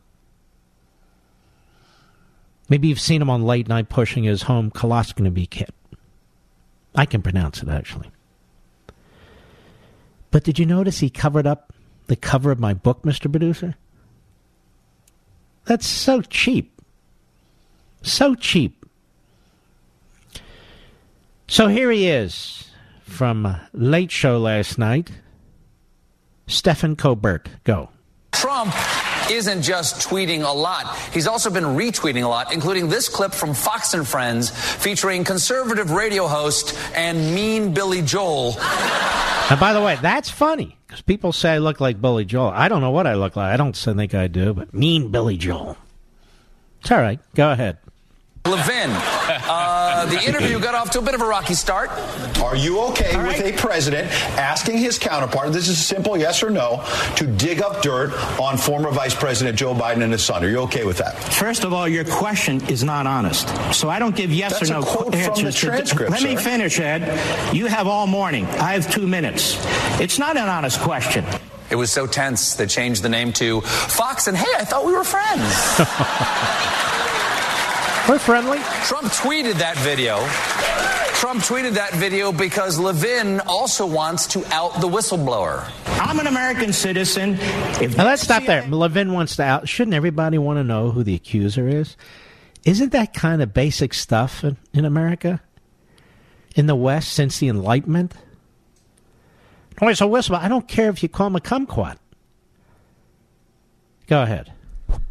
[2.68, 5.74] Maybe you've seen him on late night pushing his home coloscopy kit.
[6.94, 8.10] I can pronounce it, actually.
[10.30, 11.72] But did you notice he covered up
[12.06, 13.30] the cover of my book, Mr.
[13.30, 13.74] Producer?
[15.64, 16.80] That's so cheap.
[18.02, 18.84] So cheap.
[21.46, 22.70] So here he is
[23.02, 25.12] from uh, Late Show last night.
[26.46, 27.48] Stephen Colbert.
[27.64, 27.90] Go.
[28.32, 28.72] Trump
[29.30, 30.96] isn't just tweeting a lot.
[31.12, 35.90] He's also been retweeting a lot, including this clip from Fox and Friends featuring conservative
[35.90, 38.56] radio host and mean Billy Joel.
[39.50, 42.50] And by the way, that's funny because people say I look like Billy Joel.
[42.50, 43.52] I don't know what I look like.
[43.52, 45.76] I don't think I do, but mean Billy Joel.
[46.80, 47.20] It's all right.
[47.34, 47.78] Go ahead.
[48.44, 48.90] Levin,
[50.02, 51.90] uh, the interview got off to a bit of a rocky start.
[52.42, 56.50] Are you okay with a president asking his counterpart, this is a simple yes or
[56.50, 56.84] no,
[57.16, 60.44] to dig up dirt on former Vice President Joe Biden and his son?
[60.44, 61.16] Are you okay with that?
[61.18, 63.48] First of all, your question is not honest.
[63.74, 65.34] So I don't give yes That's or no a quote answers.
[65.36, 67.54] from the to- transcript, Let me finish, Ed.
[67.54, 68.44] You have all morning.
[68.46, 69.56] I have two minutes.
[70.00, 71.24] It's not an honest question.
[71.70, 74.92] It was so tense they changed the name to Fox and hey, I thought we
[74.92, 75.42] were friends.
[78.08, 78.58] We're friendly.
[78.84, 80.16] Trump tweeted that video.
[81.14, 85.70] Trump tweeted that video because Levin also wants to out the whistleblower.
[85.86, 87.36] I'm an American citizen.
[87.80, 88.66] If Now let's stop there.
[88.66, 89.68] Levin wants to out.
[89.68, 91.96] Shouldn't everybody want to know who the accuser is?
[92.64, 95.40] Isn't that kind of basic stuff in, in America?
[96.56, 98.14] In the West since the Enlightenment?
[99.80, 100.34] Oh, it's a whistle.
[100.34, 101.98] I don't care if you call him a kumquat.
[104.08, 104.52] Go ahead.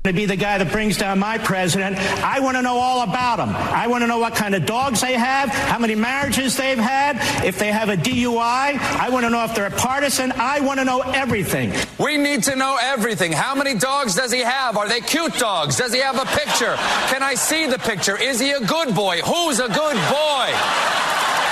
[0.03, 1.97] To be the guy that brings down my president.
[2.23, 3.49] I want to know all about them.
[3.49, 7.17] I want to know what kind of dogs they have, how many marriages they've had,
[7.45, 8.79] if they have a DUI.
[8.79, 10.31] I want to know if they're a partisan.
[10.31, 11.73] I want to know everything.
[11.99, 13.31] We need to know everything.
[13.31, 14.75] How many dogs does he have?
[14.75, 15.77] Are they cute dogs?
[15.77, 16.75] Does he have a picture?
[17.09, 18.17] Can I see the picture?
[18.19, 19.21] Is he a good boy?
[19.21, 20.47] Who's a good boy?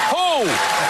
[0.10, 0.48] Who?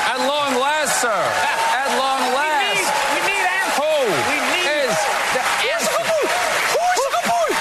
[0.07, 1.11] At long last, sir.
[1.11, 2.87] At long last.
[3.11, 3.83] We need, answers.
[3.83, 4.07] Who?
[4.31, 4.95] We need is
[5.35, 5.43] the
[5.75, 5.99] answer.
[6.07, 7.51] Who's a good boy?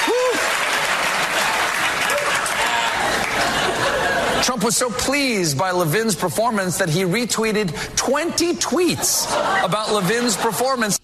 [4.59, 9.31] Trump was so pleased by Levin's performance that he retweeted 20 tweets
[9.65, 10.99] about Levin's performance.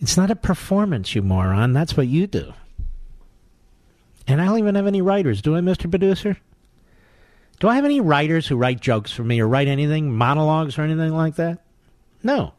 [0.00, 1.74] It's not a performance, you moron.
[1.74, 2.54] That's what you do.
[4.26, 5.88] And I don't even have any writers, do I, Mr.
[5.88, 6.36] Producer?
[7.60, 10.82] Do I have any writers who write jokes for me or write anything, monologues or
[10.82, 11.60] anything like that?
[12.24, 12.52] No.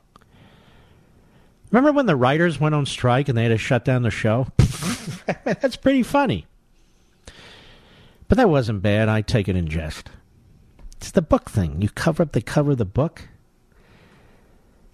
[1.70, 4.48] Remember when the writers went on strike and they had to shut down the show?
[5.44, 6.46] That's pretty funny.
[8.30, 9.10] But that wasn't bad.
[9.10, 10.10] I take it in jest.
[10.98, 11.82] It's the book thing.
[11.82, 13.24] You cover up the cover of the book.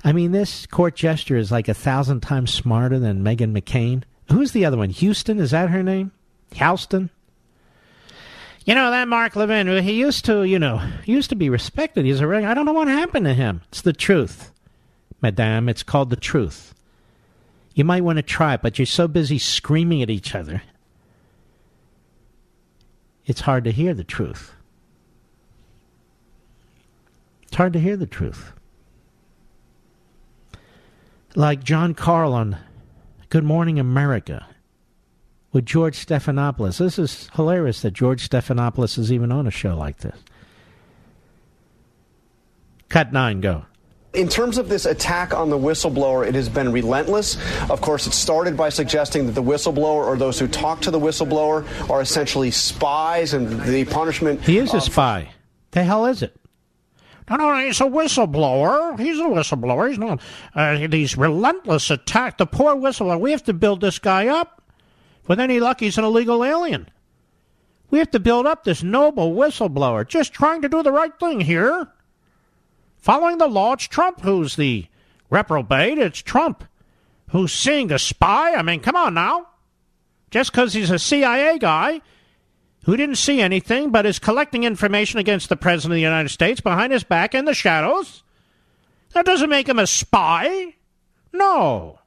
[0.03, 4.03] I mean, this court gesture is like a thousand times smarter than Meghan McCain.
[4.31, 4.89] Who's the other one?
[4.89, 5.39] Houston?
[5.39, 6.11] Is that her name?
[6.53, 7.09] Houston?
[8.65, 12.05] You know, that Mark Levin, he used to, you know, used to be respected.
[12.05, 13.61] He's a reg- I don't know what happened to him.
[13.67, 14.51] It's the truth,
[15.21, 15.69] madame.
[15.69, 16.73] It's called the truth.
[17.75, 20.63] You might want to try it, but you're so busy screaming at each other.
[23.25, 24.53] It's hard to hear the truth.
[27.43, 28.53] It's hard to hear the truth.
[31.35, 32.57] Like Jon Karl on
[33.29, 34.47] Good Morning America
[35.51, 36.77] with George Stephanopoulos.
[36.77, 40.17] This is hilarious that George Stephanopoulos is even on a show like this.
[42.89, 43.65] Cut nine, go.
[44.15, 47.37] In terms of this attack on the whistleblower, it has been relentless.
[47.69, 50.99] Of course, it started by suggesting that the whistleblower or those who talk to the
[50.99, 54.41] whistleblower are essentially spies, and the punishment.
[54.41, 55.29] He is a spy.
[55.71, 56.35] The hell is it?
[57.29, 58.99] No, no, no, he's a whistleblower.
[58.99, 59.89] He's a whistleblower.
[59.89, 60.21] He's not.
[60.53, 62.37] Uh, these relentless attack.
[62.37, 63.19] The poor whistleblower.
[63.19, 64.61] We have to build this guy up.
[65.27, 66.87] With any luck, he's an illegal alien.
[67.89, 71.41] We have to build up this noble whistleblower, just trying to do the right thing
[71.41, 71.87] here.
[73.05, 74.87] Following the law, it's Trump who's the
[75.29, 75.99] reprobate.
[75.99, 76.63] It's Trump
[77.29, 78.55] who's seeing the spy.
[78.55, 79.45] I mean, come on now.
[80.31, 82.01] Just because he's a CIA guy
[82.85, 86.61] who didn't see anything but is collecting information against the President of the United States
[86.61, 88.23] behind his back in the shadows,
[89.13, 90.73] that doesn't make him a spy.
[91.31, 91.99] No.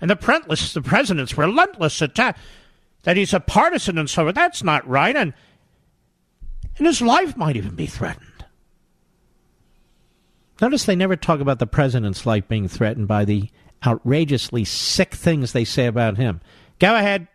[0.00, 0.16] And the,
[0.74, 2.36] the president's relentless attack
[3.04, 5.14] that he's a partisan and so on, that's not right.
[5.14, 5.32] And,
[6.76, 8.27] and his life might even be threatened.
[10.60, 13.48] Notice they never talk about the president's life being threatened by the
[13.86, 16.40] outrageously sick things they say about him.
[16.78, 17.28] Go ahead.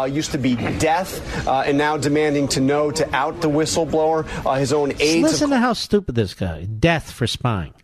[0.00, 4.26] Uh, used to be death, uh, and now demanding to know to out the whistleblower.
[4.46, 5.22] Uh, his own aides.
[5.22, 6.64] Listen to how stupid this guy.
[6.64, 7.74] Death for spying.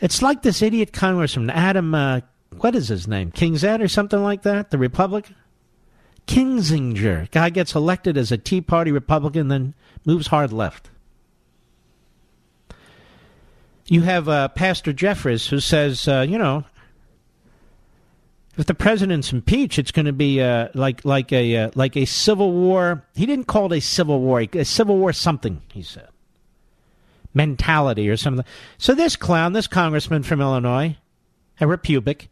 [0.00, 1.94] It's like this idiot congressman Adam.
[1.94, 2.20] Uh,
[2.56, 3.30] what is his name?
[3.30, 4.70] Kingset or something like that.
[4.70, 5.36] The Republican.
[6.26, 7.30] Kinzinger.
[7.30, 9.74] Guy gets elected as a Tea Party Republican, then
[10.04, 10.90] moves hard left.
[13.90, 16.64] You have uh, Pastor Jeffress who says, uh, you know,
[18.58, 22.04] if the president's impeached, it's going to be uh, like like a uh, like a
[22.04, 23.04] civil war.
[23.14, 25.62] He didn't call it a civil war, a civil war something.
[25.72, 26.08] He said
[27.32, 28.44] mentality or something.
[28.76, 30.96] So this clown, this congressman from Illinois,
[31.60, 32.28] a Republic,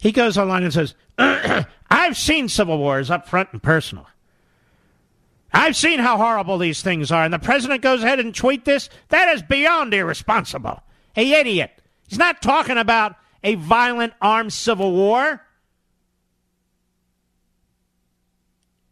[0.00, 0.94] he goes online and says,
[1.90, 4.06] "I've seen civil wars up front and personal.
[5.52, 8.88] I've seen how horrible these things are." And the president goes ahead and tweet this.
[9.08, 10.82] That is beyond irresponsible.
[11.14, 11.70] Hey, idiot!
[12.08, 15.40] He's not talking about a violent armed civil war.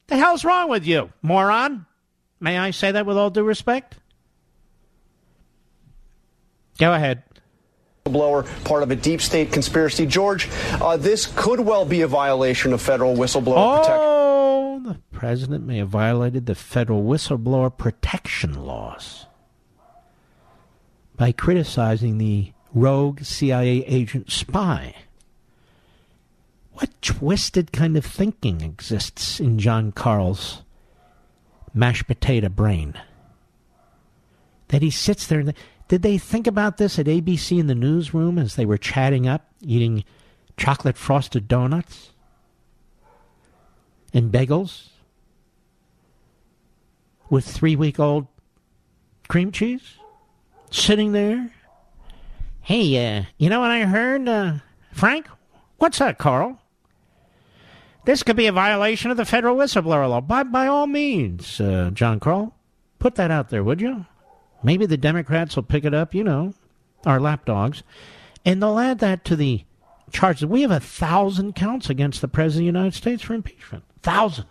[0.07, 1.87] The hell's wrong with you, moron?
[2.39, 3.97] May I say that with all due respect?
[6.79, 7.23] Go ahead.
[8.05, 10.07] Whistleblower, part of a deep state conspiracy.
[10.07, 10.49] George,
[10.81, 14.01] uh, this could well be a violation of federal whistleblower oh, protection.
[14.01, 19.27] Oh, the president may have violated the federal whistleblower protection laws
[21.17, 24.95] by criticizing the rogue CIA agent spy.
[26.73, 30.63] What twisted kind of thinking exists in Jon Karl's
[31.75, 32.95] mashed potato brain?
[34.69, 35.55] That he sits there and
[35.89, 39.53] did they think about this at ABC in the newsroom as they were chatting up,
[39.61, 40.05] eating
[40.57, 42.13] chocolate frosted donuts
[44.15, 44.89] and bagels
[47.29, 48.27] with three week old
[49.29, 49.99] cream cheese?
[50.73, 51.51] Sitting there?
[52.63, 54.55] Hey, uh, you know what I heard, uh,
[54.91, 55.27] Frank?
[55.77, 56.59] What's that, Karl?
[58.07, 60.23] This could be a violation of the federal whistleblower law.
[60.23, 62.55] By, by all means, uh, Jon Karl,
[62.99, 64.07] put that out there, would you?
[64.63, 66.55] Maybe the Democrats will pick it up, you know,
[67.05, 67.83] our lapdogs,
[68.45, 69.65] and they'll add that to the
[70.11, 70.47] charges.
[70.47, 73.85] We have a thousand counts against the President of the United States for impeachment.
[74.03, 74.47] Thousand.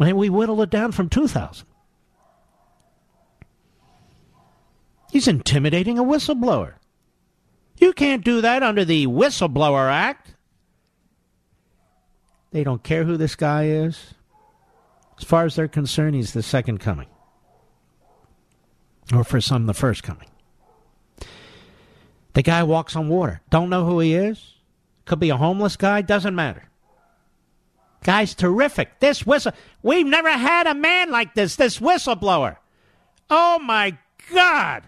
[0.00, 1.66] And we whittle it down from 2,000.
[5.10, 6.74] He's intimidating a whistleblower.
[7.78, 10.34] You can't do that under the Whistleblower Act.
[12.50, 14.14] They don't care who this guy is.
[15.18, 17.08] As far as they're concerned, he's the second coming.
[19.12, 20.28] Or for some, the first coming.
[22.34, 23.40] The guy walks on water.
[23.50, 24.54] Don't know who he is.
[25.06, 26.02] Could be a homeless guy.
[26.02, 26.68] Doesn't matter.
[28.04, 29.00] Guy's terrific.
[29.00, 29.52] This whistle.
[29.82, 32.56] We've never had a man like this, this whistleblower.
[33.30, 33.98] Oh my
[34.32, 34.84] God.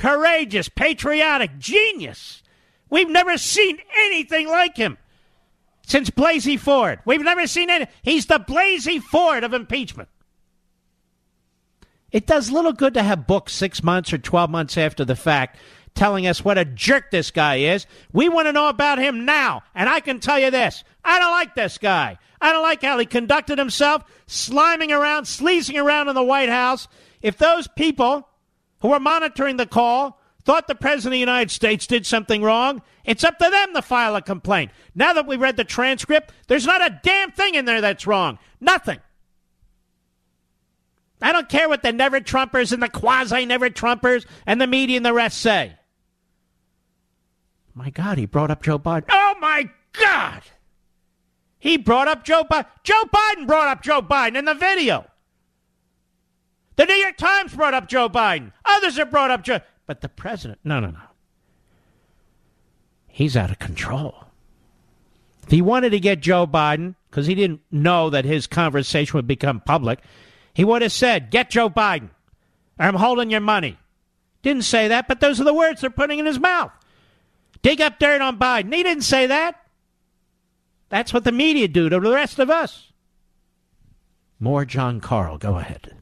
[0.00, 2.42] Courageous, patriotic, genius.
[2.88, 4.96] We've never seen anything like him
[5.86, 7.00] since Blasey Ford.
[7.04, 7.86] We've never seen any.
[8.02, 10.08] He's the Blasey Ford of impeachment.
[12.10, 15.58] It does little good to have books six months or 12 months after the fact
[15.94, 17.86] telling us what a jerk this guy is.
[18.10, 19.64] We want to know about him now.
[19.74, 22.16] And I can tell you this I don't like this guy.
[22.40, 26.88] I don't like how he conducted himself, sliming around, sleazing around in the White House.
[27.20, 28.26] If those people
[28.80, 32.82] who were monitoring the call thought the President of the United States did something wrong,
[33.04, 34.70] it's up to them to file a complaint.
[34.94, 38.38] Now that we read the transcript, there's not a damn thing in there that's wrong.
[38.60, 38.98] Nothing.
[41.22, 44.96] I don't care what the never Trumpers and the quasi never Trumpers and the media
[44.96, 45.74] and the rest say.
[47.74, 49.04] My God, he brought up Joe Biden.
[49.10, 50.42] Oh my God!
[51.58, 52.66] He brought up Joe Biden.
[52.82, 55.06] Joe Biden brought up Joe Biden in the video.
[56.80, 58.52] The New York Times brought up Joe Biden.
[58.64, 59.60] Others have brought up Joe.
[59.84, 61.02] But the president, no, no, no.
[63.06, 64.24] He's out of control.
[65.42, 69.26] If he wanted to get Joe Biden, because he didn't know that his conversation would
[69.26, 69.98] become public,
[70.54, 72.08] he would have said, Get Joe Biden.
[72.78, 73.76] I'm holding your money.
[74.40, 76.72] Didn't say that, but those are the words they're putting in his mouth.
[77.60, 78.74] Dig up dirt on Biden.
[78.74, 79.66] He didn't say that.
[80.88, 82.90] That's what the media do to the rest of us.
[84.38, 85.36] More Jon Karl.
[85.36, 85.99] Go ahead.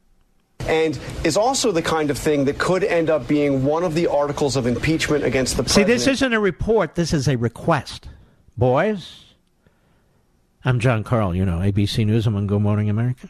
[0.69, 4.05] And is also the kind of thing that could end up being one of the
[4.05, 5.87] articles of impeachment against the See, president.
[5.87, 6.93] See, this isn't a report.
[6.93, 8.07] This is a request.
[8.55, 9.25] Boys,
[10.63, 12.27] I'm Jon Karl, you know, ABC News.
[12.27, 13.29] I'm on Good Morning America.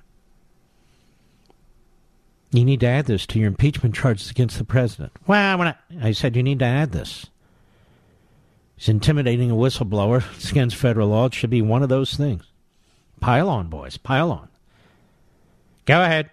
[2.51, 5.13] You need to add this to your impeachment charges against the president.
[5.25, 7.27] Well, when I, I said you need to add this.
[8.75, 10.23] He's intimidating a whistleblower.
[10.35, 11.27] It's against federal law.
[11.27, 12.43] It should be one of those things.
[13.21, 13.97] Pile on, boys.
[13.97, 14.49] Pile on.
[15.85, 16.31] Go ahead.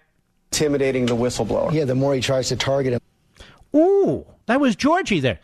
[0.51, 1.71] Intimidating the whistleblower.
[1.73, 3.01] Yeah, the more he tries to target him.
[3.75, 5.39] Ooh, that was Georgie there.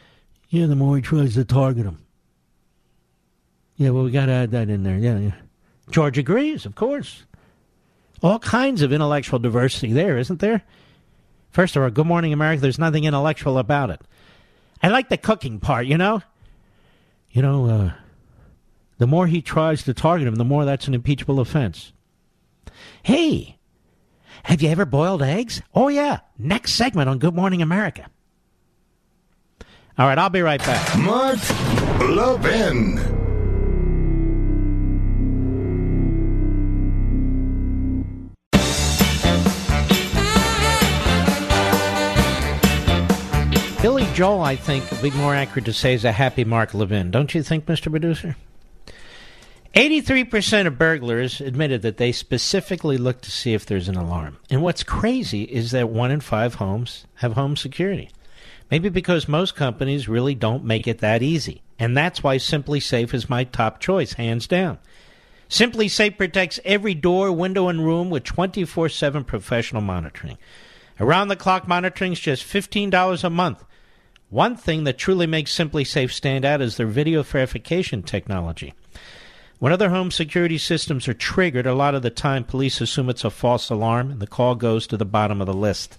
[0.49, 1.99] Yeah, the more he tries to target him.
[3.75, 4.97] Yeah, well, we got to add that in there.
[4.97, 5.33] Yeah, yeah.
[5.89, 7.25] George agrees, of course.
[8.21, 10.63] All kinds of intellectual diversity there, isn't there?
[11.51, 14.01] First of all, Good Morning America, there's nothing intellectual about it.
[14.81, 16.21] I like the cooking part, you know?
[17.31, 17.91] You know, uh,
[18.97, 21.91] the more he tries to target him, the more that's an impeachable offense.
[23.01, 23.57] Hey,
[24.43, 25.61] have you ever boiled eggs?
[25.73, 26.19] Oh, yeah.
[26.37, 28.07] Next segment on Good Morning America.
[29.97, 30.97] All right, I'll be right back.
[30.97, 31.37] Mark
[31.99, 32.95] Levin.
[43.81, 47.11] Billy Joel, I think, would be more accurate to say is a happy Mark Levin.
[47.11, 47.91] Don't you think, Mr.
[47.91, 48.37] Producer?
[49.73, 54.37] 83% of burglars admitted that they specifically look to see if there's an alarm.
[54.51, 58.11] And what's crazy is that one in five homes have home security.
[58.69, 61.63] Maybe because most companies really don't make it that easy.
[61.79, 64.77] And that's why SimpliSafe is my top choice, hands down.
[65.49, 70.37] SimpliSafe protects every door, window, and room with 24 7 professional monitoring.
[70.99, 73.65] Around the clock monitoring is just $15 a month.
[74.29, 78.75] One thing that truly makes SimpliSafe stand out is their video verification technology.
[79.63, 83.23] When other home security systems are triggered, a lot of the time police assume it's
[83.23, 85.97] a false alarm and the call goes to the bottom of the list.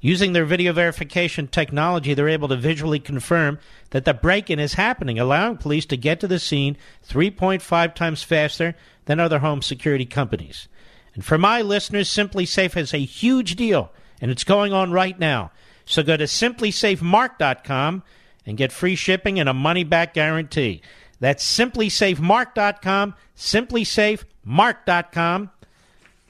[0.00, 3.60] Using their video verification technology, they're able to visually confirm
[3.90, 6.76] that the break in is happening, allowing police to get to the scene
[7.06, 10.66] 3.5 times faster than other home security companies.
[11.14, 15.52] And for my listeners, SimpliSafe has a huge deal, and it's going on right now.
[15.84, 18.02] So go to simplisafemark.com
[18.44, 20.82] and get free shipping and a money back guarantee.
[21.22, 25.50] That's simplisafemark.com, simplisafemark.com.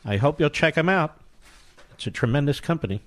[0.04, 1.18] I hope you'll check them out.
[1.94, 3.00] It's a tremendous company.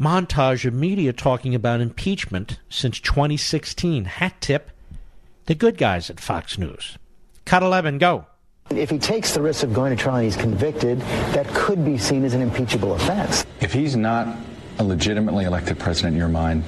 [0.00, 4.06] Montage of media talking about impeachment since 2016.
[4.06, 4.70] Hat tip
[5.44, 6.96] the good guys at Fox News.
[7.44, 8.24] Cut 11, go.
[8.70, 11.00] If he takes the risk of going to trial and he's convicted,
[11.34, 13.44] that could be seen as an impeachable offense.
[13.60, 14.38] If he's not
[14.78, 16.64] a legitimately elected president in your mind,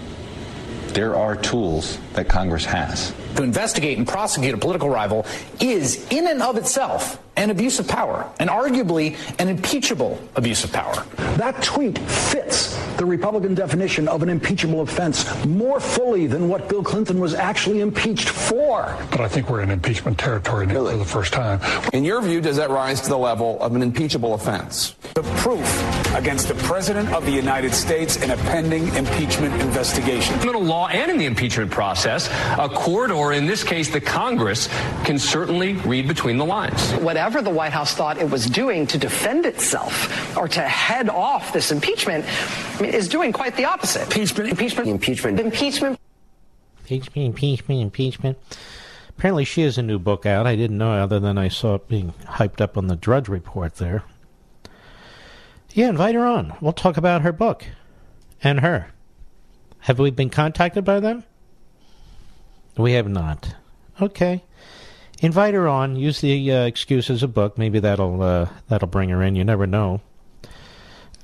[0.94, 3.12] there are tools that Congress has.
[3.36, 5.26] To investigate and prosecute a political rival
[5.60, 10.72] is, in and of itself, an abuse of power, and arguably an impeachable abuse of
[10.72, 11.04] power.
[11.36, 16.84] That tweet fits the Republican definition of an impeachable offense more fully than what Bill
[16.84, 18.96] Clinton was actually impeached for.
[19.10, 21.60] But I think we're in impeachment territory now for the first time.
[21.92, 24.94] In your view, does that rise to the level of an impeachable offense?
[25.14, 30.38] The proof against the President of the United States in a pending impeachment investigation.
[30.38, 32.28] Criminal law and in the impeachment process,
[32.58, 34.68] a court, or in this case, the Congress,
[35.04, 36.92] can certainly read between the lines.
[36.94, 41.52] Whatever the White House thought it was doing to defend itself or to head off
[41.52, 42.24] this impeachment
[42.78, 44.02] I mean, is doing quite the opposite.
[44.02, 46.00] Impeachment, impeachment, impeachment, impeachment.
[46.80, 48.38] Impeachment, impeachment, impeachment.
[49.16, 50.46] Apparently, she has a new book out.
[50.46, 53.76] I didn't know other than I saw it being hyped up on the Drudge Report
[53.76, 54.02] there.
[55.72, 56.56] Yeah, invite her on.
[56.60, 57.64] We'll talk about her book
[58.42, 58.92] and her.
[59.80, 61.24] Have we been contacted by them?
[62.76, 63.54] We have not.
[64.00, 64.42] Okay.
[65.20, 65.96] Invite her on.
[65.96, 67.56] Use the uh, excuse as a book.
[67.56, 69.36] Maybe that'll uh, that'll bring her in.
[69.36, 70.00] You never know.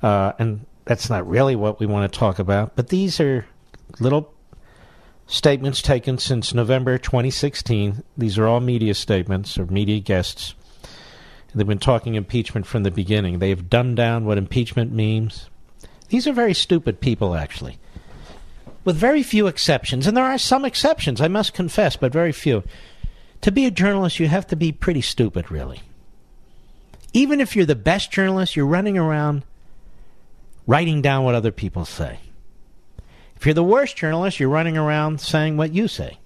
[0.01, 2.75] Uh, and that's not really what we want to talk about.
[2.75, 3.45] But these are
[3.99, 4.33] little
[5.27, 8.03] statements taken since November 2016.
[8.17, 10.55] These are all media statements or media guests.
[11.53, 13.39] They've been talking impeachment from the beginning.
[13.39, 15.49] They have dumbed down what impeachment means.
[16.07, 17.77] These are very stupid people, actually,
[18.83, 20.07] with very few exceptions.
[20.07, 22.63] And there are some exceptions, I must confess, but very few.
[23.41, 25.81] To be a journalist, you have to be pretty stupid, really.
[27.13, 29.43] Even if you're the best journalist, you're running around
[30.67, 32.19] writing down what other people say.
[33.35, 36.19] If you're the worst journalist, you're running around saying what you say.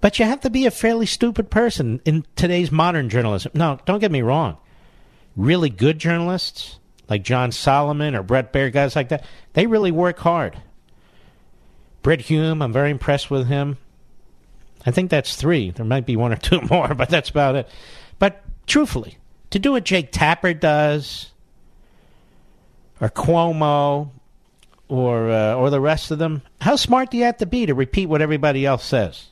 [0.00, 3.52] But you have to be a fairly stupid person in today's modern journalism.
[3.54, 4.56] No, don't get me wrong.
[5.36, 6.79] Really good journalists,
[7.10, 10.56] like John Solomon or Bret Baier, guys like that, they really work hard.
[12.02, 13.76] Brit Hume, I'm very impressed with him.
[14.86, 15.72] I think that's three.
[15.72, 17.68] There might be one or two more, but that's about it.
[18.18, 19.18] But truthfully,
[19.50, 21.32] to do what Jake Tapper does,
[23.00, 24.10] or Cuomo,
[24.88, 27.74] or uh, or the rest of them, how smart do you have to be to
[27.74, 29.26] repeat what everybody else says?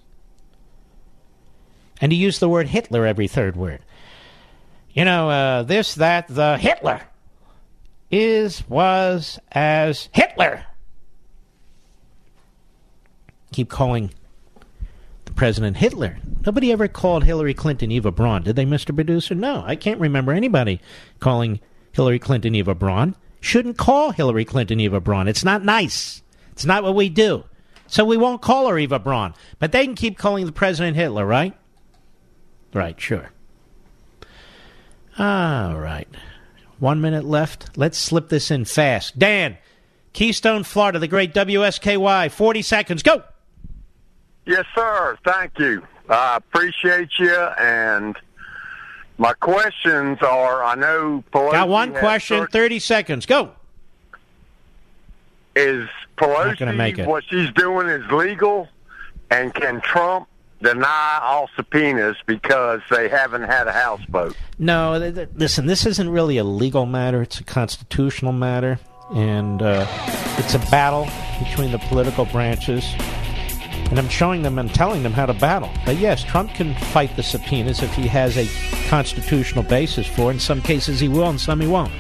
[2.01, 3.81] And to use the word Hitler every third word.
[4.91, 7.03] You know, uh, this, that, the Hitler
[8.11, 10.65] is, was, as Hitler.
[13.53, 14.11] Keep calling
[15.25, 16.19] the president Hitler.
[16.45, 18.95] Nobody ever called Hillary Clinton Eva Braun, did they, Mr.
[18.95, 19.35] Producer?
[19.35, 20.81] No, I can't remember anybody
[21.21, 21.61] calling
[21.93, 23.15] Hillary Clinton Eva Braun.
[23.41, 25.29] Shouldn't call Hillary Clinton Eva Braun.
[25.29, 26.23] It's not nice.
[26.53, 27.45] It's not what we do.
[27.87, 29.35] So we won't call her Eva Braun.
[29.59, 31.57] But they can keep calling the president Hitler, right?
[32.75, 33.31] Right, sure.
[35.19, 36.09] All right.
[36.79, 37.77] One minute left.
[37.77, 39.19] Let's slip this in fast.
[39.19, 39.59] Dan,
[40.13, 42.31] Keystone, Florida, the great WSKY.
[42.31, 43.03] 40 seconds.
[43.03, 43.23] Go.
[44.47, 45.19] Yes, sir.
[45.25, 45.83] Thank you.
[46.09, 47.35] I appreciate you.
[47.35, 48.17] And
[49.19, 51.53] my questions are I know Pelosi.
[51.53, 53.27] Got one question, 30 seconds.
[53.27, 53.51] Go.
[55.57, 57.09] Is gonna make Pelosi, it.
[57.09, 58.69] what she's doing is legal?
[59.31, 60.29] And can Trump
[60.63, 64.37] deny all subpoenas because they haven't had a houseboat.
[64.59, 67.23] No, th- th- listen, this isn't really a legal matter.
[67.23, 68.79] It's a constitutional matter.
[69.15, 69.87] And uh,
[70.37, 71.09] it's a battle
[71.43, 72.85] between the political branches.
[73.91, 75.71] And I'm showing them and telling them how to battle.
[75.87, 78.47] But yes, Trump can fight the subpoenas if he has a
[78.89, 80.35] constitutional basis for it.
[80.35, 81.93] In some cases he will, and some he won't.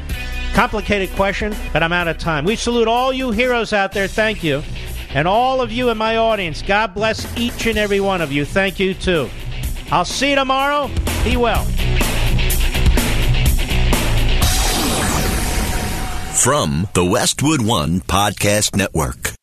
[0.53, 2.45] Complicated question, but I'm out of time.
[2.45, 4.07] We salute all you heroes out there.
[4.07, 4.63] Thank you.
[5.15, 6.63] And all of you in my audience.
[6.63, 8.45] God bless each and every one of you.
[8.45, 9.29] Thank you, too.
[9.91, 10.91] I'll see you tomorrow.
[11.25, 11.65] Be well.
[16.35, 19.38] From the Westwood One Podcast Network.